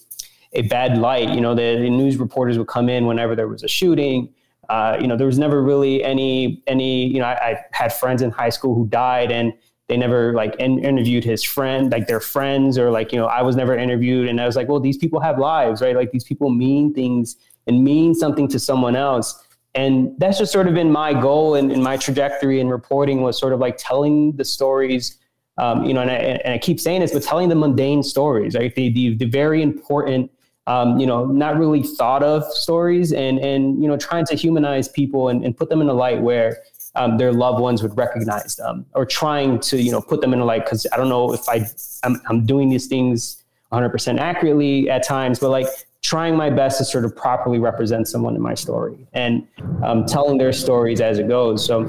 a 0.53 0.63
bad 0.63 0.97
light. 0.97 1.29
You 1.29 1.41
know, 1.41 1.55
the, 1.55 1.77
the 1.79 1.89
news 1.89 2.17
reporters 2.17 2.57
would 2.57 2.67
come 2.67 2.89
in 2.89 3.05
whenever 3.05 3.35
there 3.35 3.47
was 3.47 3.63
a 3.63 3.67
shooting. 3.67 4.33
Uh, 4.69 4.97
you 4.99 5.07
know, 5.07 5.17
there 5.17 5.27
was 5.27 5.37
never 5.37 5.61
really 5.61 6.03
any 6.03 6.63
any. 6.67 7.05
You 7.07 7.19
know, 7.19 7.25
I, 7.25 7.51
I, 7.51 7.65
had 7.71 7.93
friends 7.93 8.21
in 8.21 8.31
high 8.31 8.49
school 8.49 8.75
who 8.75 8.87
died, 8.87 9.31
and 9.31 9.53
they 9.87 9.97
never 9.97 10.33
like 10.33 10.55
in, 10.55 10.79
interviewed 10.79 11.23
his 11.23 11.43
friend, 11.43 11.91
like 11.91 12.07
their 12.07 12.21
friends, 12.21 12.77
or 12.77 12.89
like 12.89 13.11
you 13.11 13.19
know, 13.19 13.25
I 13.25 13.41
was 13.41 13.55
never 13.55 13.75
interviewed, 13.77 14.29
and 14.29 14.39
I 14.39 14.45
was 14.45 14.55
like, 14.55 14.69
well, 14.69 14.79
these 14.79 14.97
people 14.97 15.19
have 15.19 15.37
lives, 15.37 15.81
right? 15.81 15.95
Like 15.95 16.11
these 16.11 16.23
people 16.23 16.49
mean 16.49 16.93
things 16.93 17.35
and 17.67 17.83
mean 17.83 18.13
something 18.13 18.47
to 18.49 18.59
someone 18.59 18.95
else 18.95 19.43
and 19.75 20.13
that's 20.19 20.37
just 20.37 20.51
sort 20.51 20.67
of 20.67 20.73
been 20.73 20.91
my 20.91 21.13
goal 21.13 21.55
and, 21.55 21.71
my 21.83 21.97
trajectory 21.97 22.59
in 22.59 22.69
reporting 22.69 23.21
was 23.21 23.39
sort 23.39 23.53
of 23.53 23.59
like 23.59 23.75
telling 23.77 24.33
the 24.33 24.45
stories 24.45 25.17
um, 25.57 25.83
you 25.83 25.93
know 25.93 26.01
and 26.01 26.11
I, 26.11 26.15
and 26.15 26.53
I, 26.53 26.57
keep 26.57 26.79
saying 26.79 27.01
this 27.01 27.11
but 27.11 27.23
telling 27.23 27.49
the 27.49 27.55
mundane 27.55 28.03
stories 28.03 28.55
right 28.55 28.73
the, 28.75 28.89
the, 28.89 29.15
the 29.15 29.25
very 29.25 29.61
important 29.61 30.31
um, 30.67 30.99
you 30.99 31.05
know 31.05 31.25
not 31.25 31.57
really 31.57 31.83
thought 31.83 32.23
of 32.23 32.43
stories 32.45 33.11
and 33.11 33.39
and 33.39 33.81
you 33.81 33.87
know 33.87 33.97
trying 33.97 34.25
to 34.25 34.35
humanize 34.35 34.87
people 34.87 35.29
and, 35.29 35.43
and 35.43 35.57
put 35.57 35.69
them 35.69 35.81
in 35.81 35.89
a 35.89 35.93
light 35.93 36.21
where 36.21 36.57
um, 36.95 37.17
their 37.17 37.33
loved 37.33 37.59
ones 37.59 37.81
would 37.81 37.97
recognize 37.97 38.55
them 38.55 38.85
or 38.93 39.05
trying 39.05 39.59
to 39.59 39.81
you 39.81 39.91
know 39.91 40.01
put 40.01 40.21
them 40.21 40.33
in 40.33 40.39
a 40.39 40.45
light 40.45 40.63
because 40.63 40.87
i 40.93 40.97
don't 40.97 41.09
know 41.09 41.33
if 41.33 41.47
i 41.49 41.65
I'm, 42.03 42.21
I'm 42.29 42.45
doing 42.45 42.69
these 42.69 42.87
things 42.87 43.43
100% 43.71 44.19
accurately 44.19 44.89
at 44.89 45.03
times 45.03 45.39
but 45.39 45.49
like 45.49 45.67
trying 46.03 46.35
my 46.35 46.49
best 46.49 46.77
to 46.77 46.85
sort 46.85 47.05
of 47.05 47.15
properly 47.15 47.59
represent 47.59 48.07
someone 48.07 48.35
in 48.35 48.41
my 48.41 48.53
story 48.53 49.07
and 49.13 49.47
um, 49.83 50.05
telling 50.05 50.37
their 50.37 50.51
stories 50.51 50.99
as 50.99 51.17
it 51.17 51.29
goes. 51.29 51.65
So, 51.65 51.79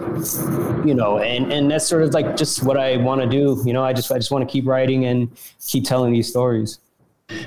you 0.86 0.94
know, 0.94 1.18
and, 1.18 1.52
and 1.52 1.68
that's 1.68 1.86
sort 1.86 2.04
of 2.04 2.14
like 2.14 2.36
just 2.36 2.62
what 2.62 2.78
I 2.78 2.96
want 2.96 3.20
to 3.22 3.26
do. 3.26 3.60
You 3.66 3.72
know, 3.72 3.84
I 3.84 3.92
just, 3.92 4.12
I 4.12 4.16
just 4.16 4.30
want 4.30 4.48
to 4.48 4.50
keep 4.50 4.66
writing 4.66 5.04
and 5.04 5.36
keep 5.66 5.84
telling 5.84 6.12
these 6.12 6.28
stories. 6.28 6.78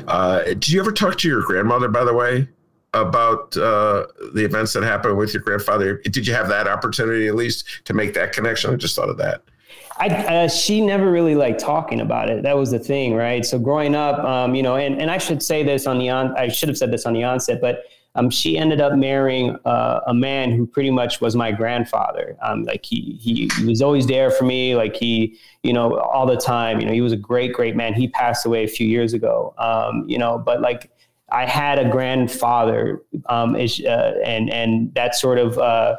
Uh, 0.07 0.43
did 0.43 0.69
you 0.69 0.79
ever 0.79 0.91
talk 0.91 1.17
to 1.19 1.27
your 1.27 1.41
grandmother, 1.43 1.87
by 1.87 2.03
the 2.03 2.13
way, 2.13 2.47
about 2.93 3.55
uh, 3.57 4.07
the 4.33 4.43
events 4.43 4.73
that 4.73 4.83
happened 4.83 5.17
with 5.17 5.33
your 5.33 5.43
grandfather? 5.43 5.97
Did 5.97 6.25
you 6.25 6.33
have 6.33 6.47
that 6.49 6.67
opportunity 6.67 7.27
at 7.27 7.35
least 7.35 7.65
to 7.85 7.93
make 7.93 8.13
that 8.13 8.33
connection? 8.33 8.73
I 8.73 8.75
just 8.77 8.95
thought 8.95 9.09
of 9.09 9.17
that. 9.17 9.43
I, 9.99 10.07
uh, 10.07 10.47
she 10.47 10.81
never 10.81 11.11
really 11.11 11.35
liked 11.35 11.59
talking 11.59 12.01
about 12.01 12.29
it. 12.29 12.43
That 12.43 12.55
was 12.55 12.71
the 12.71 12.79
thing, 12.79 13.15
right? 13.15 13.43
So 13.43 13.57
growing 13.57 13.95
up, 13.95 14.19
um, 14.19 14.53
you 14.53 14.61
know, 14.61 14.75
and, 14.75 15.01
and 15.01 15.09
I 15.09 15.17
should 15.17 15.41
say 15.41 15.63
this 15.63 15.87
on 15.87 15.97
the 15.97 16.09
on, 16.09 16.37
I 16.37 16.49
should 16.49 16.69
have 16.69 16.77
said 16.77 16.91
this 16.91 17.05
on 17.05 17.13
the 17.13 17.23
onset, 17.23 17.59
but 17.61 17.83
um, 18.17 18.31
she 18.31 18.57
ended 18.57 18.81
up 18.81 18.93
marrying 18.93 19.55
uh, 19.63 20.01
a 20.07 20.13
man 20.13 20.51
who 20.51 20.65
pretty 20.65 20.89
much 20.89 21.21
was 21.21 21.35
my 21.35 21.51
grandfather. 21.51 22.35
Um, 22.41 22.63
like 22.63 22.83
he, 22.83 23.17
he, 23.21 23.47
he 23.57 23.65
was 23.65 23.81
always 23.81 24.07
there 24.07 24.31
for 24.31 24.43
me. 24.43 24.75
Like 24.75 24.95
he, 24.95 25.37
you 25.61 25.71
know, 25.71 25.99
all 25.99 26.25
the 26.25 26.35
time. 26.35 26.79
You 26.79 26.87
know, 26.87 26.93
he 26.93 27.01
was 27.01 27.13
a 27.13 27.17
great, 27.17 27.53
great 27.53 27.75
man. 27.75 27.93
He 27.93 28.07
passed 28.07 28.43
away 28.45 28.63
a 28.63 28.67
few 28.67 28.87
years 28.87 29.13
ago. 29.13 29.53
Um, 29.59 30.03
you 30.07 30.17
know, 30.17 30.39
but 30.39 30.61
like 30.61 30.91
I 31.29 31.45
had 31.45 31.77
a 31.77 31.89
grandfather, 31.89 33.03
um, 33.27 33.55
uh, 33.55 33.57
and 33.57 34.51
and 34.51 34.93
that 34.95 35.15
sort 35.15 35.37
of. 35.37 35.57
Uh, 35.57 35.97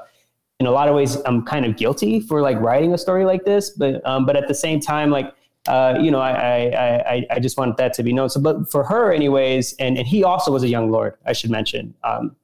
in 0.61 0.67
a 0.67 0.73
lot 0.73 0.89
of 0.89 0.97
ways, 0.97 1.17
I'm 1.25 1.45
kind 1.45 1.65
of 1.65 1.77
guilty 1.77 2.19
for 2.19 2.43
like 2.43 2.59
writing 2.59 2.93
a 2.93 2.99
story 2.99 3.25
like 3.25 3.45
this, 3.45 3.71
but 3.71 4.05
um, 4.05 4.27
but 4.27 4.35
at 4.35 4.49
the 4.49 4.55
same 4.55 4.81
time, 4.81 5.09
like 5.09 5.33
uh, 5.69 5.99
you 6.01 6.11
know, 6.11 6.19
I, 6.19 6.71
I, 7.11 7.27
I, 7.31 7.39
just 7.41 7.59
want 7.59 7.77
that 7.77 7.93
to 7.93 8.03
be 8.03 8.11
known. 8.11 8.31
So, 8.31 8.41
but 8.41 8.71
for 8.71 8.83
her, 8.85 9.13
anyways, 9.13 9.75
and, 9.75 9.99
and 9.99 10.07
he 10.07 10.25
also 10.25 10.51
was 10.51 10.63
a 10.63 10.69
young 10.69 10.91
lord, 10.91 11.19
I 11.27 11.35
should 11.35 11.51
mention. 11.51 11.95
Um, 12.05 12.35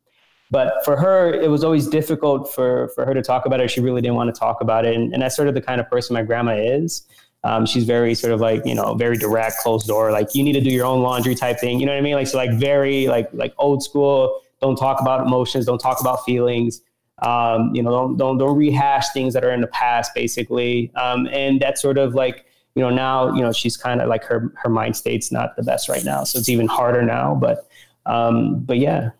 but 0.51 0.85
for 0.85 0.95
her, 0.95 1.33
it 1.33 1.51
was 1.51 1.65
always 1.65 1.89
difficult 1.89 2.53
for, 2.53 2.89
for 2.95 3.07
her 3.07 3.15
to 3.15 3.23
talk 3.23 3.47
about 3.47 3.61
it. 3.61 3.71
She 3.71 3.81
really 3.81 4.03
didn't 4.03 4.17
want 4.17 4.33
to 4.35 4.39
talk 4.39 4.61
about 4.61 4.85
it. 4.85 4.95
And, 4.95 5.15
and 5.15 5.23
that's 5.23 5.35
sort 5.35 5.49
of 5.49 5.55
the 5.55 5.63
kind 5.63 5.81
of 5.81 5.89
person 5.89 6.13
my 6.13 6.23
grandma 6.23 6.55
is. 6.57 7.07
Um, 7.45 7.65
she's 7.65 7.85
very 7.85 8.15
sort 8.15 8.35
of 8.35 8.43
like, 8.43 8.61
you 8.67 8.75
know, 8.75 8.93
very 8.93 9.17
direct, 9.17 9.57
closed 9.59 9.87
door, 9.87 10.13
like 10.13 10.35
you 10.35 10.43
need 10.43 10.53
to 10.53 10.61
do 10.61 10.71
your 10.71 10.85
own 10.85 11.01
laundry 11.01 11.35
type 11.35 11.59
thing. 11.59 11.81
You 11.81 11.87
know 11.87 11.93
what 11.93 11.99
I 11.99 12.03
mean? 12.03 12.15
Like, 12.17 12.27
so 12.27 12.37
like 12.37 12.53
very 12.53 13.07
like, 13.07 13.31
like 13.33 13.55
old 13.57 13.83
school, 13.83 14.43
don't 14.61 14.77
talk 14.77 15.01
about 15.01 15.27
emotions, 15.27 15.65
don't 15.65 15.79
talk 15.79 15.99
about 16.03 16.27
feelings. 16.27 16.83
Um, 17.23 17.75
you 17.75 17.83
know, 17.83 17.91
don't, 17.91 18.17
don't, 18.19 18.37
don't 18.37 18.57
rehash 18.57 19.09
things 19.15 19.33
that 19.33 19.45
are 19.45 19.53
in 19.53 19.63
the 19.63 19.67
past 19.69 20.13
basically. 20.15 20.93
Um, 20.95 21.27
and 21.33 21.59
that's 21.59 21.81
sort 21.81 21.97
of 21.97 22.15
like, 22.15 22.45
you 22.75 22.83
know, 22.83 22.91
now, 22.91 23.33
you 23.35 23.43
know, 23.43 23.53
she's 23.53 23.77
kind 23.77 24.01
of 24.01 24.09
like 24.09 24.25
her, 24.25 24.53
her 24.63 24.69
mind 24.69 24.97
state's 24.97 25.31
not 25.31 25.57
the 25.57 25.63
best 25.63 25.89
right 25.89 26.05
now. 26.05 26.25
So 26.25 26.39
it's 26.39 26.49
even 26.49 26.67
harder 26.67 27.03
now, 27.03 27.35
but, 27.35 27.69
um, 28.07 28.61
but 28.61 28.79
yeah. 28.79 29.11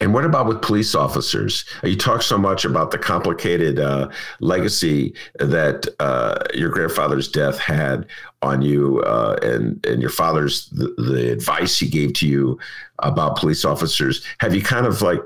And 0.00 0.12
what 0.12 0.24
about 0.24 0.46
with 0.46 0.60
police 0.62 0.94
officers? 0.94 1.64
You 1.82 1.96
talk 1.96 2.22
so 2.22 2.36
much 2.36 2.64
about 2.64 2.90
the 2.90 2.98
complicated 2.98 3.78
uh, 3.78 4.10
legacy 4.40 5.14
that 5.36 5.88
uh, 6.00 6.44
your 6.54 6.70
grandfather's 6.70 7.28
death 7.28 7.58
had 7.58 8.06
on 8.42 8.62
you, 8.62 9.00
uh, 9.00 9.38
and 9.42 9.84
and 9.86 10.02
your 10.02 10.10
father's 10.10 10.68
the, 10.70 10.94
the, 10.98 11.32
advice 11.32 11.78
he 11.78 11.88
gave 11.88 12.12
to 12.14 12.28
you 12.28 12.58
about 12.98 13.36
police 13.36 13.64
officers. 13.64 14.24
Have 14.40 14.54
you 14.54 14.62
kind 14.62 14.86
of 14.86 15.00
like 15.00 15.20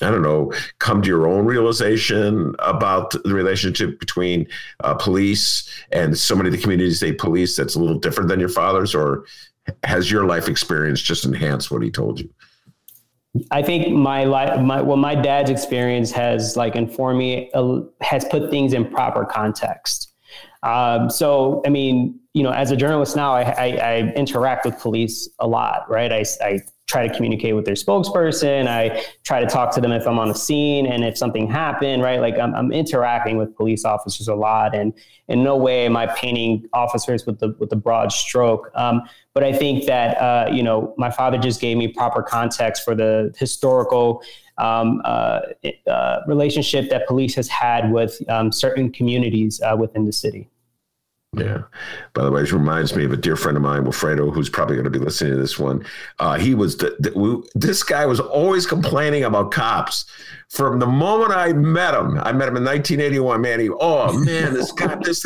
I 0.00 0.10
don't 0.10 0.22
know, 0.22 0.52
come 0.78 1.02
to 1.02 1.08
your 1.08 1.26
own 1.26 1.44
realization 1.44 2.54
about 2.60 3.10
the 3.10 3.34
relationship 3.34 3.98
between 3.98 4.46
uh, 4.84 4.94
police 4.94 5.68
and 5.90 6.16
so 6.16 6.36
many 6.36 6.48
of 6.48 6.54
the 6.54 6.60
communities 6.60 7.00
they 7.00 7.12
police 7.12 7.56
that's 7.56 7.74
a 7.74 7.80
little 7.80 7.98
different 7.98 8.28
than 8.28 8.38
your 8.38 8.48
father's, 8.48 8.94
or 8.94 9.24
has 9.82 10.10
your 10.10 10.24
life 10.24 10.48
experience 10.48 11.00
just 11.00 11.24
enhanced 11.24 11.70
what 11.70 11.82
he 11.82 11.90
told 11.90 12.20
you? 12.20 12.30
I 13.50 13.62
think 13.62 13.92
my 13.92 14.24
life, 14.24 14.60
my, 14.60 14.80
well, 14.80 14.96
my 14.96 15.14
dad's 15.14 15.50
experience 15.50 16.10
has 16.12 16.56
like 16.56 16.76
informed 16.76 17.18
me, 17.18 17.50
uh, 17.52 17.80
has 18.00 18.24
put 18.24 18.50
things 18.50 18.72
in 18.72 18.88
proper 18.90 19.24
context. 19.24 20.14
Um, 20.62 21.10
so, 21.10 21.62
I 21.66 21.70
mean, 21.70 22.18
you 22.38 22.44
know, 22.44 22.52
as 22.52 22.70
a 22.70 22.76
journalist 22.76 23.16
now, 23.16 23.34
I, 23.34 23.42
I, 23.42 23.66
I 23.66 23.96
interact 24.14 24.64
with 24.64 24.78
police 24.78 25.28
a 25.40 25.48
lot, 25.48 25.90
right? 25.90 26.12
I, 26.12 26.24
I 26.40 26.60
try 26.86 27.08
to 27.08 27.12
communicate 27.12 27.56
with 27.56 27.64
their 27.64 27.74
spokesperson. 27.74 28.68
I 28.68 29.04
try 29.24 29.40
to 29.40 29.46
talk 29.46 29.74
to 29.74 29.80
them 29.80 29.90
if 29.90 30.06
I'm 30.06 30.20
on 30.20 30.28
the 30.28 30.36
scene 30.36 30.86
and 30.86 31.02
if 31.02 31.18
something 31.18 31.50
happened, 31.50 32.00
right? 32.00 32.20
Like 32.20 32.38
I'm, 32.38 32.54
I'm 32.54 32.70
interacting 32.70 33.38
with 33.38 33.56
police 33.56 33.84
officers 33.84 34.28
a 34.28 34.36
lot, 34.36 34.72
and 34.72 34.92
in 35.26 35.42
no 35.42 35.56
way 35.56 35.84
am 35.84 35.96
I 35.96 36.06
painting 36.06 36.68
officers 36.72 37.26
with 37.26 37.40
the 37.40 37.56
with 37.58 37.70
the 37.70 37.76
broad 37.76 38.12
stroke. 38.12 38.70
Um, 38.76 39.02
but 39.34 39.42
I 39.42 39.52
think 39.52 39.86
that 39.86 40.16
uh, 40.18 40.48
you 40.52 40.62
know 40.62 40.94
my 40.96 41.10
father 41.10 41.38
just 41.38 41.60
gave 41.60 41.76
me 41.76 41.88
proper 41.88 42.22
context 42.22 42.84
for 42.84 42.94
the 42.94 43.34
historical. 43.36 44.22
Um, 44.58 45.02
uh, 45.04 45.42
uh, 45.88 46.18
relationship 46.26 46.90
that 46.90 47.06
police 47.06 47.36
has 47.36 47.46
had 47.46 47.92
with 47.92 48.18
um, 48.28 48.50
certain 48.50 48.90
communities 48.90 49.60
uh, 49.60 49.76
within 49.78 50.04
the 50.04 50.12
city. 50.12 50.50
Yeah. 51.40 51.62
By 52.14 52.24
the 52.24 52.30
way, 52.30 52.42
it 52.42 52.52
reminds 52.52 52.94
me 52.94 53.04
of 53.04 53.12
a 53.12 53.16
dear 53.16 53.36
friend 53.36 53.56
of 53.56 53.62
mine, 53.62 53.84
Wilfredo, 53.84 54.32
who's 54.32 54.48
probably 54.48 54.76
going 54.76 54.84
to 54.84 54.90
be 54.90 54.98
listening 54.98 55.32
to 55.32 55.38
this 55.38 55.58
one. 55.58 55.84
Uh, 56.18 56.38
he 56.38 56.54
was 56.54 56.76
the, 56.76 56.96
the, 56.98 57.12
we, 57.18 57.42
this 57.54 57.82
guy 57.82 58.06
was 58.06 58.20
always 58.20 58.66
complaining 58.66 59.24
about 59.24 59.50
cops 59.50 60.04
from 60.48 60.78
the 60.78 60.86
moment 60.86 61.32
I 61.32 61.52
met 61.52 61.94
him. 61.94 62.18
I 62.18 62.32
met 62.32 62.48
him 62.48 62.56
in 62.56 62.64
1981. 62.64 63.40
Man, 63.40 63.60
he 63.60 63.68
oh 63.68 64.12
man, 64.24 64.54
this 64.54 64.72
guy, 64.72 64.94
this. 65.02 65.24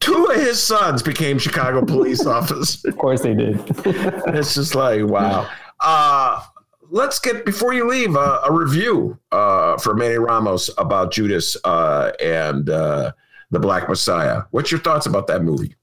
Two 0.00 0.26
of 0.26 0.36
his 0.36 0.62
sons 0.62 1.02
became 1.02 1.38
Chicago 1.38 1.84
police 1.84 2.26
officers. 2.26 2.84
Of 2.84 2.98
course, 2.98 3.22
they 3.22 3.34
did. 3.34 3.58
it's 3.86 4.54
just 4.54 4.74
like 4.74 5.06
wow. 5.06 5.48
Uh, 5.80 6.42
let's 6.90 7.18
get 7.18 7.44
before 7.44 7.72
you 7.72 7.88
leave 7.88 8.16
uh, 8.16 8.40
a 8.44 8.52
review 8.52 9.18
uh, 9.32 9.76
for 9.78 9.94
Manny 9.94 10.16
Ramos 10.16 10.70
about 10.78 11.12
Judas 11.12 11.56
uh, 11.64 12.12
and 12.20 12.70
uh, 12.70 13.12
the 13.54 13.60
Black 13.60 13.88
Messiah. 13.88 14.42
What's 14.50 14.70
your 14.70 14.80
thoughts 14.80 15.06
about 15.06 15.26
that 15.28 15.42
movie? 15.42 15.74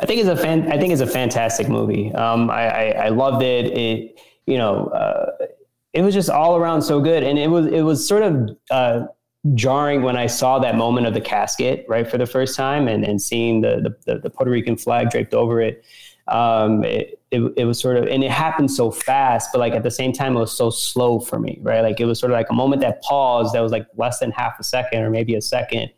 I 0.00 0.06
think 0.06 0.20
it's 0.20 0.28
a 0.28 0.36
fan. 0.36 0.72
I 0.72 0.78
think 0.78 0.92
it's 0.92 1.02
a 1.02 1.06
fantastic 1.06 1.68
movie. 1.68 2.12
Um, 2.14 2.50
I, 2.50 2.68
I, 2.68 2.84
I, 3.06 3.08
loved 3.10 3.42
it. 3.42 3.66
It 3.66 4.20
you 4.46 4.56
know 4.56 4.86
uh, 4.86 5.46
it 5.92 6.02
was 6.02 6.14
just 6.14 6.30
all 6.30 6.56
around 6.56 6.82
so 6.82 7.00
good, 7.00 7.22
and 7.22 7.38
it 7.38 7.48
was 7.48 7.66
it 7.66 7.82
was 7.82 8.06
sort 8.06 8.22
of 8.22 8.56
uh, 8.70 9.06
jarring 9.54 10.02
when 10.02 10.16
I 10.16 10.26
saw 10.26 10.58
that 10.60 10.76
moment 10.76 11.06
of 11.06 11.12
the 11.12 11.20
casket 11.20 11.84
right 11.86 12.10
for 12.10 12.16
the 12.16 12.26
first 12.26 12.56
time, 12.56 12.88
and 12.88 13.04
and 13.04 13.20
seeing 13.20 13.60
the 13.60 13.94
the, 14.06 14.18
the 14.18 14.30
Puerto 14.30 14.50
Rican 14.50 14.76
flag 14.76 15.10
draped 15.10 15.34
over 15.34 15.60
it. 15.60 15.84
Um, 16.28 16.84
it, 16.84 17.20
it, 17.32 17.40
it 17.56 17.64
was 17.64 17.80
sort 17.80 17.96
of, 17.96 18.06
and 18.06 18.22
it 18.22 18.30
happened 18.30 18.70
so 18.70 18.92
fast, 18.92 19.50
but 19.52 19.58
like 19.58 19.72
at 19.72 19.82
the 19.82 19.90
same 19.90 20.12
time, 20.12 20.36
it 20.36 20.40
was 20.40 20.56
so 20.56 20.70
slow 20.70 21.18
for 21.18 21.40
me, 21.40 21.58
right? 21.60 21.80
Like 21.80 21.98
it 21.98 22.04
was 22.04 22.20
sort 22.20 22.30
of 22.30 22.36
like 22.36 22.50
a 22.50 22.54
moment 22.54 22.82
that 22.82 23.02
paused 23.02 23.52
that 23.54 23.60
was 23.60 23.72
like 23.72 23.86
less 23.96 24.20
than 24.20 24.30
half 24.30 24.58
a 24.60 24.62
second 24.62 25.02
or 25.02 25.10
maybe 25.10 25.34
a 25.34 25.42
second 25.42 25.90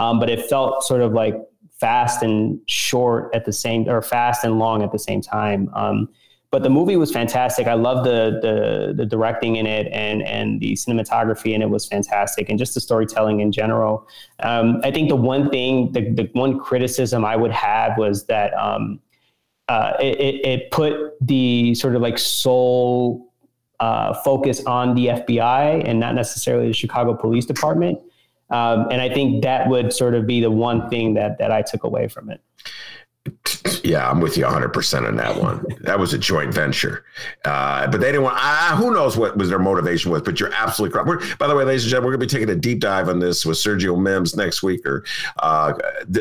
um, 0.00 0.18
but 0.18 0.30
it 0.30 0.46
felt 0.46 0.82
sort 0.82 1.02
of 1.02 1.12
like 1.12 1.34
fast 1.78 2.22
and 2.22 2.58
short 2.66 3.34
at 3.34 3.44
the 3.44 3.52
same, 3.52 3.88
or 3.88 4.00
fast 4.00 4.44
and 4.44 4.58
long 4.58 4.82
at 4.82 4.92
the 4.92 4.98
same 4.98 5.20
time. 5.20 5.70
Um, 5.74 6.08
but 6.50 6.64
the 6.64 6.70
movie 6.70 6.96
was 6.96 7.12
fantastic. 7.12 7.68
I 7.68 7.74
love 7.74 8.04
the, 8.04 8.40
the, 8.42 8.94
the 8.96 9.06
directing 9.06 9.56
in 9.56 9.66
it 9.66 9.86
and 9.92 10.22
and 10.22 10.60
the 10.60 10.72
cinematography 10.72 11.54
in 11.54 11.62
it 11.62 11.70
was 11.70 11.86
fantastic, 11.86 12.48
and 12.48 12.58
just 12.58 12.74
the 12.74 12.80
storytelling 12.80 13.40
in 13.40 13.52
general. 13.52 14.08
Um, 14.40 14.80
I 14.82 14.90
think 14.90 15.10
the 15.10 15.16
one 15.16 15.50
thing, 15.50 15.92
the, 15.92 16.10
the 16.10 16.30
one 16.32 16.58
criticism 16.58 17.24
I 17.24 17.36
would 17.36 17.52
have 17.52 17.96
was 17.98 18.24
that 18.26 18.52
um, 18.54 19.00
uh, 19.68 19.92
it, 20.00 20.44
it 20.44 20.70
put 20.72 20.94
the 21.20 21.74
sort 21.76 21.94
of 21.94 22.02
like 22.02 22.18
sole 22.18 23.32
uh, 23.78 24.14
focus 24.22 24.64
on 24.64 24.94
the 24.94 25.06
FBI 25.06 25.88
and 25.88 26.00
not 26.00 26.14
necessarily 26.14 26.68
the 26.68 26.74
Chicago 26.74 27.14
Police 27.14 27.46
Department. 27.46 28.00
Um, 28.50 28.88
and 28.90 29.00
I 29.00 29.12
think 29.12 29.42
that 29.44 29.68
would 29.68 29.92
sort 29.92 30.14
of 30.14 30.26
be 30.26 30.40
the 30.40 30.50
one 30.50 30.88
thing 30.88 31.14
that 31.14 31.38
that 31.38 31.50
I 31.52 31.62
took 31.62 31.84
away 31.84 32.08
from 32.08 32.30
it. 32.30 32.40
Yeah, 33.84 34.10
I'm 34.10 34.20
with 34.20 34.36
you 34.36 34.44
100% 34.44 35.06
on 35.06 35.16
that 35.16 35.36
one. 35.36 35.64
that 35.80 35.98
was 35.98 36.14
a 36.14 36.18
joint 36.18 36.54
venture. 36.54 37.04
Uh, 37.44 37.86
but 37.86 38.00
they 38.00 38.06
didn't 38.08 38.22
want, 38.22 38.36
uh, 38.38 38.76
who 38.76 38.92
knows 38.92 39.16
what 39.16 39.36
was 39.36 39.50
their 39.50 39.58
motivation 39.58 40.10
was, 40.10 40.22
but 40.22 40.40
you're 40.40 40.52
absolutely 40.54 40.92
correct. 40.92 41.08
We're, 41.08 41.36
by 41.36 41.46
the 41.46 41.54
way, 41.54 41.64
ladies 41.64 41.84
and 41.84 41.90
gentlemen, 41.90 42.06
we're 42.06 42.16
going 42.16 42.28
to 42.28 42.34
be 42.34 42.38
taking 42.38 42.56
a 42.56 42.58
deep 42.58 42.80
dive 42.80 43.08
on 43.08 43.18
this 43.18 43.44
with 43.44 43.58
Sergio 43.58 44.00
Mims 44.00 44.36
next 44.36 44.62
week. 44.62 44.86
Or 44.86 45.04
uh, 45.42 45.74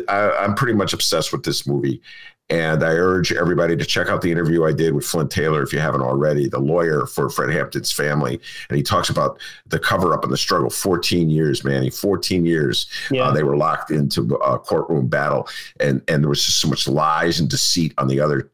I, 0.10 0.32
I'm 0.32 0.56
pretty 0.56 0.74
much 0.74 0.94
obsessed 0.94 1.32
with 1.32 1.44
this 1.44 1.66
movie. 1.66 2.02
And 2.50 2.84
I 2.84 2.92
urge 2.92 3.32
everybody 3.32 3.78
to 3.78 3.86
check 3.86 4.08
out 4.08 4.22
the 4.22 4.32
interview 4.32 4.66
I 4.66 4.74
did 4.74 4.94
with 4.94 5.06
Flint 5.06 5.30
Taylor 5.30 5.62
if 5.62 5.72
you 5.72 5.80
haven't 5.80 6.02
already, 6.02 6.48
the 6.48 6.60
lawyer 6.60 7.06
for 7.06 7.30
Fred 7.30 7.52
Hampton's 7.52 7.92
family. 7.92 8.40
And 8.70 8.78
he 8.78 8.84
talks 8.84 9.10
about 9.10 9.40
the 9.68 9.80
cover 9.80 10.14
up 10.14 10.24
and 10.24 10.34
the 10.34 10.38
struggle 10.38 10.70
14 10.70 11.30
years, 11.30 11.64
Manny, 11.64 11.90
14 11.90 12.46
years. 12.46 12.90
Uh, 13.12 13.16
yeah. 13.16 13.24
Uh, 13.24 13.32
they 13.32 13.44
were 13.44 13.58
locked 13.58 13.92
into 13.92 14.36
a 14.36 14.58
courtroom 14.58 15.08
battle. 15.08 15.48
And, 15.80 16.02
and 16.08 16.24
there 16.24 16.30
was 16.30 16.44
just 16.44 16.60
so 16.60 16.68
much 16.68 16.88
lies 16.88 17.40
and 17.40 17.50
deceit 17.50 17.94
on 17.98 18.08
the 18.08 18.20
other. 18.20 18.50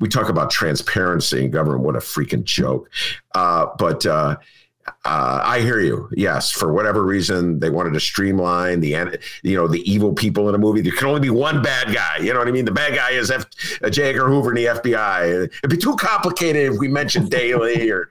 We 0.00 0.08
talk 0.08 0.28
about 0.28 0.50
transparency 0.50 1.44
in 1.44 1.50
government. 1.50 1.82
What 1.82 1.96
a 1.96 2.00
freaking 2.00 2.44
joke. 2.44 2.90
Uh, 3.34 3.66
but, 3.78 4.06
uh, 4.06 4.36
uh, 5.04 5.40
I 5.44 5.60
hear 5.60 5.80
you. 5.80 6.08
Yes, 6.12 6.50
for 6.50 6.72
whatever 6.72 7.04
reason, 7.04 7.60
they 7.60 7.70
wanted 7.70 7.92
to 7.94 8.00
streamline 8.00 8.80
the 8.80 9.18
you 9.42 9.56
know 9.56 9.66
the 9.66 9.80
evil 9.90 10.12
people 10.12 10.48
in 10.48 10.54
a 10.54 10.58
movie. 10.58 10.80
There 10.80 10.92
can 10.92 11.08
only 11.08 11.20
be 11.20 11.30
one 11.30 11.62
bad 11.62 11.94
guy. 11.94 12.18
You 12.18 12.32
know 12.32 12.38
what 12.38 12.48
I 12.48 12.52
mean? 12.52 12.64
The 12.64 12.72
bad 12.72 12.94
guy 12.94 13.10
is 13.10 13.30
F- 13.30 13.46
uh, 13.82 13.90
J. 13.90 14.10
Edgar 14.10 14.28
Hoover 14.28 14.50
in 14.50 14.56
the 14.56 14.66
FBI. 14.66 15.44
It'd 15.44 15.70
be 15.70 15.76
too 15.76 15.96
complicated 15.96 16.72
if 16.72 16.78
we 16.78 16.88
mentioned 16.88 17.30
Daley 17.30 17.90
or. 17.90 18.10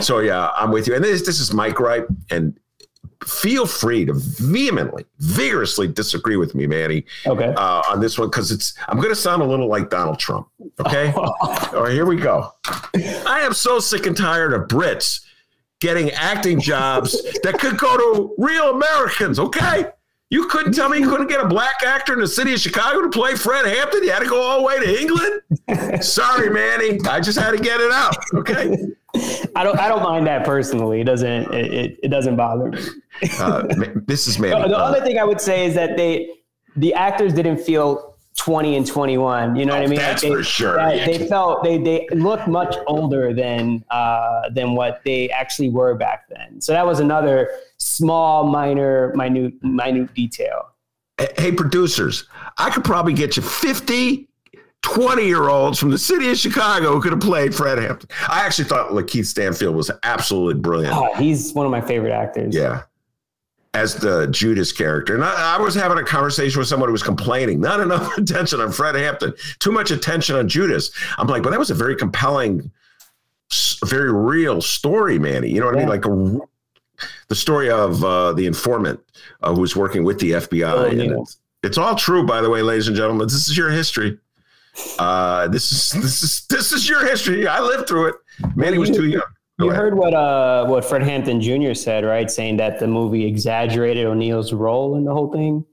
So 0.00 0.18
yeah, 0.18 0.50
I'm 0.56 0.72
with 0.72 0.88
you. 0.88 0.96
And 0.96 1.04
this 1.04 1.24
this 1.24 1.38
is 1.38 1.52
Mike 1.54 1.78
Wright, 1.78 2.04
and 2.30 2.58
feel 3.24 3.66
free 3.66 4.04
to 4.04 4.12
vehemently, 4.14 5.04
vigorously 5.18 5.88
disagree 5.88 6.36
with 6.36 6.54
me, 6.54 6.66
Manny. 6.66 7.04
Okay. 7.26 7.52
Uh, 7.56 7.82
on 7.88 8.00
this 8.00 8.18
one 8.18 8.28
because 8.28 8.50
it's 8.50 8.74
I'm 8.88 8.96
going 8.96 9.10
to 9.10 9.16
sound 9.16 9.42
a 9.42 9.44
little 9.44 9.68
like 9.68 9.90
Donald 9.90 10.18
Trump. 10.18 10.48
Okay. 10.80 11.12
All 11.16 11.82
right, 11.82 11.92
here 11.92 12.06
we 12.06 12.16
go. 12.16 12.52
I 12.66 13.40
am 13.42 13.52
so 13.52 13.78
sick 13.78 14.06
and 14.06 14.16
tired 14.16 14.52
of 14.52 14.68
Brits 14.68 15.25
getting 15.80 16.10
acting 16.12 16.60
jobs 16.60 17.12
that 17.42 17.58
could 17.58 17.76
go 17.76 17.96
to 17.96 18.34
real 18.38 18.70
Americans, 18.70 19.38
okay? 19.38 19.86
You 20.30 20.48
couldn't 20.48 20.72
tell 20.72 20.88
me 20.88 20.98
you 20.98 21.08
couldn't 21.08 21.28
get 21.28 21.40
a 21.40 21.46
black 21.46 21.84
actor 21.84 22.12
in 22.12 22.18
the 22.18 22.26
city 22.26 22.52
of 22.52 22.58
Chicago 22.58 23.02
to 23.02 23.08
play 23.10 23.36
Fred 23.36 23.64
Hampton. 23.66 24.02
You 24.02 24.10
had 24.10 24.20
to 24.22 24.28
go 24.28 24.40
all 24.42 24.58
the 24.58 24.64
way 24.64 24.80
to 24.80 25.00
England. 25.00 26.02
Sorry, 26.02 26.50
Manny. 26.50 26.98
I 27.08 27.20
just 27.20 27.38
had 27.38 27.52
to 27.52 27.58
get 27.58 27.80
it 27.80 27.92
out. 27.92 28.16
Okay. 28.34 28.76
I 29.54 29.62
don't. 29.62 29.78
I 29.78 29.88
don't 29.88 30.02
mind 30.02 30.26
that 30.26 30.44
personally. 30.44 31.00
It 31.00 31.04
doesn't. 31.04 31.54
It, 31.54 31.98
it, 32.02 32.08
doesn't 32.08 32.34
bother 32.36 32.70
me. 32.70 32.80
Uh, 33.38 33.62
this 34.06 34.26
is 34.26 34.38
Manny. 34.40 34.60
The, 34.62 34.68
the 34.68 34.76
Uh, 34.76 34.82
other 34.82 35.00
thing 35.00 35.18
I 35.18 35.24
would 35.24 35.40
say 35.40 35.64
is 35.64 35.74
that 35.74 35.96
they, 35.96 36.28
the 36.74 36.92
actors 36.92 37.32
didn't 37.32 37.58
feel 37.58 38.15
20 38.36 38.76
and 38.76 38.86
21. 38.86 39.56
You 39.56 39.64
know 39.66 39.72
Oh, 39.72 39.76
what 39.76 39.84
I 39.84 39.86
mean? 39.88 39.98
that's 39.98 40.22
they, 40.22 40.28
for 40.28 40.42
sure. 40.42 40.76
that- 40.76 41.06
They 41.06 41.26
felt 41.26 41.64
they 41.64 41.78
they 41.78 42.06
looked 42.12 42.46
much 42.48 42.74
older 42.86 43.32
than 43.32 43.84
uh, 43.90 44.48
than 44.50 44.74
what 44.74 45.00
they 45.04 45.30
actually 45.30 45.70
were 45.70 45.94
back 45.94 46.28
then. 46.28 46.60
So 46.60 46.72
that 46.72 46.86
was 46.86 47.00
another 47.00 47.48
small, 47.78 48.46
minor, 48.46 49.12
minute, 49.16 49.54
minute 49.62 50.12
detail. 50.14 50.68
hey, 51.38 51.50
producers, 51.52 52.28
I 52.58 52.70
could 52.70 52.84
probably 52.84 53.14
get 53.14 53.36
you 53.36 53.42
50 53.42 54.28
20 54.82 55.26
year 55.26 55.48
olds 55.48 55.78
from 55.80 55.90
the 55.90 55.98
city 55.98 56.30
of 56.30 56.36
Chicago 56.36 56.92
who 56.92 57.00
could 57.00 57.10
have 57.12 57.20
played 57.20 57.52
Fred 57.54 57.78
Hampton. 57.78 58.08
I 58.28 58.44
actually 58.44 58.66
thought 58.66 58.90
Lakeith 58.90 59.26
Stanfield 59.26 59.74
was 59.74 59.90
absolutely 60.04 60.60
brilliant. 60.60 60.94
Oh, 60.94 61.12
he's 61.14 61.52
one 61.54 61.66
of 61.66 61.72
my 61.72 61.80
favorite 61.80 62.12
actors. 62.12 62.54
Yeah. 62.54 62.82
As 63.74 63.94
the 63.94 64.26
Judas 64.28 64.72
character. 64.72 65.14
And 65.14 65.22
I, 65.22 65.56
I 65.56 65.60
was 65.60 65.74
having 65.74 65.98
a 65.98 66.04
conversation 66.04 66.58
with 66.58 66.68
someone 66.68 66.88
who 66.88 66.92
was 66.92 67.02
complaining, 67.02 67.60
not 67.60 67.80
enough 67.80 68.16
attention 68.18 68.60
on 68.60 68.72
Fred 68.72 68.94
Hampton, 68.94 69.34
too 69.58 69.70
much 69.70 69.90
attention 69.90 70.36
on 70.36 70.48
Judas. 70.48 70.90
I'm 71.18 71.26
like, 71.26 71.42
but 71.42 71.50
that 71.50 71.58
was 71.58 71.70
a 71.70 71.74
very 71.74 71.94
compelling, 71.94 72.70
very 73.84 74.12
real 74.12 74.62
story, 74.62 75.18
Manny. 75.18 75.50
You 75.50 75.60
know 75.60 75.66
what 75.66 75.76
I 75.76 75.78
mean? 75.78 75.88
Like 75.88 76.06
a, 76.06 76.38
the 77.28 77.34
story 77.34 77.70
of 77.70 78.02
uh, 78.02 78.32
the 78.32 78.46
informant 78.46 79.00
uh, 79.42 79.54
who 79.54 79.60
was 79.60 79.76
working 79.76 80.04
with 80.04 80.18
the 80.20 80.32
FBI. 80.32 80.72
Oh, 80.72 80.84
and 80.84 80.98
yeah. 80.98 81.20
it's, 81.20 81.38
it's 81.62 81.78
all 81.78 81.96
true, 81.96 82.24
by 82.24 82.40
the 82.40 82.48
way, 82.48 82.62
ladies 82.62 82.88
and 82.88 82.96
gentlemen. 82.96 83.26
This 83.26 83.48
is 83.48 83.56
your 83.56 83.70
history. 83.70 84.18
Uh, 84.98 85.48
this 85.48 85.72
is 85.72 85.90
this 86.02 86.22
is 86.22 86.46
this 86.48 86.72
is 86.72 86.88
your 86.88 87.06
history. 87.06 87.46
I 87.46 87.60
lived 87.60 87.88
through 87.88 88.08
it. 88.08 88.14
Manny 88.54 88.78
was 88.78 88.90
too 88.90 89.06
young. 89.06 89.22
You 89.58 89.70
ahead. 89.70 89.80
heard 89.80 89.94
what 89.96 90.12
uh 90.14 90.66
what 90.66 90.84
Fred 90.84 91.02
Hampton 91.02 91.40
Jr. 91.40 91.72
said, 91.74 92.04
right? 92.04 92.30
Saying 92.30 92.58
that 92.58 92.78
the 92.78 92.86
movie 92.86 93.24
exaggerated 93.24 94.06
O'Neill's 94.06 94.52
role 94.52 94.96
in 94.96 95.04
the 95.04 95.12
whole 95.12 95.32
thing. 95.32 95.64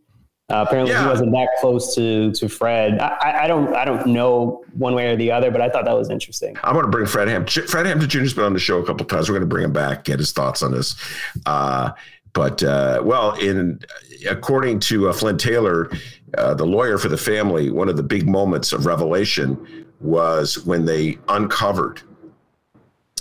Uh, 0.52 0.64
apparently, 0.68 0.94
Yeah. 0.94 1.04
he 1.04 1.08
wasn't 1.10 1.32
that 1.32 1.48
close 1.60 1.94
to 1.96 2.32
to 2.34 2.48
Fred. 2.50 3.00
I, 3.00 3.44
I- 3.44 3.48
don't 3.48 3.76
I 3.76 3.84
don't 3.86 4.06
know 4.08 4.64
one 4.74 4.94
way 4.96 5.08
or 5.08 5.16
the 5.18 5.32
other, 5.32 5.52
but 5.52 5.62
I 5.62 5.70
thought 5.70 5.86
that 5.86 5.98
was 5.98 6.10
interesting. 6.10 6.56
I'm 6.64 6.74
going 6.74 6.86
to 6.86 6.92
bring 6.92 7.06
Fred 7.08 7.28
Hampton. 7.28 7.68
Fred 7.68 7.86
Hampton 7.86 8.10
Jr.'s 8.10 8.34
been 8.34 8.46
on 8.46 8.54
the 8.54 8.60
show 8.60 8.78
a 8.80 8.86
couple 8.86 9.06
times. 9.06 9.30
We're 9.30 9.34
going 9.36 9.50
to 9.50 9.54
bring 9.54 9.66
him 9.66 9.74
back, 9.74 10.04
get 10.06 10.20
his 10.20 10.32
thoughts 10.32 10.62
on 10.64 10.72
this. 10.72 10.96
Uh, 11.46 11.92
but 12.34 12.64
uh, 12.64 13.02
well, 13.04 13.34
in 13.36 13.80
according 14.30 14.80
to 14.82 15.10
uh, 15.10 15.14
Flint 15.14 15.40
Taylor, 15.40 15.90
uh, 16.38 16.54
the 16.54 16.66
lawyer 16.66 16.98
for 16.98 17.10
the 17.10 17.18
family, 17.18 17.70
one 17.70 17.90
of 17.90 17.98
the 17.98 18.04
big 18.04 18.28
moments 18.30 18.72
of 18.74 18.86
revelation 18.86 19.86
was 20.00 20.66
when 20.66 20.86
they 20.86 21.18
uncovered 21.30 22.02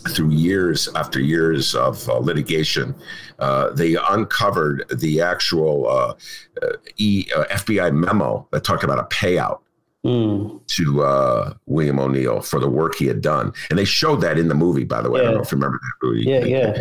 through 0.09 0.31
years 0.31 0.89
after 0.95 1.21
years 1.21 1.75
of 1.75 2.09
uh, 2.09 2.19
litigation, 2.19 2.95
uh, 3.39 3.71
they 3.71 3.97
uncovered 4.11 4.85
the 4.99 5.21
actual 5.21 5.89
uh, 5.89 6.15
uh, 6.63 6.77
e, 6.97 7.27
uh, 7.37 7.45
FBI 7.45 7.95
memo 7.95 8.47
that 8.53 8.65
talked 8.65 8.85
about 8.85 8.99
a 8.99 9.05
payout 9.05 9.61
Hmm. 10.05 10.57
to 10.67 11.03
uh, 11.05 11.55
William 11.67 12.01
O'Neill 12.01 12.41
for 12.41 12.59
the 12.59 12.69
work 12.69 12.97
he 12.97 13.07
had 13.07 13.21
done, 13.21 13.53
and 13.71 13.79
they 13.79 13.85
showed 13.85 14.21
that 14.23 14.37
in 14.37 14.49
the 14.49 14.55
movie. 14.55 14.83
By 14.83 15.01
the 15.01 15.09
way, 15.09 15.21
I 15.21 15.25
don't 15.27 15.35
know 15.35 15.43
if 15.43 15.53
you 15.53 15.57
remember 15.59 15.79
that 15.81 16.07
movie. 16.07 16.25
Yeah, 16.25 16.45
yeah. 16.45 16.81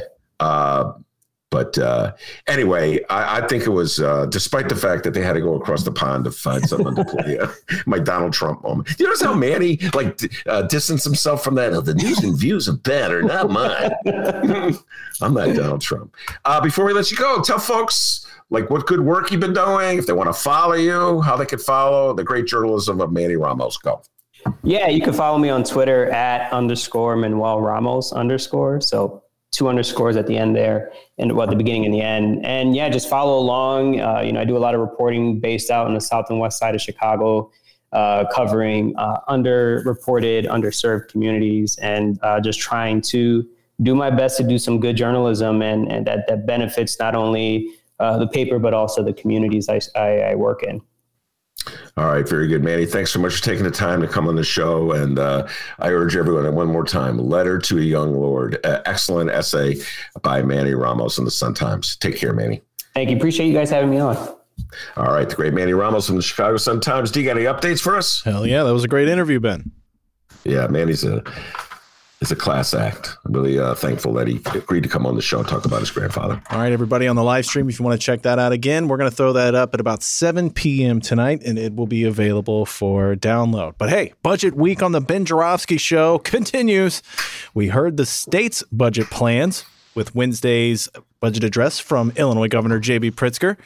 But 1.51 1.77
uh, 1.77 2.13
anyway, 2.47 3.03
I, 3.09 3.41
I 3.41 3.47
think 3.47 3.67
it 3.67 3.69
was, 3.69 3.99
uh, 3.99 4.25
despite 4.27 4.69
the 4.69 4.75
fact 4.75 5.03
that 5.03 5.13
they 5.13 5.21
had 5.21 5.33
to 5.33 5.41
go 5.41 5.55
across 5.55 5.83
the 5.83 5.91
pond 5.91 6.23
to 6.23 6.31
find 6.31 6.67
someone 6.67 6.95
to 6.95 7.03
play 7.17 7.37
uh, 7.37 7.49
my 7.85 7.99
Donald 7.99 8.31
Trump 8.31 8.63
moment. 8.63 8.97
You 8.97 9.05
notice 9.05 9.21
how 9.21 9.33
Manny 9.33 9.77
like 9.93 10.19
uh, 10.47 10.63
distanced 10.63 11.03
himself 11.03 11.43
from 11.43 11.55
that? 11.55 11.73
Oh, 11.73 11.81
the 11.81 11.93
news 11.93 12.23
and 12.23 12.37
views 12.37 12.69
of 12.69 12.81
Ben 12.81 13.11
are 13.11 13.21
not 13.21 13.49
mine. 13.51 13.91
I'm 15.21 15.33
not 15.33 15.53
Donald 15.53 15.81
Trump. 15.81 16.15
Uh, 16.45 16.61
before 16.61 16.85
we 16.85 16.93
let 16.93 17.11
you 17.11 17.17
go, 17.17 17.41
tell 17.41 17.59
folks 17.59 18.25
like 18.49 18.69
what 18.69 18.87
good 18.87 19.01
work 19.01 19.29
you've 19.29 19.41
been 19.41 19.53
doing, 19.53 19.97
if 19.97 20.05
they 20.05 20.13
want 20.13 20.29
to 20.29 20.33
follow 20.33 20.75
you, 20.75 21.21
how 21.21 21.35
they 21.35 21.45
could 21.45 21.61
follow 21.61 22.13
the 22.13 22.23
great 22.23 22.47
journalism 22.47 23.01
of 23.01 23.11
Manny 23.11 23.35
Ramos. 23.35 23.77
Go. 23.77 24.01
Yeah, 24.63 24.87
you 24.87 25.01
can 25.01 25.13
follow 25.13 25.37
me 25.37 25.49
on 25.49 25.63
Twitter 25.65 26.09
at 26.11 26.51
underscore 26.53 27.17
Manuel 27.17 27.61
Ramos 27.61 28.13
underscore. 28.13 28.79
So 28.81 29.23
two 29.51 29.67
underscores 29.67 30.15
at 30.15 30.27
the 30.27 30.37
end 30.37 30.55
there, 30.55 30.91
and 31.17 31.33
well, 31.33 31.43
at 31.43 31.49
the 31.49 31.55
beginning 31.55 31.85
and 31.85 31.93
the 31.93 32.01
end. 32.01 32.45
And 32.45 32.75
yeah, 32.75 32.89
just 32.89 33.09
follow 33.09 33.37
along. 33.37 33.99
Uh, 33.99 34.21
you 34.21 34.31
know, 34.31 34.41
I 34.41 34.45
do 34.45 34.57
a 34.57 34.59
lot 34.59 34.73
of 34.73 34.81
reporting 34.81 35.39
based 35.39 35.69
out 35.69 35.87
in 35.87 35.93
the 35.93 36.01
south 36.01 36.27
and 36.29 36.39
west 36.39 36.57
side 36.57 36.73
of 36.73 36.81
Chicago, 36.81 37.51
uh, 37.91 38.25
covering 38.33 38.95
uh, 38.97 39.19
underreported, 39.27 40.47
underserved 40.47 41.09
communities, 41.09 41.77
and 41.81 42.17
uh, 42.23 42.39
just 42.39 42.59
trying 42.59 43.01
to 43.01 43.47
do 43.81 43.95
my 43.95 44.09
best 44.09 44.37
to 44.37 44.43
do 44.43 44.57
some 44.57 44.79
good 44.79 44.95
journalism, 44.95 45.61
and 45.61 45.91
and 45.91 46.07
that 46.07 46.27
that 46.27 46.45
benefits 46.45 46.97
not 46.99 47.15
only 47.15 47.69
uh, 47.99 48.17
the 48.17 48.27
paper 48.27 48.57
but 48.57 48.73
also 48.73 49.03
the 49.03 49.13
communities 49.13 49.69
I, 49.69 49.79
I, 49.95 50.19
I 50.31 50.35
work 50.35 50.63
in. 50.63 50.81
All 51.97 52.05
right, 52.05 52.27
very 52.27 52.47
good, 52.47 52.63
Manny. 52.63 52.85
Thanks 52.85 53.11
so 53.11 53.19
much 53.19 53.35
for 53.35 53.43
taking 53.43 53.63
the 53.63 53.71
time 53.71 54.01
to 54.01 54.07
come 54.07 54.27
on 54.27 54.35
the 54.35 54.43
show. 54.43 54.91
And 54.93 55.19
uh, 55.19 55.47
I 55.79 55.89
urge 55.89 56.15
everyone, 56.15 56.53
one 56.55 56.67
more 56.67 56.85
time, 56.85 57.17
"Letter 57.17 57.59
to 57.59 57.77
a 57.77 57.81
Young 57.81 58.13
Lord," 58.13 58.57
uh, 58.65 58.81
excellent 58.85 59.29
essay 59.29 59.75
by 60.21 60.41
Manny 60.41 60.73
Ramos 60.73 61.17
in 61.17 61.25
the 61.25 61.31
Sun 61.31 61.53
Times. 61.53 61.95
Take 61.97 62.15
care, 62.17 62.33
Manny. 62.33 62.61
Thank 62.93 63.09
you. 63.09 63.17
Appreciate 63.17 63.47
you 63.47 63.53
guys 63.53 63.69
having 63.69 63.89
me 63.89 63.99
on. 63.99 64.15
All 64.95 65.13
right, 65.13 65.27
the 65.27 65.35
great 65.35 65.53
Manny 65.53 65.73
Ramos 65.73 66.07
from 66.07 66.17
the 66.17 66.21
Chicago 66.21 66.57
Sun 66.57 66.81
Times. 66.81 67.11
Do 67.11 67.21
you 67.21 67.25
got 67.25 67.37
any 67.37 67.45
updates 67.45 67.81
for 67.81 67.95
us? 67.95 68.21
Hell 68.23 68.45
yeah, 68.45 68.63
that 68.63 68.73
was 68.73 68.83
a 68.83 68.87
great 68.87 69.07
interview, 69.07 69.39
Ben. 69.39 69.71
Yeah, 70.43 70.67
Manny's 70.67 71.03
a 71.03 71.23
is 72.21 72.31
a 72.31 72.35
class 72.35 72.73
act. 72.73 73.17
I'm 73.25 73.33
really 73.33 73.59
uh, 73.59 73.73
thankful 73.73 74.13
that 74.13 74.27
he 74.27 74.39
agreed 74.53 74.83
to 74.83 74.89
come 74.89 75.07
on 75.07 75.15
the 75.15 75.21
show 75.21 75.39
and 75.39 75.47
talk 75.47 75.65
about 75.65 75.79
his 75.79 75.89
grandfather. 75.89 76.41
All 76.51 76.59
right, 76.59 76.71
everybody 76.71 77.07
on 77.07 77.15
the 77.15 77.23
live 77.23 77.45
stream, 77.45 77.67
if 77.67 77.79
you 77.79 77.85
want 77.85 77.99
to 77.99 78.05
check 78.05 78.21
that 78.21 78.37
out 78.37 78.51
again, 78.51 78.87
we're 78.87 78.97
going 78.97 79.09
to 79.09 79.15
throw 79.15 79.33
that 79.33 79.55
up 79.55 79.73
at 79.73 79.79
about 79.79 80.03
7 80.03 80.51
p.m. 80.51 81.01
tonight, 81.01 81.41
and 81.43 81.57
it 81.57 81.75
will 81.75 81.87
be 81.87 82.03
available 82.03 82.67
for 82.67 83.15
download. 83.15 83.73
But 83.79 83.89
hey, 83.89 84.13
budget 84.21 84.55
week 84.55 84.83
on 84.83 84.91
the 84.91 85.01
Ben 85.01 85.25
Joravsky 85.25 85.77
Show 85.77 86.17
continues. 86.23 87.01
We 87.55 87.69
heard 87.69 87.97
the 87.97 88.05
state's 88.05 88.61
budget 88.71 89.09
plans 89.09 89.65
with 89.95 90.13
Wednesday's 90.13 90.89
budget 91.19 91.43
address 91.43 91.79
from 91.79 92.13
Illinois 92.15 92.47
Governor 92.47 92.79
J.B. 92.79 93.11
Pritzker. 93.11 93.57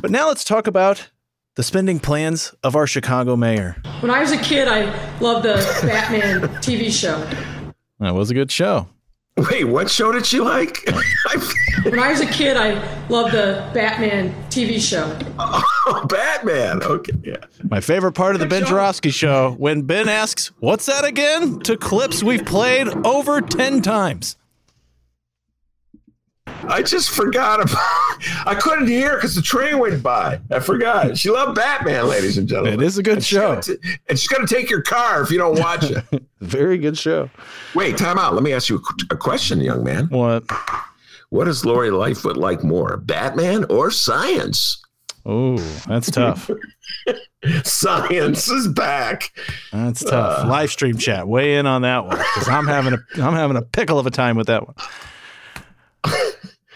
But 0.00 0.10
now 0.10 0.28
let's 0.28 0.44
talk 0.44 0.66
about 0.66 1.08
the 1.54 1.62
spending 1.62 2.00
plans 2.00 2.54
of 2.62 2.74
our 2.76 2.86
Chicago 2.86 3.36
mayor. 3.36 3.76
When 4.00 4.10
I 4.10 4.20
was 4.20 4.32
a 4.32 4.38
kid, 4.38 4.68
I 4.68 4.84
loved 5.20 5.44
the 5.44 5.54
Batman 5.86 6.40
TV 6.62 6.90
show. 6.90 7.18
That 8.00 8.14
was 8.14 8.30
a 8.30 8.34
good 8.34 8.50
show. 8.50 8.88
Wait, 9.36 9.64
what 9.64 9.90
show 9.90 10.12
did 10.12 10.26
she 10.26 10.40
like? 10.40 10.78
When 11.84 11.98
I 11.98 12.10
was 12.12 12.20
a 12.20 12.26
kid, 12.26 12.56
I 12.56 12.74
loved 13.08 13.32
the 13.32 13.68
Batman 13.74 14.32
TV 14.50 14.78
show. 14.80 15.18
oh, 15.38 16.06
Batman. 16.08 16.80
Okay, 16.82 17.12
yeah. 17.24 17.38
My 17.68 17.80
favorite 17.80 18.12
part 18.12 18.36
of 18.36 18.40
the 18.40 18.46
Ben 18.46 18.60
Good. 18.60 18.68
Joravsky 18.68 19.10
show 19.10 19.56
when 19.58 19.82
Ben 19.82 20.08
asks, 20.08 20.52
What's 20.60 20.86
that 20.86 21.04
again? 21.04 21.58
to 21.60 21.76
clips 21.76 22.22
we've 22.22 22.44
played 22.44 22.86
over 23.04 23.40
10 23.40 23.82
times. 23.82 24.36
I 26.68 26.82
just 26.82 27.10
forgot 27.10 27.60
about. 27.60 27.76
I 28.46 28.54
couldn't 28.60 28.86
hear 28.88 29.14
because 29.16 29.34
the 29.34 29.42
train 29.42 29.78
went 29.78 30.02
by. 30.02 30.40
I 30.50 30.60
forgot. 30.60 31.16
She 31.18 31.30
loved 31.30 31.54
Batman, 31.56 32.06
ladies 32.08 32.38
and 32.38 32.48
gentlemen. 32.48 32.74
It 32.74 32.82
is 32.82 32.98
a 32.98 33.02
good 33.02 33.14
And 33.14 33.24
she's 33.24 33.38
show. 33.38 33.48
gonna 33.50 33.62
t- 33.62 33.76
and 34.08 34.18
she's 34.18 34.28
going 34.28 34.46
to 34.46 34.54
take 34.54 34.70
your 34.70 34.82
car 34.82 35.22
if 35.22 35.30
you 35.30 35.38
don't 35.38 35.58
watch 35.58 35.84
it. 35.90 36.04
Very 36.40 36.78
good 36.78 36.96
show. 36.98 37.30
Wait, 37.74 37.96
time 37.98 38.18
out. 38.18 38.34
Let 38.34 38.42
me 38.42 38.52
ask 38.52 38.68
you 38.68 38.76
a 39.10 39.14
a 39.14 39.16
question, 39.16 39.60
young 39.60 39.82
man. 39.84 40.06
What? 40.08 40.44
What 41.30 41.48
is 41.48 41.64
Lori 41.64 41.90
Lightfoot 41.90 42.36
like 42.36 42.62
more, 42.62 42.96
Batman 42.98 43.64
or 43.70 43.90
science? 43.90 44.82
Oh, 45.24 45.56
that's 45.86 46.10
tough. 46.10 46.50
Science 47.64 48.48
is 48.48 48.68
back. 48.68 49.32
That's 49.72 50.04
tough. 50.04 50.44
Uh. 50.44 50.48
Live 50.48 50.70
stream 50.70 50.96
chat. 50.96 51.26
Weigh 51.26 51.56
in 51.56 51.66
on 51.66 51.82
that 51.82 52.04
one 52.06 52.16
because 52.16 52.48
I'm 52.48 52.66
having 52.66 52.94
a 52.94 52.98
I'm 53.22 53.34
having 53.34 53.56
a 53.56 53.62
pickle 53.62 53.98
of 53.98 54.06
a 54.06 54.10
time 54.10 54.36
with 54.36 54.46
that 54.48 54.64
one. 54.66 54.74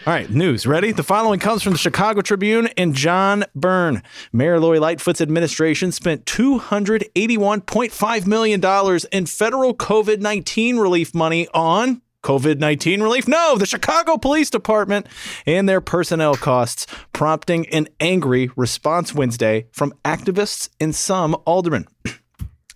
All 0.07 0.13
right, 0.13 0.29
news. 0.29 0.65
Ready? 0.65 0.93
The 0.93 1.03
following 1.03 1.37
comes 1.37 1.61
from 1.61 1.73
the 1.73 1.77
Chicago 1.77 2.21
Tribune 2.21 2.69
and 2.77 2.95
John 2.95 3.43
Byrne. 3.53 4.01
Mayor 4.31 4.57
Lori 4.57 4.79
Lightfoot's 4.79 5.19
administration 5.19 5.91
spent 5.91 6.23
$281.5 6.23 8.25
million 8.25 8.63
in 9.11 9.25
federal 9.25 9.75
COVID 9.75 10.21
19 10.21 10.77
relief 10.77 11.13
money 11.13 11.49
on 11.53 12.01
COVID 12.23 12.57
19 12.57 13.03
relief? 13.03 13.27
No, 13.27 13.57
the 13.57 13.65
Chicago 13.65 14.17
Police 14.17 14.49
Department 14.49 15.07
and 15.45 15.67
their 15.67 15.81
personnel 15.81 16.35
costs, 16.35 16.87
prompting 17.11 17.67
an 17.67 17.89
angry 17.99 18.49
response 18.55 19.13
Wednesday 19.13 19.67
from 19.73 19.93
activists 20.05 20.69
and 20.79 20.95
some 20.95 21.35
aldermen. 21.45 21.85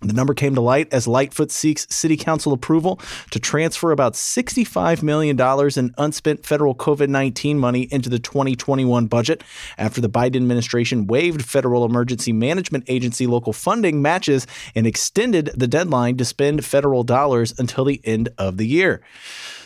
The 0.01 0.13
number 0.13 0.33
came 0.33 0.55
to 0.55 0.61
light 0.61 0.91
as 0.91 1.07
Lightfoot 1.07 1.51
seeks 1.51 1.85
city 1.93 2.17
council 2.17 2.53
approval 2.53 2.99
to 3.29 3.39
transfer 3.39 3.91
about 3.91 4.13
$65 4.13 5.03
million 5.03 5.39
in 5.39 5.93
unspent 5.97 6.43
federal 6.43 6.73
COVID 6.73 7.07
19 7.07 7.59
money 7.59 7.87
into 7.91 8.09
the 8.09 8.17
2021 8.17 9.05
budget 9.05 9.43
after 9.77 10.01
the 10.01 10.09
Biden 10.09 10.37
administration 10.37 11.05
waived 11.05 11.45
Federal 11.45 11.85
Emergency 11.85 12.33
Management 12.33 12.85
Agency 12.87 13.27
local 13.27 13.53
funding 13.53 14.01
matches 14.01 14.47
and 14.73 14.87
extended 14.87 15.51
the 15.55 15.67
deadline 15.67 16.17
to 16.17 16.25
spend 16.25 16.65
federal 16.65 17.03
dollars 17.03 17.53
until 17.59 17.85
the 17.85 18.01
end 18.03 18.29
of 18.39 18.57
the 18.57 18.65
year. 18.65 19.01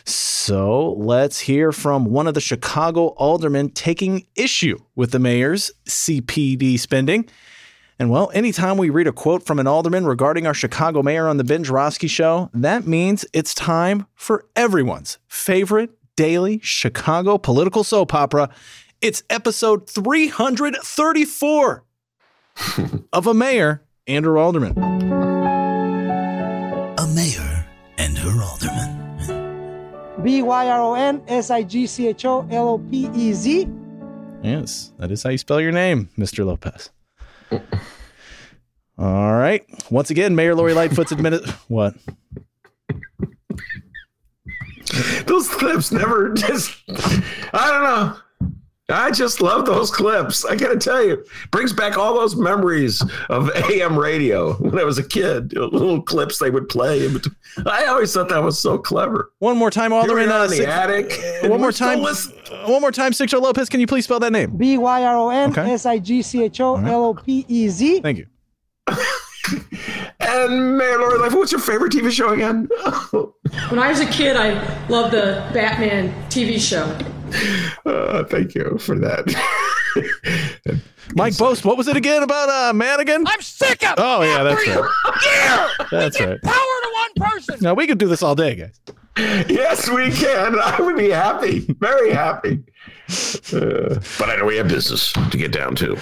So 0.03 0.93
let's 0.93 1.39
hear 1.39 1.71
from 1.71 2.05
one 2.05 2.27
of 2.27 2.33
the 2.33 2.41
Chicago 2.41 3.07
aldermen 3.17 3.69
taking 3.69 4.27
issue 4.35 4.77
with 4.95 5.11
the 5.11 5.19
mayor's 5.19 5.71
CPD 5.85 6.77
spending. 6.77 7.27
And 7.97 8.09
well, 8.09 8.29
anytime 8.33 8.77
we 8.77 8.89
read 8.89 9.07
a 9.07 9.13
quote 9.13 9.43
from 9.45 9.57
an 9.57 9.67
alderman 9.67 10.05
regarding 10.05 10.45
our 10.45 10.53
Chicago 10.53 11.01
mayor 11.01 11.27
on 11.29 11.37
the 11.37 11.45
Ben 11.45 11.63
Joravsky 11.63 12.07
show, 12.07 12.49
that 12.53 12.85
means 12.85 13.25
it's 13.31 13.53
time 13.53 14.05
for 14.15 14.45
everyone's 14.55 15.17
favorite 15.27 15.91
daily 16.17 16.59
Chicago 16.61 17.37
political 17.37 17.85
soap 17.85 18.13
opera. 18.13 18.49
It's 19.01 19.23
episode 19.29 19.89
334 19.89 21.83
of 23.13 23.27
A 23.27 23.33
Mayor 23.33 23.81
and 24.07 24.25
Her 24.25 24.37
Alderman. 24.37 24.77
A 26.97 27.07
mayor 27.13 27.65
and 27.97 28.17
her 28.17 28.41
alderman. 28.41 30.23
B 30.23 30.41
Y 30.41 30.67
R 30.67 30.81
O 30.81 30.95
N 30.95 31.21
S 31.27 31.49
I 31.49 31.63
G 31.63 31.85
C 31.87 32.07
H 32.07 32.25
O 32.25 32.47
L 32.49 32.69
O 32.69 32.77
P 32.77 33.09
E 33.13 33.33
Z. 33.33 33.69
Yes, 34.41 34.91
that 34.97 35.11
is 35.11 35.23
how 35.23 35.29
you 35.29 35.37
spell 35.37 35.61
your 35.61 35.71
name, 35.71 36.09
Mr. 36.17 36.45
Lopez. 36.45 36.89
All 38.97 39.33
right. 39.33 39.63
Once 39.91 40.09
again, 40.09 40.35
Mayor 40.35 40.55
Lori 40.55 40.73
Lightfoot's 40.73 41.11
admitted. 41.11 41.47
What? 41.67 41.95
Those 45.25 45.49
clips 45.49 45.91
never 45.91 46.33
just, 46.33 46.71
I 47.53 47.71
don't 47.71 47.83
know. 47.83 48.17
I 48.87 49.09
just 49.09 49.41
love 49.41 49.65
those 49.65 49.89
clips. 49.89 50.45
I 50.45 50.55
got 50.55 50.69
to 50.69 50.77
tell 50.77 51.03
you, 51.03 51.25
brings 51.49 51.73
back 51.73 51.97
all 51.97 52.13
those 52.13 52.35
memories 52.35 53.01
of 53.29 53.49
AM 53.55 53.97
radio 53.97 54.53
when 54.53 54.77
I 54.77 54.83
was 54.83 54.99
a 54.99 55.03
kid. 55.03 55.53
Little 55.53 56.03
clips 56.03 56.37
they 56.37 56.51
would 56.51 56.69
play. 56.69 57.09
I 57.65 57.85
always 57.85 58.13
thought 58.13 58.29
that 58.29 58.43
was 58.43 58.59
so 58.59 58.77
clever. 58.77 59.31
One 59.39 59.57
more 59.57 59.71
time, 59.71 59.91
Alderman. 59.91 60.29
Uh, 60.29 60.35
Uh, 60.35 60.43
in 60.43 60.49
the 60.51 60.55
six- 60.57 60.67
attic. 60.67 61.19
uh, 61.43 61.47
one 61.49 61.61
more 61.61 61.71
time. 61.71 62.05
Uh, 62.05 62.13
one 62.67 62.79
more 62.79 62.91
time, 62.91 63.11
Sigcho 63.11 63.41
Lopez. 63.41 63.69
Can 63.69 63.79
you 63.79 63.87
please 63.87 64.03
spell 64.05 64.19
that 64.19 64.31
name? 64.31 64.55
B 64.55 64.77
Y 64.77 65.03
R 65.03 65.17
O 65.17 65.29
N 65.29 65.49
Okay. 65.49 65.71
S 65.71 65.87
I 65.87 65.97
G 65.97 66.21
C 66.21 66.43
H 66.43 66.61
O 66.61 66.75
L 66.75 67.05
O 67.05 67.13
P 67.15 67.43
E 67.47 67.67
Z. 67.69 68.01
Thank 68.01 68.19
you. 68.19 68.27
And 70.37 70.77
Mayor 70.77 70.97
Lori 70.99 71.17
Life, 71.19 71.33
what's 71.33 71.51
your 71.51 71.61
favorite 71.61 71.93
TV 71.93 72.11
show 72.11 72.29
again? 72.29 72.67
When 73.69 73.79
I 73.79 73.87
was 73.87 74.01
a 74.01 74.05
kid, 74.07 74.35
I 74.35 74.49
loved 74.89 75.11
the 75.13 75.47
Batman 75.53 76.11
TV 76.29 76.59
show. 76.59 76.85
Uh, 77.85 78.23
thank 78.25 78.55
you 78.55 78.77
for 78.79 78.97
that. 78.97 79.25
Mike 81.15 81.37
Boast, 81.37 81.65
what 81.65 81.75
was 81.77 81.87
it 81.87 81.97
again 81.97 82.23
about 82.23 82.49
uh, 82.49 82.71
Madigan? 82.73 83.25
I'm 83.27 83.41
sick 83.41 83.83
of 83.83 83.95
Oh, 83.97 84.21
yeah, 84.21 84.43
that's 84.43 84.61
every 84.61 84.73
right. 84.81 84.89
year. 85.25 85.87
That's 85.91 86.19
right. 86.19 86.41
Power 86.41 86.53
to 86.53 86.89
one 86.93 87.29
person. 87.29 87.57
Now, 87.61 87.73
we 87.73 87.87
could 87.87 87.97
do 87.97 88.07
this 88.07 88.23
all 88.23 88.35
day, 88.35 88.55
guys. 88.55 88.79
yes, 89.49 89.89
we 89.89 90.11
can. 90.11 90.57
I 90.59 90.79
would 90.79 90.95
be 90.97 91.09
happy, 91.09 91.59
very 91.79 92.11
happy. 92.11 92.63
Uh, 93.53 93.99
but 94.19 94.29
I 94.29 94.35
know 94.37 94.45
we 94.45 94.57
have 94.57 94.67
business 94.67 95.13
to 95.13 95.37
get 95.37 95.51
down 95.51 95.75
to. 95.75 95.97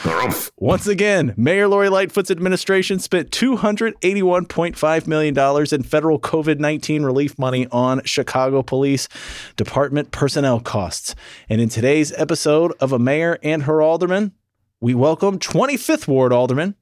Once 0.57 0.87
again, 0.87 1.33
Mayor 1.35 1.67
Lori 1.67 1.89
Lightfoot's 1.89 2.31
administration 2.31 2.99
spent 2.99 3.31
$281.5 3.31 5.07
million 5.07 5.37
in 5.73 5.83
federal 5.83 6.19
COVID 6.19 6.59
19 6.59 7.03
relief 7.03 7.37
money 7.37 7.67
on 7.71 8.01
Chicago 8.05 8.61
Police 8.63 9.09
Department 9.55 10.11
personnel 10.11 10.59
costs. 10.59 11.15
And 11.49 11.59
in 11.59 11.69
today's 11.69 12.11
episode 12.13 12.73
of 12.79 12.91
A 12.91 12.99
Mayor 12.99 13.37
and 13.43 13.63
Her 13.63 13.81
Alderman, 13.81 14.31
we 14.79 14.93
welcome 14.93 15.39
25th 15.39 16.07
Ward 16.07 16.31
Alderman 16.31 16.75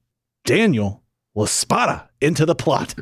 Daniel 0.46 1.04
La 1.36 1.46
Spada 1.46 2.10
into 2.20 2.46
the 2.46 2.56
plot. 2.56 2.94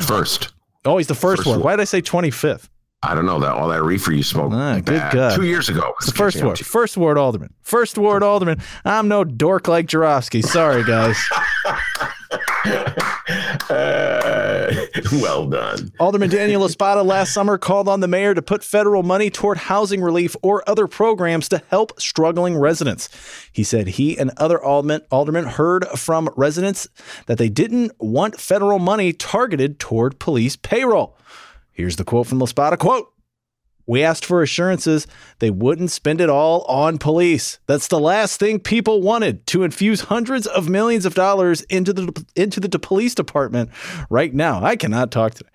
First, 0.00 0.52
Oh, 0.84 0.96
he's 0.96 1.08
the 1.08 1.14
first, 1.14 1.40
First 1.40 1.46
ward. 1.46 1.60
Why 1.60 1.72
did 1.72 1.82
I 1.82 1.84
say 1.84 2.00
25th? 2.00 2.68
I 3.02 3.14
don't 3.14 3.24
know 3.24 3.40
that 3.40 3.52
all 3.52 3.68
that 3.68 3.82
reefer 3.82 4.12
you 4.12 4.22
smoked 4.22 4.54
Ah, 4.54 4.74
good. 4.80 5.00
God. 5.12 5.34
two 5.34 5.44
years 5.44 5.68
ago. 5.70 5.94
It's 6.00 6.06
the 6.10 6.12
first 6.16 6.42
ward. 6.42 6.58
First 6.58 6.96
ward 6.98 7.16
alderman. 7.16 7.54
First 7.62 7.96
ward 7.96 8.22
alderman. 8.22 8.60
I'm 8.84 9.08
no 9.08 9.24
dork 9.24 9.68
like 9.68 9.86
Joravsky. 9.86 10.42
Sorry, 10.42 10.84
guys. 10.84 11.16
Uh, 13.70 14.74
well 15.12 15.46
done. 15.48 15.90
Alderman 15.98 16.28
Daniel 16.30 16.64
Espada 16.64 17.02
last 17.02 17.32
summer 17.32 17.56
called 17.58 17.88
on 17.88 18.00
the 18.00 18.08
mayor 18.08 18.34
to 18.34 18.42
put 18.42 18.62
federal 18.64 19.02
money 19.02 19.30
toward 19.30 19.56
housing 19.58 20.00
relief 20.02 20.34
or 20.42 20.68
other 20.68 20.86
programs 20.86 21.48
to 21.50 21.62
help 21.68 21.98
struggling 22.00 22.56
residents. 22.56 23.08
He 23.52 23.62
said 23.64 23.86
he 23.88 24.18
and 24.18 24.30
other 24.36 24.62
aldermen, 24.62 25.02
aldermen 25.10 25.44
heard 25.46 25.86
from 25.96 26.28
residents 26.36 26.88
that 27.26 27.38
they 27.38 27.48
didn't 27.48 27.92
want 27.98 28.40
federal 28.40 28.78
money 28.78 29.12
targeted 29.12 29.78
toward 29.78 30.18
police 30.18 30.56
payroll. 30.56 31.16
Here's 31.80 31.96
the 31.96 32.04
quote 32.04 32.26
from 32.26 32.42
Espada, 32.42 32.76
quote, 32.76 33.10
we 33.90 34.04
asked 34.04 34.24
for 34.24 34.40
assurances 34.40 35.08
they 35.40 35.50
wouldn't 35.50 35.90
spend 35.90 36.20
it 36.20 36.30
all 36.30 36.62
on 36.66 36.96
police. 36.96 37.58
That's 37.66 37.88
the 37.88 37.98
last 37.98 38.38
thing 38.38 38.60
people 38.60 39.02
wanted 39.02 39.44
to 39.48 39.64
infuse 39.64 40.02
hundreds 40.02 40.46
of 40.46 40.68
millions 40.68 41.04
of 41.04 41.16
dollars 41.16 41.62
into 41.62 41.92
the 41.92 42.24
into 42.36 42.60
the 42.60 42.78
police 42.78 43.16
department 43.16 43.70
right 44.08 44.32
now. 44.32 44.62
I 44.62 44.76
cannot 44.76 45.10
talk 45.10 45.34
today. 45.34 45.50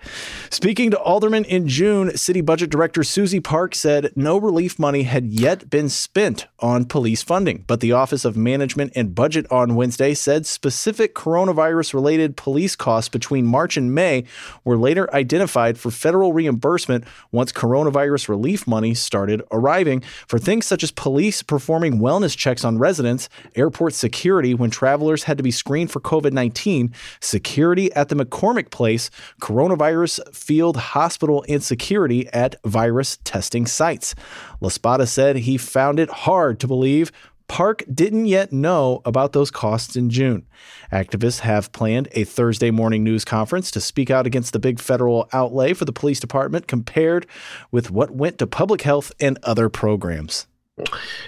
Speaking 0.50 0.92
to 0.92 1.00
aldermen 1.00 1.46
in 1.46 1.70
June, 1.70 2.18
City 2.18 2.42
Budget 2.42 2.70
Director 2.70 3.06
Susie 3.06 3.40
Park 3.40 3.74
said 3.74 4.12
no 4.18 4.38
relief 4.38 4.78
money 4.78 5.04
had 5.04 5.28
yet 5.28 5.70
been 5.70 5.88
spent 5.88 6.46
on 6.60 6.84
police 6.84 7.24
funding, 7.24 7.64
but 7.68 7.80
the 7.80 7.94
Office 7.94 8.26
of 8.26 8.36
Management 8.36 8.92
and 8.98 9.16
Budget 9.16 9.50
on 9.50 9.76
Wednesday 9.76 10.14
said 10.14 10.46
specific 10.46 11.16
coronavirus 11.16 11.94
related 11.94 12.36
police 12.36 12.76
costs 12.76 13.08
between 13.08 13.46
March 13.46 13.78
and 13.78 13.96
May 13.96 14.26
were 14.66 14.76
later 14.76 15.08
identified 15.16 15.78
for 15.78 15.90
federal 15.90 16.34
reimbursement 16.34 17.06
once 17.32 17.54
coronavirus 17.54 18.25
relief 18.30 18.68
money 18.68 18.94
started 18.94 19.42
arriving 19.52 20.02
for 20.28 20.40
things 20.40 20.66
such 20.66 20.84
as 20.84 20.92
police 20.92 21.44
performing 21.44 22.00
wellness 22.00 22.36
checks 22.36 22.64
on 22.64 22.78
residents, 22.78 23.30
airport 23.56 23.94
security 23.94 24.54
when 24.54 24.70
travelers 24.70 25.24
had 25.24 25.38
to 25.38 25.44
be 25.44 25.52
screened 25.52 25.92
for 25.92 26.00
COVID 26.00 26.34
19, 26.34 26.94
security 27.20 27.92
at 27.94 28.10
the 28.10 28.16
McCormick 28.16 28.70
Place, 28.70 29.10
coronavirus 29.42 30.34
field 30.34 30.78
hospital, 30.78 31.46
and 31.48 31.64
security 31.64 32.28
at 32.30 32.56
virus 32.64 33.18
testing 33.24 33.66
sites. 33.66 34.16
La 34.62 34.70
Spada 34.70 35.08
said 35.08 35.38
he 35.38 35.58
found 35.58 36.00
it 36.00 36.10
hard 36.10 36.60
to 36.60 36.68
believe 36.68 37.12
Park 37.48 37.84
didn't 37.94 38.26
yet 38.26 38.52
know 38.52 39.02
about 39.06 39.34
those 39.34 39.52
costs 39.52 39.96
in 39.96 40.10
June. 40.10 40.46
Activists 40.92 41.40
have 41.40 41.72
planned 41.72 42.08
a 42.12 42.24
Thursday 42.24 42.72
morning 42.72 43.04
news 43.04 43.24
conference 43.24 43.72
to 43.72 43.80
speak 43.80 44.10
out 44.10 44.26
against 44.26 44.54
the 44.54 44.60
big 44.60 44.80
federal 44.80 45.30
outlay 45.32 45.74
for 45.74 45.86
the 45.86 45.92
police 45.92 46.20
department 46.20 46.68
compared 46.68 47.28
with 47.72 47.92
what 47.92 48.12
went 48.12 48.40
to 48.40 48.48
public 48.48 48.82
health 48.82 49.12
and 49.20 49.38
other 49.44 49.70
programs. 49.70 50.48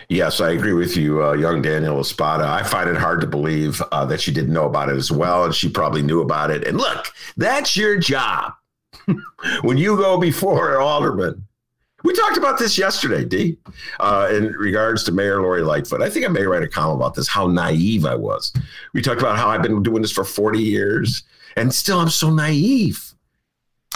Yes, 0.10 0.42
I 0.42 0.52
agree 0.52 0.74
with 0.74 0.98
you, 0.98 1.24
uh, 1.24 1.34
young 1.34 1.62
Daniel 1.62 2.00
Espada. 2.00 2.46
I 2.46 2.64
find 2.64 2.90
it 2.90 2.98
hard 2.98 3.22
to 3.22 3.28
believe 3.28 3.82
uh, 3.94 4.06
that 4.06 4.20
she 4.20 4.32
didn't 4.32 4.52
know 4.54 4.66
about 4.66 4.90
it 4.90 4.98
as 4.98 5.10
well, 5.10 5.46
and 5.46 5.56
she 5.56 5.70
probably 5.70 6.02
knew 6.02 6.22
about 6.22 6.52
it. 6.52 6.68
And 6.68 6.78
look, 6.78 7.08
that's 7.38 7.78
your 7.78 7.98
job. 7.98 8.54
when 9.62 9.78
you 9.78 9.96
go 9.96 10.18
before 10.18 10.76
an 10.76 10.82
alderman, 10.82 11.48
we 12.04 12.14
talked 12.14 12.38
about 12.38 12.60
this 12.60 12.78
yesterday, 12.78 13.26
D, 13.26 13.58
uh, 14.00 14.30
in 14.32 14.54
regards 14.54 15.04
to 15.06 15.12
Mayor 15.12 15.42
Lori 15.42 15.62
Lightfoot. 15.62 16.02
I 16.02 16.10
think 16.10 16.26
I 16.26 16.30
may 16.30 16.44
write 16.44 16.64
a 16.64 16.68
column 16.68 16.98
about 16.98 17.16
this, 17.16 17.28
how 17.28 17.48
naive 17.48 18.06
I 18.06 18.16
was. 18.16 18.54
We 18.94 19.02
talked 19.02 19.20
about 19.20 19.38
how 19.38 19.50
I've 19.50 19.64
been 19.64 19.82
doing 19.82 20.02
this 20.02 20.12
for 20.12 20.24
40 20.24 20.62
years, 20.62 21.24
and 21.56 21.74
still 21.74 22.00
I'm 22.00 22.10
so 22.10 22.30
naive. 22.30 23.14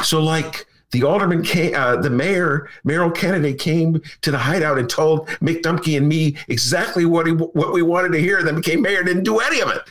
So, 0.03 0.21
like, 0.21 0.65
the 0.91 1.03
alderman 1.03 1.43
came, 1.43 1.75
uh, 1.75 1.97
the 1.97 2.09
mayor, 2.09 2.69
mayoral 2.83 3.11
candidate 3.11 3.59
came 3.59 4.01
to 4.21 4.31
the 4.31 4.37
hideout 4.37 4.79
and 4.79 4.89
told 4.89 5.27
Mick 5.39 5.61
Dumke 5.61 5.95
and 5.95 6.07
me 6.07 6.37
exactly 6.47 7.05
what 7.05 7.27
he 7.27 7.33
what 7.33 7.71
we 7.71 7.81
wanted 7.81 8.11
to 8.13 8.19
hear. 8.19 8.41
Then 8.43 8.55
became 8.55 8.81
mayor, 8.81 9.03
didn't 9.03 9.23
do 9.23 9.39
any 9.39 9.61
of 9.61 9.69
it. 9.69 9.81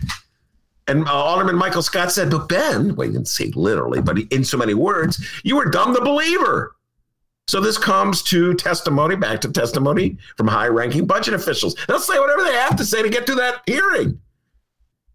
And 0.88 1.06
uh, 1.06 1.14
Alderman 1.14 1.56
Michael 1.56 1.82
Scott 1.82 2.12
said, 2.12 2.30
"But 2.30 2.48
Ben, 2.48 2.96
well, 2.96 3.06
he 3.06 3.14
didn't 3.14 3.28
say 3.28 3.52
literally, 3.54 4.02
but 4.02 4.18
in 4.30 4.44
so 4.44 4.58
many 4.58 4.74
words, 4.74 5.24
you 5.44 5.56
were 5.56 5.66
dumb 5.66 5.94
to 5.94 6.00
believer." 6.02 6.74
So 7.51 7.61
this 7.61 7.76
comes 7.76 8.22
to 8.22 8.55
testimony, 8.55 9.16
back 9.16 9.40
to 9.40 9.51
testimony 9.51 10.16
from 10.36 10.46
high-ranking 10.46 11.07
budget 11.07 11.34
officials. 11.34 11.74
They'll 11.88 11.98
say 11.98 12.16
whatever 12.16 12.44
they 12.44 12.55
have 12.55 12.76
to 12.76 12.84
say 12.84 13.03
to 13.03 13.09
get 13.09 13.26
through 13.26 13.34
that 13.36 13.62
hearing. 13.66 14.20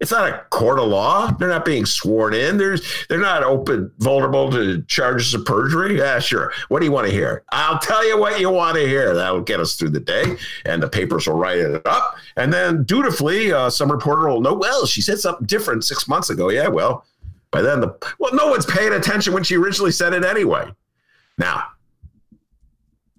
It's 0.02 0.12
not 0.12 0.28
a 0.28 0.44
court 0.50 0.78
of 0.78 0.90
law. 0.90 1.32
They're 1.32 1.48
not 1.48 1.64
being 1.64 1.86
sworn 1.86 2.34
in. 2.34 2.58
There's 2.58 3.06
they're 3.08 3.18
not 3.22 3.44
open 3.44 3.90
vulnerable 4.00 4.52
to 4.52 4.82
charges 4.82 5.34
of 5.34 5.46
perjury. 5.46 6.00
Yeah, 6.00 6.20
sure. 6.20 6.52
What 6.68 6.82
do 6.82 6.86
you 6.86 6.92
want 6.92 7.08
to 7.08 7.14
hear? 7.14 7.46
I'll 7.54 7.80
tell 7.80 8.06
you 8.06 8.20
what 8.20 8.38
you 8.38 8.50
want 8.50 8.76
to 8.76 8.86
hear. 8.86 9.14
That'll 9.14 9.40
get 9.40 9.62
us 9.62 9.78
through 9.78 9.92
the 9.92 10.02
day, 10.02 10.36
and 10.66 10.84
the 10.84 10.90
papers 10.90 11.28
will 11.28 11.38
write 11.38 11.60
it 11.60 11.88
up. 11.88 12.18
And 12.36 12.52
then 12.52 12.84
dutifully, 12.84 13.54
uh, 13.54 13.70
some 13.70 13.90
reporter 13.90 14.28
will 14.28 14.42
know. 14.42 14.54
Well, 14.54 14.86
she 14.86 15.00
said 15.00 15.20
something 15.20 15.46
different 15.46 15.86
six 15.86 16.06
months 16.06 16.30
ago. 16.30 16.50
Yeah, 16.50 16.68
well, 16.68 17.06
By 17.52 17.62
then, 17.62 17.80
the 17.80 17.98
well, 18.20 18.36
no 18.36 18.48
one's 18.48 18.66
paying 18.66 18.92
attention 18.92 19.34
when 19.34 19.46
she 19.46 19.56
originally 19.56 19.94
said 19.94 20.14
it 20.14 20.26
anyway. 20.26 20.70
Now, 21.38 21.68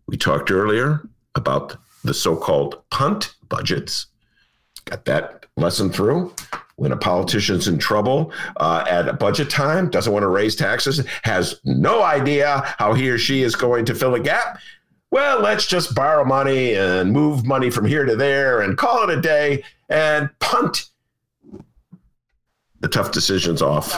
we 0.07 0.17
talked 0.17 0.51
earlier 0.51 1.01
about 1.35 1.77
the 2.05 2.15
so-called 2.15 2.83
punt 2.91 3.35
budgets. 3.49 4.07
Got 4.85 5.05
that 5.07 5.47
lesson 5.57 5.91
through. 5.91 6.35
When 6.77 6.93
a 6.93 6.97
politician's 6.97 7.69
in 7.69 7.79
trouble 7.79 8.33
uh, 8.59 8.85
at 8.89 9.09
a 9.09 9.15
budget 9.15 9.49
time, 9.49 9.89
doesn't 9.89 10.13
want 10.13 10.23
to 10.23 10.29
raise 10.29 10.55
taxes, 10.55 11.05
has 11.23 11.59
no 11.65 12.03
idea 12.03 12.63
how 12.79 12.93
he 12.93 13.09
or 13.09 13.17
she 13.17 13.43
is 13.43 13.57
going 13.57 13.87
to 13.87 13.95
fill 13.95 14.15
a 14.15 14.21
gap, 14.21 14.59
well, 15.11 15.41
let's 15.41 15.67
just 15.67 15.95
borrow 15.95 16.25
money 16.25 16.75
and 16.75 17.13
move 17.13 17.47
money 17.47 17.71
from 17.71 17.87
here 17.87 18.05
to 18.05 18.15
there 18.15 18.61
and 18.61 18.77
call 18.77 19.09
it 19.09 19.19
a 19.19 19.21
day 19.21 19.65
and 19.89 20.29
punt 20.39 20.91
the 22.81 22.89
tough 22.89 23.11
decisions 23.13 23.63
off 23.63 23.97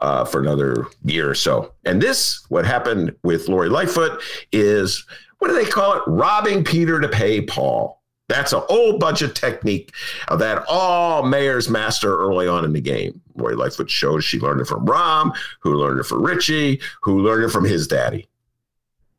uh, 0.00 0.24
for 0.24 0.40
another 0.40 0.86
year 1.04 1.30
or 1.30 1.34
so. 1.34 1.72
And 1.86 2.02
this, 2.02 2.44
what 2.50 2.66
happened 2.66 3.14
with 3.22 3.48
Lori 3.48 3.70
Lightfoot, 3.70 4.20
is 4.52 5.06
what 5.42 5.48
do 5.48 5.54
they 5.54 5.68
call 5.68 5.94
it? 5.94 6.04
Robbing 6.06 6.62
Peter 6.62 7.00
to 7.00 7.08
pay 7.08 7.40
Paul. 7.40 8.00
That's 8.28 8.52
an 8.52 8.62
old 8.68 9.00
budget 9.00 9.34
technique 9.34 9.92
that 10.30 10.64
all 10.68 11.24
mayors 11.24 11.68
master 11.68 12.16
early 12.16 12.46
on 12.46 12.64
in 12.64 12.72
the 12.72 12.80
game. 12.80 13.20
Lori 13.34 13.56
Lightfoot 13.56 13.90
shows 13.90 14.24
she 14.24 14.38
learned 14.38 14.60
it 14.60 14.68
from 14.68 14.86
Rahm, 14.86 15.36
who 15.58 15.74
learned 15.74 15.98
it 15.98 16.06
from 16.06 16.22
Richie, 16.22 16.80
who 17.00 17.22
learned 17.22 17.46
it 17.46 17.48
from 17.50 17.64
his 17.64 17.88
daddy. 17.88 18.28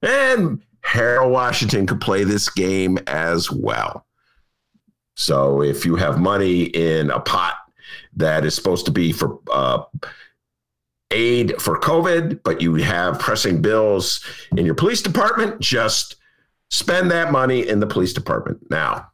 And 0.01 0.61
Harold 0.79 1.33
Washington 1.33 1.85
could 1.85 1.99
play 1.99 2.23
this 2.23 2.47
game 2.47 2.97
as 3.07 3.51
well. 3.51 4.05
So 5.15 5.61
if 5.61 5.85
you 5.85 5.97
have 5.97 6.21
money 6.21 6.63
in 6.67 7.11
a 7.11 7.19
pot 7.19 7.55
that 8.15 8.45
is 8.45 8.55
supposed 8.55 8.85
to 8.85 8.93
be 8.93 9.11
for 9.11 9.39
uh, 9.51 9.83
aid 11.13 11.61
for 11.61 11.79
COVID, 11.79 12.41
but 12.43 12.61
you 12.61 12.75
have 12.75 13.19
pressing 13.19 13.61
bills 13.61 14.23
in 14.57 14.65
your 14.65 14.75
police 14.75 15.01
department, 15.01 15.59
just 15.61 16.17
spend 16.69 17.11
that 17.11 17.31
money 17.31 17.67
in 17.67 17.79
the 17.79 17.87
police 17.87 18.13
department. 18.13 18.59
Now, 18.69 19.09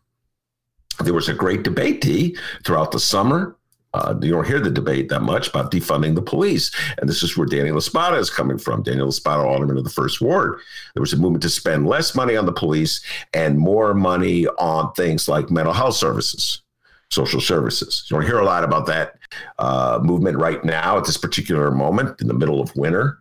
there 1.04 1.14
was 1.14 1.30
a 1.30 1.34
great 1.34 1.64
debate, 1.64 2.02
T, 2.02 2.38
throughout 2.66 2.92
the 2.92 3.00
summer. 3.00 3.56
Uh, 3.94 4.14
you 4.22 4.32
don't 4.32 4.48
hear 4.48 4.60
the 4.60 4.70
debate 4.70 5.10
that 5.10 5.22
much 5.22 5.48
about 5.48 5.72
defunding 5.72 6.14
the 6.14 6.22
police. 6.22 6.72
And 7.00 7.10
this 7.10 7.24
is 7.24 7.36
where 7.36 7.48
Danny 7.48 7.72
La 7.72 7.80
Spada 7.80 8.18
is 8.18 8.30
coming 8.30 8.58
from. 8.58 8.84
Danny 8.84 9.02
La 9.02 9.10
Spada, 9.10 9.42
alderman 9.42 9.78
of 9.78 9.84
the 9.84 9.90
first 9.90 10.22
ward. 10.22 10.60
There 10.94 11.02
was 11.02 11.14
a 11.14 11.18
movement 11.18 11.42
to 11.44 11.50
spend 11.50 11.88
less 11.88 12.14
money 12.16 12.36
on 12.36 12.46
the 12.46 12.52
police 12.52 13.04
and 13.34 13.58
more 13.58 13.94
money 13.94 14.48
on 14.48 14.94
things 14.94 15.28
like 15.28 15.50
mental 15.50 15.74
health 15.74 15.96
services, 15.96 16.62
social 17.10 17.42
services. 17.42 18.06
You 18.10 18.18
don't 18.18 18.26
hear 18.28 18.40
a 18.40 18.46
lot 18.46 18.64
about 18.64 18.86
that 18.88 19.19
uh, 19.58 20.00
movement 20.02 20.38
right 20.38 20.64
now 20.64 20.98
at 20.98 21.06
this 21.06 21.18
particular 21.18 21.72
moment 21.72 22.20
in 22.22 22.28
the 22.28 22.34
middle 22.34 22.62
of 22.62 22.76
winter. 22.76 23.20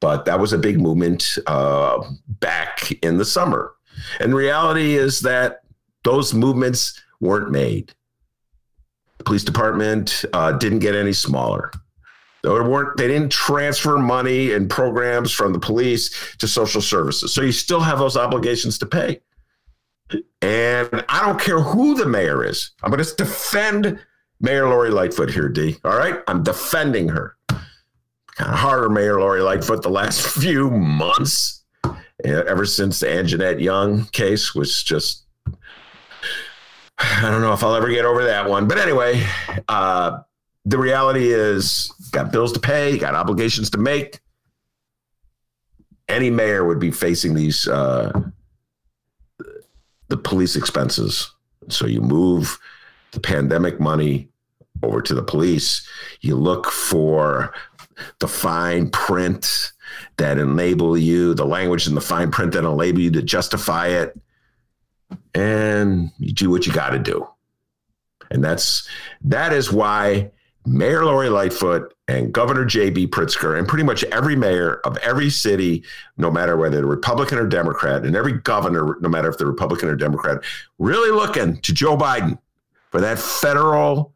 But 0.00 0.24
that 0.24 0.40
was 0.40 0.52
a 0.52 0.58
big 0.58 0.80
movement 0.80 1.36
uh, 1.46 2.02
back 2.26 2.90
in 3.02 3.18
the 3.18 3.24
summer. 3.24 3.72
And 4.18 4.34
reality 4.34 4.94
is 4.96 5.20
that 5.20 5.62
those 6.04 6.32
movements 6.32 7.00
weren't 7.20 7.50
made. 7.50 7.92
The 9.18 9.24
police 9.24 9.44
department 9.44 10.24
uh, 10.32 10.52
didn't 10.52 10.78
get 10.78 10.94
any 10.94 11.12
smaller. 11.12 11.70
They 12.42 12.48
weren't. 12.48 12.96
They 12.96 13.06
didn't 13.06 13.30
transfer 13.30 13.98
money 13.98 14.54
and 14.54 14.70
programs 14.70 15.30
from 15.30 15.52
the 15.52 15.58
police 15.58 16.34
to 16.38 16.48
social 16.48 16.80
services. 16.80 17.34
So 17.34 17.42
you 17.42 17.52
still 17.52 17.80
have 17.80 17.98
those 17.98 18.16
obligations 18.16 18.78
to 18.78 18.86
pay. 18.86 19.20
And 20.40 21.04
I 21.08 21.24
don't 21.24 21.38
care 21.38 21.60
who 21.60 21.94
the 21.94 22.06
mayor 22.06 22.44
is. 22.44 22.70
I'm 22.82 22.90
going 22.90 23.04
to 23.04 23.14
defend 23.16 24.00
Mayor 24.40 24.68
Lori 24.68 24.90
Lightfoot 24.90 25.30
here, 25.30 25.48
D. 25.48 25.76
All 25.84 25.96
right, 25.96 26.20
I'm 26.26 26.42
defending 26.42 27.08
her. 27.08 27.36
Kind 27.48 28.52
of 28.52 28.58
harder, 28.58 28.88
Mayor 28.88 29.20
Lori 29.20 29.42
Lightfoot, 29.42 29.82
the 29.82 29.90
last 29.90 30.26
few 30.40 30.70
months, 30.70 31.62
ever 32.24 32.64
since 32.64 33.00
the 33.00 33.06
Anjanette 33.06 33.60
Young 33.60 34.06
case 34.06 34.54
was 34.54 34.82
just 34.82 35.24
I 37.00 37.30
don't 37.30 37.40
know 37.40 37.52
if 37.52 37.64
I'll 37.64 37.74
ever 37.74 37.88
get 37.88 38.04
over 38.04 38.24
that 38.24 38.48
one. 38.48 38.68
But 38.68 38.78
anyway, 38.78 39.24
uh, 39.68 40.18
the 40.64 40.78
reality 40.78 41.32
is 41.32 41.90
got 42.12 42.30
bills 42.30 42.52
to 42.52 42.60
pay, 42.60 42.98
got 42.98 43.14
obligations 43.14 43.70
to 43.70 43.78
make. 43.78 44.20
Any 46.08 46.28
mayor 46.28 46.64
would 46.64 46.78
be 46.78 46.90
facing 46.90 47.34
these 47.34 47.66
uh, 47.68 48.12
the 50.08 50.16
police 50.16 50.56
expenses. 50.56 51.30
So 51.68 51.86
you 51.86 52.00
move 52.00 52.58
the 53.12 53.20
pandemic 53.20 53.80
money 53.80 54.28
over 54.82 55.02
to 55.02 55.14
the 55.14 55.22
police. 55.22 55.86
You 56.20 56.36
look 56.36 56.70
for 56.70 57.52
the 58.18 58.28
fine 58.28 58.90
print 58.90 59.72
that 60.16 60.38
enable 60.38 60.96
you, 60.96 61.34
the 61.34 61.46
language 61.46 61.86
in 61.86 61.94
the 61.94 62.00
fine 62.00 62.30
print 62.30 62.52
that 62.52 62.64
enable 62.64 63.00
you 63.00 63.10
to 63.10 63.22
justify 63.22 63.88
it 63.88 64.18
and 65.34 66.10
you 66.18 66.32
do 66.32 66.50
what 66.50 66.66
you 66.66 66.72
got 66.72 66.90
to 66.90 66.98
do. 66.98 67.26
And 68.30 68.44
that's 68.44 68.88
that 69.22 69.52
is 69.52 69.72
why 69.72 70.30
Mayor 70.66 71.04
Lori 71.04 71.28
Lightfoot 71.30 71.94
and 72.06 72.32
Governor 72.32 72.64
J.B. 72.64 73.08
Pritzker 73.08 73.58
and 73.58 73.66
pretty 73.66 73.84
much 73.84 74.04
every 74.04 74.36
mayor 74.36 74.80
of 74.84 74.96
every 74.98 75.30
city, 75.30 75.82
no 76.16 76.30
matter 76.30 76.56
whether 76.56 76.76
they're 76.76 76.86
Republican 76.86 77.38
or 77.38 77.46
Democrat, 77.46 78.04
and 78.04 78.14
every 78.14 78.34
governor, 78.34 78.96
no 79.00 79.08
matter 79.08 79.28
if 79.28 79.38
they're 79.38 79.46
Republican 79.46 79.88
or 79.88 79.96
Democrat, 79.96 80.42
really 80.78 81.10
looking 81.10 81.56
to 81.62 81.72
Joe 81.72 81.96
Biden 81.96 82.38
for 82.90 83.00
that 83.00 83.18
federal 83.18 84.12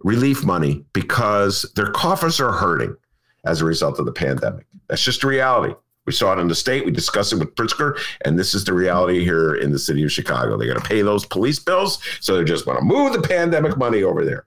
relief 0.00 0.44
money 0.44 0.84
because 0.92 1.70
their 1.74 1.90
coffers 1.90 2.40
are 2.40 2.52
hurting 2.52 2.96
as 3.44 3.60
a 3.60 3.64
result 3.64 3.98
of 3.98 4.06
the 4.06 4.12
pandemic. 4.12 4.66
That's 4.88 5.02
just 5.02 5.24
reality. 5.24 5.74
We 6.06 6.12
saw 6.12 6.32
it 6.32 6.38
in 6.38 6.48
the 6.48 6.54
state. 6.54 6.86
We 6.86 6.90
discussed 6.90 7.34
it 7.34 7.36
with 7.36 7.54
Pritzker, 7.54 7.98
and 8.24 8.38
this 8.38 8.54
is 8.54 8.64
the 8.64 8.72
reality 8.72 9.22
here 9.24 9.56
in 9.56 9.72
the 9.72 9.78
city 9.78 10.02
of 10.04 10.10
Chicago. 10.10 10.56
They 10.56 10.66
got 10.66 10.82
to 10.82 10.88
pay 10.88 11.02
those 11.02 11.26
police 11.26 11.58
bills, 11.58 12.02
so 12.20 12.36
they 12.36 12.44
just 12.44 12.66
want 12.66 12.78
to 12.78 12.84
move 12.84 13.12
the 13.12 13.20
pandemic 13.20 13.76
money 13.76 14.02
over 14.02 14.24
there. 14.24 14.46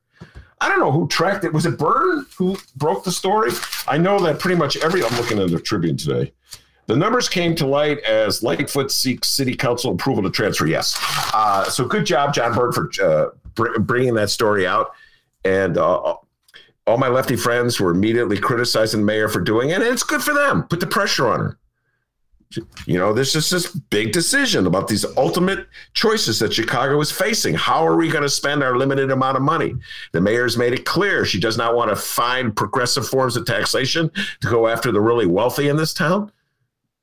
I 0.60 0.70
don't 0.70 0.80
know 0.80 0.92
who 0.92 1.08
tracked 1.08 1.44
it. 1.44 1.54
Was 1.54 1.66
it 1.66 1.78
Byrne 1.78 2.26
who 2.38 2.58
broke 2.76 3.04
the 3.04 3.12
story? 3.12 3.52
I 3.88 3.98
know 3.98 4.20
that 4.20 4.40
pretty 4.40 4.58
much 4.58 4.78
every. 4.78 5.04
I'm 5.04 5.16
looking 5.18 5.40
at 5.40 5.50
the 5.50 5.60
Tribune 5.60 5.98
today. 5.98 6.34
The 6.88 6.96
numbers 6.96 7.30
came 7.30 7.56
to 7.56 7.66
light 7.66 8.00
as 8.00 8.44
Lightfoot 8.44 8.92
seeks 8.92 9.30
city 9.30 9.56
council 9.56 9.92
approval 9.92 10.24
to 10.24 10.30
transfer. 10.30 10.68
Yes. 10.68 10.98
Uh, 11.34 11.64
so 11.70 11.86
good 11.86 12.06
job, 12.06 12.34
John 12.34 12.54
Byrne, 12.54 12.72
for 12.72 12.90
uh, 13.04 13.30
br- 13.56 13.80
bringing 13.80 14.14
that 14.16 14.30
story 14.30 14.68
out. 14.68 14.94
And 15.44 15.78
uh, 15.78 16.16
all 16.88 16.98
my 16.98 17.08
lefty 17.08 17.36
friends 17.36 17.80
were 17.80 17.92
immediately 17.92 18.38
criticizing 18.38 19.02
the 19.02 19.06
mayor 19.06 19.30
for 19.30 19.40
doing 19.40 19.70
it, 19.70 19.76
and 19.76 19.84
it's 19.84 20.04
good 20.04 20.22
for 20.22 20.34
them. 20.34 20.64
Put 20.64 20.80
the 20.80 20.88
pressure 20.88 21.28
on 21.28 21.40
her. 21.40 21.58
You 22.86 22.98
know, 22.98 23.14
there's 23.14 23.32
just 23.32 23.50
this 23.50 23.74
big 23.74 24.12
decision 24.12 24.68
about 24.68 24.90
these 24.90 25.06
ultimate 25.16 25.68
choices 25.94 26.40
that 26.40 26.54
Chicago 26.54 27.00
is 27.00 27.10
facing. 27.10 27.54
How 27.54 27.88
are 27.88 27.96
we 27.96 28.10
going 28.10 28.24
to 28.24 28.30
spend 28.30 28.62
our 28.62 28.78
limited 28.78 29.10
amount 29.10 29.38
of 29.38 29.44
money? 29.44 29.74
The 30.12 30.20
mayor's 30.20 30.58
made 30.58 30.74
it 30.74 30.86
clear 30.86 31.24
she 31.24 31.40
does 31.40 31.58
not 31.58 31.76
want 31.76 31.92
to 31.92 31.96
find 31.96 32.54
progressive 32.54 33.08
forms 33.08 33.38
of 33.38 33.46
taxation 33.46 34.12
to 34.42 34.50
go 34.50 34.68
after 34.68 34.92
the 34.92 35.00
really 35.00 35.26
wealthy 35.26 35.70
in 35.70 35.78
this 35.78 35.94
town. 35.94 36.30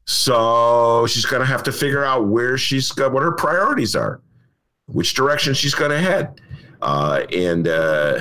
So 0.05 1.07
she's 1.07 1.27
going 1.27 1.41
to 1.41 1.47
have 1.47 1.63
to 1.65 1.73
figure 1.73 2.05
out 2.05 2.29
where 2.29 2.59
she's 2.59 2.93
got 2.93 3.13
what 3.13 3.23
her 3.23 3.33
priorities 3.33 3.97
are, 3.97 4.21
which 4.87 5.15
direction 5.15 5.55
she's 5.55 5.75
going 5.75 5.91
to 5.91 5.99
head. 5.99 6.41
Uh, 6.81 7.25
and 7.33 7.67
uh, 7.67 8.21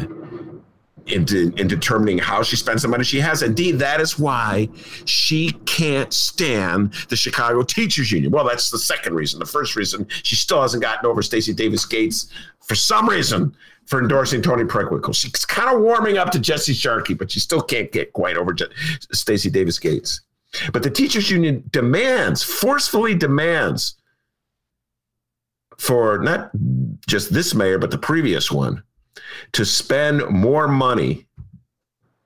in, 1.07 1.25
in 1.57 1.67
determining 1.67 2.17
how 2.17 2.43
she 2.43 2.55
spends 2.55 2.81
the 2.81 2.87
money 2.87 3.03
she 3.03 3.19
has. 3.19 3.41
Indeed, 3.41 3.79
that 3.79 4.01
is 4.01 4.19
why 4.19 4.69
she 5.05 5.51
can't 5.65 6.13
stand 6.13 6.93
the 7.09 7.15
Chicago 7.15 7.63
Teachers 7.63 8.11
Union. 8.11 8.31
Well, 8.31 8.45
that's 8.45 8.69
the 8.69 8.79
second 8.79 9.15
reason. 9.15 9.39
The 9.39 9.45
first 9.45 9.75
reason, 9.75 10.07
she 10.23 10.35
still 10.35 10.61
hasn't 10.61 10.83
gotten 10.83 11.05
over 11.05 11.21
Stacey 11.21 11.53
Davis 11.53 11.85
Gates 11.85 12.31
for 12.61 12.75
some 12.75 13.07
reason 13.09 13.55
for 13.85 14.01
endorsing 14.01 14.41
Toni 14.41 14.65
Preckwinkle. 14.65 15.15
She's 15.15 15.45
kind 15.45 15.73
of 15.73 15.81
warming 15.81 16.17
up 16.17 16.31
to 16.31 16.39
Jesse 16.39 16.73
Sharkey, 16.73 17.13
but 17.13 17.31
she 17.31 17.39
still 17.39 17.61
can't 17.61 17.91
get 17.91 18.11
quite 18.13 18.37
over 18.37 18.55
Stacey 19.11 19.49
Davis 19.49 19.79
Gates. 19.79 20.21
But 20.73 20.83
the 20.83 20.89
teachers 20.89 21.29
union 21.29 21.63
demands, 21.71 22.43
forcefully 22.43 23.15
demands 23.15 23.95
for 25.79 26.19
not 26.19 26.51
just 27.07 27.33
this 27.33 27.53
mayor, 27.53 27.77
but 27.77 27.91
the 27.91 27.97
previous 27.97 28.51
one, 28.51 28.83
to 29.53 29.65
spend 29.65 30.27
more 30.29 30.67
money 30.67 31.27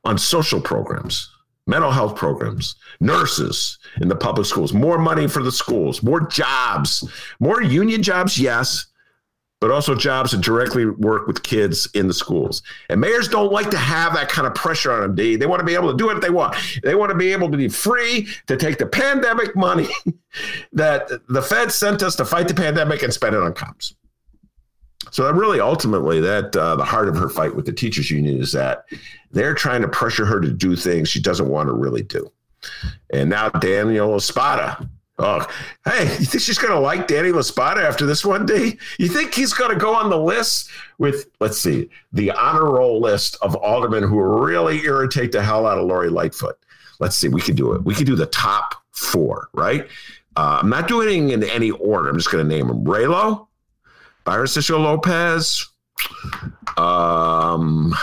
on 0.04 0.18
social 0.18 0.60
programs, 0.60 1.30
mental 1.68 1.92
health 1.92 2.16
programs, 2.16 2.76
nurses 3.00 3.78
in 4.02 4.08
the 4.08 4.16
public 4.16 4.48
schools, 4.48 4.74
more 4.74 4.98
money 4.98 5.28
for 5.28 5.44
the 5.44 5.52
schools, 5.52 6.02
more 6.02 6.22
jobs, 6.28 7.08
more 7.40 7.62
union 7.62 8.02
jobs, 8.02 8.40
yes, 8.40 8.88
but 9.62 9.70
also 9.70 9.96
jobs 9.96 10.32
that 10.32 10.42
directly 10.42 10.88
work 10.88 11.28
with 11.28 11.44
kids 11.44 11.88
in 11.94 12.08
the 12.08 12.14
schools. 12.14 12.64
And 12.90 13.00
mayors 13.00 13.28
don't 13.28 13.54
like 13.54 13.70
to 13.70 13.78
have 13.78 14.14
that 14.16 14.28
kind 14.28 14.48
of 14.48 14.56
pressure 14.56 14.92
on 14.92 15.02
them, 15.02 15.16
D. 15.16 15.36
They 15.38 15.46
want 15.46 15.60
to 15.60 15.66
be 15.66 15.76
able 15.76 15.92
to 15.92 15.98
do 15.98 16.08
what 16.08 16.20
they 16.20 16.32
want. 16.32 16.56
They 16.84 16.96
want 16.96 17.12
to 17.12 17.18
be 17.18 17.32
able 17.32 17.50
to 17.52 17.58
be 17.58 17.70
free 17.70 18.28
to 18.48 18.58
take 18.58 18.80
the 18.80 18.88
pandemic 18.88 19.56
money 19.56 19.88
that 20.74 21.10
the 21.30 21.42
Fed 21.42 21.72
sent 21.72 22.02
us 22.02 22.16
to 22.16 22.26
fight 22.26 22.48
the 22.48 22.56
pandemic 22.56 23.04
and 23.04 23.14
spend 23.14 23.36
it 23.36 23.42
on 23.42 23.54
cops. 23.54 23.94
So 25.12 25.24
that 25.24 25.36
really, 25.36 25.60
ultimately, 25.60 26.20
that 26.22 26.56
uh, 26.56 26.76
the 26.76 26.86
heart 26.86 27.08
of 27.08 27.16
her 27.18 27.30
fight 27.30 27.56
with 27.56 27.66
the 27.66 27.74
teachers 27.74 28.10
union 28.10 28.40
is 28.42 28.52
that 28.54 28.86
they're 29.32 29.54
trying 29.54 29.82
to 29.84 29.88
pressure 29.88 30.26
her 30.26 30.40
to 30.40 30.52
do 30.52 30.76
things 30.76 31.10
she 31.10 31.22
doesn't 31.22 31.50
want 31.50 31.68
to 31.68 31.74
really 31.74 32.04
do. 32.04 32.32
And 33.12 33.30
now 33.30 33.50
Daniel 33.50 34.16
Espada. 34.16 34.90
Oh, 35.24 35.48
hey, 35.86 36.04
you 36.18 36.26
think 36.26 36.42
she's 36.42 36.58
going 36.58 36.74
to 36.74 36.80
like 36.80 37.08
Danny 37.08 37.30
Espada 37.30 37.82
after 37.82 38.08
this 38.08 38.26
one 38.26 38.44
day? 38.46 38.76
You 38.98 39.08
think 39.08 39.36
he's 39.36 39.54
going 39.54 39.72
to 39.72 39.78
go 39.78 39.94
on 39.94 40.10
the 40.10 40.18
list 40.18 40.72
with, 40.98 41.28
let's 41.40 41.60
see, 41.60 41.90
the 42.12 42.32
honor 42.32 42.72
roll 42.72 43.00
list 43.00 43.38
of 43.44 43.56
aldermen 43.56 44.02
who 44.04 44.20
really 44.20 44.84
irritate 44.84 45.32
the 45.32 45.44
hell 45.44 45.68
out 45.68 45.78
of 45.78 45.86
Lori 45.86 46.10
Lightfoot? 46.10 46.58
Let's 47.00 47.16
see, 47.16 47.28
we 47.28 47.40
could 47.40 47.56
do 47.56 47.74
it. 47.74 47.84
We 47.84 47.94
could 47.94 48.08
do 48.08 48.16
the 48.16 48.26
top 48.26 48.76
four, 48.94 49.50
right? 49.54 49.88
Uh, 50.36 50.60
I'm 50.62 50.70
not 50.70 50.88
doing 50.88 51.30
it 51.30 51.34
in 51.34 51.44
any 51.44 51.70
order. 51.70 52.10
I'm 52.10 52.18
just 52.18 52.32
going 52.32 52.48
to 52.48 52.56
name 52.56 52.68
them 52.68 52.84
Raylo, 52.84 53.48
Byron 54.24 54.48
Sigcho 54.48 54.80
Lopez, 54.80 55.68
um, 56.78 57.94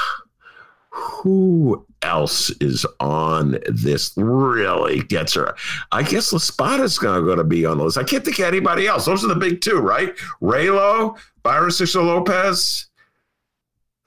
who 0.91 1.85
else 2.09 2.51
is 2.61 2.87
on 3.01 3.59
this 3.69 4.13
really 4.17 5.03
gets 5.03 5.35
her. 5.35 5.55
I 5.93 6.03
guess 6.03 6.33
La 6.33 6.39
Spada's 6.39 6.99
going 6.99 7.39
to 7.39 7.45
be 7.45 7.67
on 7.67 7.79
the 7.79 7.85
list. 7.85 7.99
I 7.99 8.05
can't 8.05 8.25
think 8.25 8.39
of 8.39 8.47
anybody 8.47 8.87
else. 8.87 9.05
Those 9.05 9.25
are 9.25 9.29
the 9.29 9.37
big 9.37 9.61
two, 9.61 9.79
right? 9.79 10.17
Raylo, 10.43 11.19
Byron 11.43 11.71
Lopez. 11.95 12.87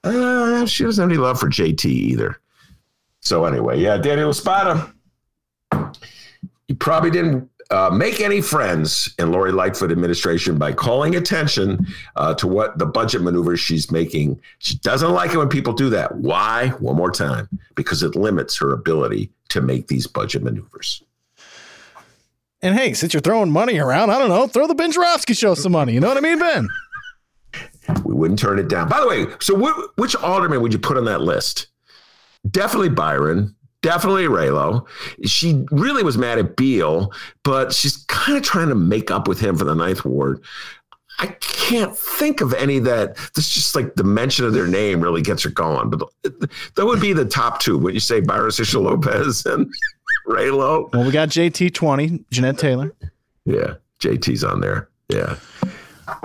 Uh, 0.04 0.66
she 0.66 0.84
doesn't 0.84 1.02
have 1.02 1.10
any 1.10 1.18
love 1.18 1.38
for 1.38 1.48
JT 1.48 1.84
either. 1.84 2.40
So 3.20 3.44
anyway, 3.44 3.80
yeah, 3.80 3.96
Daniel 3.98 4.30
Espada. 4.30 4.92
You 6.68 6.74
probably 6.76 7.10
didn't 7.10 7.48
uh, 7.72 7.90
make 7.90 8.20
any 8.20 8.40
friends 8.40 9.12
in 9.18 9.32
Lori 9.32 9.50
Lightfoot 9.50 9.90
administration 9.90 10.58
by 10.58 10.72
calling 10.72 11.16
attention 11.16 11.86
uh, 12.16 12.34
to 12.34 12.46
what 12.46 12.78
the 12.78 12.86
budget 12.86 13.22
maneuvers 13.22 13.58
she's 13.58 13.90
making. 13.90 14.40
She 14.58 14.76
doesn't 14.76 15.10
like 15.10 15.32
it 15.32 15.38
when 15.38 15.48
people 15.48 15.72
do 15.72 15.90
that. 15.90 16.14
Why? 16.16 16.68
One 16.78 16.96
more 16.96 17.10
time, 17.10 17.48
because 17.74 18.02
it 18.02 18.14
limits 18.14 18.56
her 18.58 18.72
ability 18.72 19.30
to 19.48 19.60
make 19.60 19.88
these 19.88 20.06
budget 20.06 20.42
maneuvers. 20.42 21.02
And 22.60 22.76
hey, 22.76 22.92
since 22.92 23.12
you're 23.12 23.20
throwing 23.20 23.50
money 23.50 23.78
around, 23.78 24.10
I 24.10 24.18
don't 24.18 24.28
know, 24.28 24.46
throw 24.46 24.68
the 24.68 24.74
Ben 24.74 24.92
Joravsky 24.92 25.34
show 25.34 25.54
some 25.54 25.72
money. 25.72 25.94
You 25.94 26.00
know 26.00 26.08
what 26.08 26.16
I 26.16 26.20
mean, 26.20 26.38
Ben? 26.38 26.68
We 28.04 28.14
wouldn't 28.14 28.38
turn 28.38 28.60
it 28.60 28.68
down. 28.68 28.88
By 28.88 29.00
the 29.00 29.08
way, 29.08 29.26
so 29.40 29.56
wh- 29.58 29.98
which 29.98 30.14
alderman 30.14 30.62
would 30.62 30.72
you 30.72 30.78
put 30.78 30.96
on 30.96 31.04
that 31.06 31.22
list? 31.22 31.66
Definitely 32.48 32.90
Byron, 32.90 33.56
definitely 33.82 34.24
Raylo. 34.24 34.86
She 35.26 35.64
really 35.70 36.02
was 36.02 36.16
mad 36.16 36.38
at 36.38 36.56
Beale, 36.56 37.12
but 37.44 37.72
she's 37.72 37.98
kind 38.08 38.38
of 38.38 38.42
trying 38.42 38.68
to 38.68 38.74
make 38.74 39.10
up 39.10 39.28
with 39.28 39.40
him 39.40 39.56
for 39.56 39.64
the 39.64 39.74
ninth 39.74 40.04
ward. 40.04 40.42
I 41.18 41.26
can't 41.40 41.96
think 41.96 42.40
of 42.40 42.54
any 42.54 42.78
that 42.80 43.16
this 43.34 43.50
just 43.50 43.74
like 43.74 43.94
the 43.94 44.04
mention 44.04 44.46
of 44.46 44.54
their 44.54 44.66
name 44.66 45.00
really 45.00 45.22
gets 45.22 45.42
her 45.42 45.50
going. 45.50 45.90
But 45.90 46.08
that 46.22 46.86
would 46.86 47.00
be 47.00 47.12
the 47.12 47.26
top 47.26 47.60
two. 47.60 47.76
Would 47.78 47.94
you 47.94 48.00
say 48.00 48.20
Byron 48.20 48.50
Lopez 48.74 49.44
and 49.44 49.72
Raylo? 50.26 50.92
Well, 50.92 51.04
we 51.04 51.12
got 51.12 51.28
JT 51.28 51.74
twenty, 51.74 52.24
Jeanette 52.30 52.58
Taylor. 52.58 52.94
Yeah, 53.44 53.74
JT's 54.00 54.42
on 54.42 54.60
there. 54.60 54.88
Yeah. 55.08 55.36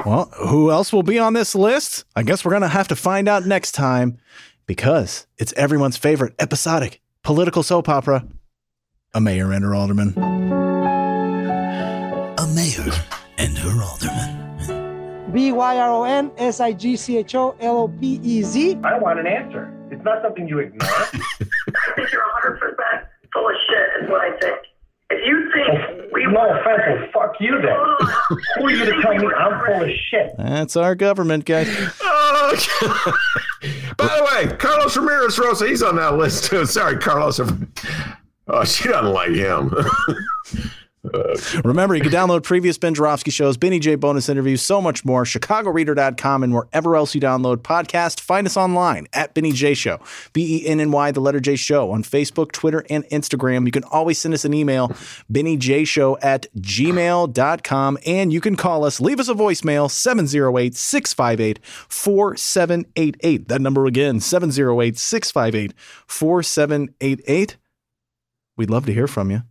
Well, 0.06 0.32
who 0.38 0.72
else 0.72 0.92
will 0.92 1.04
be 1.04 1.20
on 1.20 1.34
this 1.34 1.54
list? 1.54 2.06
I 2.16 2.24
guess 2.24 2.44
we're 2.44 2.52
gonna 2.54 2.68
have 2.68 2.88
to 2.88 2.96
find 2.96 3.28
out 3.28 3.46
next 3.46 3.74
time 3.74 4.18
because 4.66 5.28
it's 5.38 5.54
everyone's 5.54 5.98
favorite 5.98 6.34
episodic 6.40 7.02
political 7.28 7.62
soap 7.62 7.90
opera, 7.90 8.26
A 9.14 9.20
Mayor 9.20 9.52
and 9.52 9.62
Her 9.62 9.76
Alderman. 9.76 10.14
A 12.38 12.48
mayor 12.56 12.90
and 13.38 13.58
her 13.58 13.84
alderman. 13.84 15.34
B 15.34 15.52
Y 15.52 15.78
R 15.78 15.92
O 15.92 16.04
N 16.06 16.32
S 16.38 16.62
I 16.62 16.72
G 16.72 16.96
C 16.96 17.18
H 17.18 17.36
O 17.36 17.54
L 17.60 17.80
O 17.80 17.88
P 17.90 18.22
E 18.24 18.44
Z. 18.44 18.80
I 18.82 18.98
want 18.98 19.20
an 19.20 19.28
answer. 19.28 19.70
It's 19.92 20.02
not 20.06 20.24
something 20.24 20.48
you 20.48 20.60
ignore. 20.60 20.80
I 20.90 21.04
think 21.98 22.12
you're 22.14 22.24
100% 22.46 22.60
full 23.34 23.50
of 23.50 23.56
shit, 23.68 24.04
is 24.04 24.10
what 24.10 24.22
I 24.22 24.32
think. 24.40 24.60
If 25.10 25.28
you 25.28 25.52
think 25.52 25.68
oh, 25.70 26.10
we 26.14 26.26
no 26.28 26.50
offense, 26.50 27.12
well, 27.14 27.28
fuck 27.28 27.36
you 27.42 27.60
then. 27.62 27.76
Who 28.56 28.68
are 28.68 28.72
you 28.72 28.86
to 28.86 29.02
tell 29.02 29.16
me 29.16 29.28
I'm 29.38 29.66
full 29.66 29.84
of 29.84 29.90
shit? 30.10 30.32
That's 30.38 30.78
our 30.78 30.96
government, 30.96 31.44
guys. 31.44 31.68
By 33.98 34.18
the 34.18 34.30
way, 34.32 34.58
Carlos 34.58 34.96
Ramirez 34.96 35.38
Rosa, 35.40 35.68
he's 35.68 35.84
on 35.84 35.96
that 35.98 36.16
list 36.16 36.46
too. 36.46 36.66
Sorry, 36.66 36.98
Carlos. 36.98 37.40
Oh, 38.48 38.64
she 38.64 38.88
doesn't 38.88 39.12
like 39.12 39.32
him. 39.32 39.74
Remember, 41.64 41.96
you 41.96 42.02
can 42.02 42.12
download 42.12 42.44
previous 42.44 42.78
Ben 42.78 42.94
Joravsky 42.94 43.32
shows, 43.32 43.58
Benny 43.58 43.80
J 43.80 43.96
bonus 43.96 44.30
interviews, 44.30 44.62
so 44.62 44.82
much 44.82 45.06
more. 45.06 45.24
ChicagoReader.com 45.24 46.44
and 46.44 46.54
wherever 46.54 46.96
else 46.96 47.16
you 47.16 47.22
download 47.22 47.58
podcasts. 47.58 48.20
Find 48.20 48.48
us 48.48 48.58
online 48.58 49.08
at 49.14 49.34
Benny 49.34 49.52
J 49.52 49.74
Show, 49.74 50.00
B 50.34 50.64
E 50.64 50.68
N 50.68 50.80
N 50.80 50.92
Y, 50.92 51.12
the 51.12 51.20
letter 51.20 51.40
J 51.40 51.56
Show, 51.56 51.92
on 51.92 52.04
Facebook, 52.04 52.52
Twitter, 52.52 52.86
and 52.90 53.04
Instagram. 53.06 53.66
You 53.66 53.72
can 53.72 53.84
always 53.86 54.18
send 54.18 54.34
us 54.34 54.46
an 54.46 54.54
email, 54.54 54.90
BennyJShow 55.32 56.18
at 56.22 56.48
gmail.com. 56.56 57.98
And 58.06 58.34
you 58.34 58.42
can 58.42 58.56
call 58.56 58.84
us, 58.84 59.00
leave 59.00 59.20
us 59.20 59.30
a 59.30 59.34
voicemail, 59.34 59.90
708 59.90 60.76
658 60.76 61.60
4788. 61.90 63.48
That 63.48 63.62
number 63.62 63.86
again, 63.86 64.20
708 64.20 64.98
658 64.98 65.74
4788. 66.06 67.58
We'd 68.56 68.70
love 68.70 68.86
to 68.88 68.94
hear 68.94 69.08
from 69.08 69.32
you. 69.32 69.44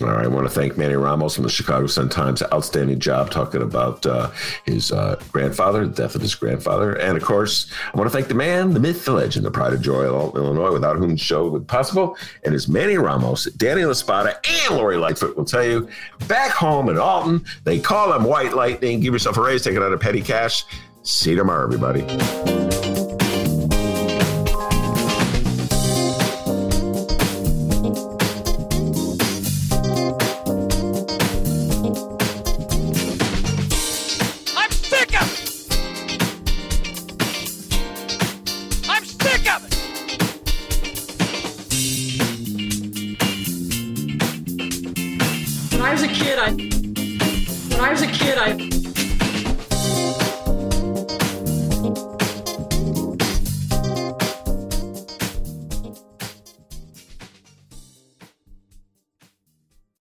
All 0.00 0.08
right. 0.08 0.24
I 0.24 0.28
want 0.28 0.46
to 0.46 0.52
thank 0.52 0.76
Manny 0.76 0.94
Ramos 0.94 1.34
from 1.34 1.44
the 1.44 1.50
Chicago 1.50 1.86
Sun 1.86 2.08
Times. 2.10 2.42
Outstanding 2.52 3.00
job 3.00 3.30
talking 3.30 3.62
about 3.62 4.06
uh, 4.06 4.30
his 4.64 4.92
uh, 4.92 5.20
grandfather, 5.32 5.86
the 5.86 5.94
death 5.94 6.14
of 6.14 6.20
his 6.20 6.34
grandfather. 6.34 6.92
And 6.94 7.16
of 7.16 7.24
course, 7.24 7.70
I 7.92 7.96
want 7.96 8.08
to 8.08 8.12
thank 8.12 8.28
the 8.28 8.34
man, 8.34 8.74
the 8.74 8.80
myth, 8.80 9.04
the 9.04 9.12
legend, 9.12 9.44
the 9.44 9.50
pride 9.50 9.72
of 9.72 9.82
Joy, 9.82 10.04
Illinois, 10.04 10.72
without 10.72 10.96
whom 10.96 11.10
the 11.10 11.16
show 11.16 11.48
would 11.48 11.66
be 11.66 11.70
possible. 11.70 12.16
And 12.44 12.54
it's 12.54 12.68
Manny 12.68 12.96
Ramos, 12.96 13.44
Danny 13.44 13.82
Espada, 13.82 14.38
and 14.48 14.76
Lori 14.76 14.96
Lightfoot 14.96 15.36
will 15.36 15.44
tell 15.44 15.64
you 15.64 15.88
back 16.28 16.52
home 16.52 16.88
in 16.88 16.98
Alton, 16.98 17.44
they 17.64 17.80
call 17.80 18.12
them 18.12 18.24
White 18.24 18.54
Lightning. 18.54 19.00
Give 19.00 19.12
yourself 19.12 19.36
a 19.36 19.42
raise, 19.42 19.64
take 19.64 19.74
it 19.74 19.82
out 19.82 19.92
of 19.92 20.00
petty 20.00 20.22
cash. 20.22 20.64
See 21.02 21.30
you 21.30 21.36
tomorrow, 21.36 21.64
everybody. 21.64 22.87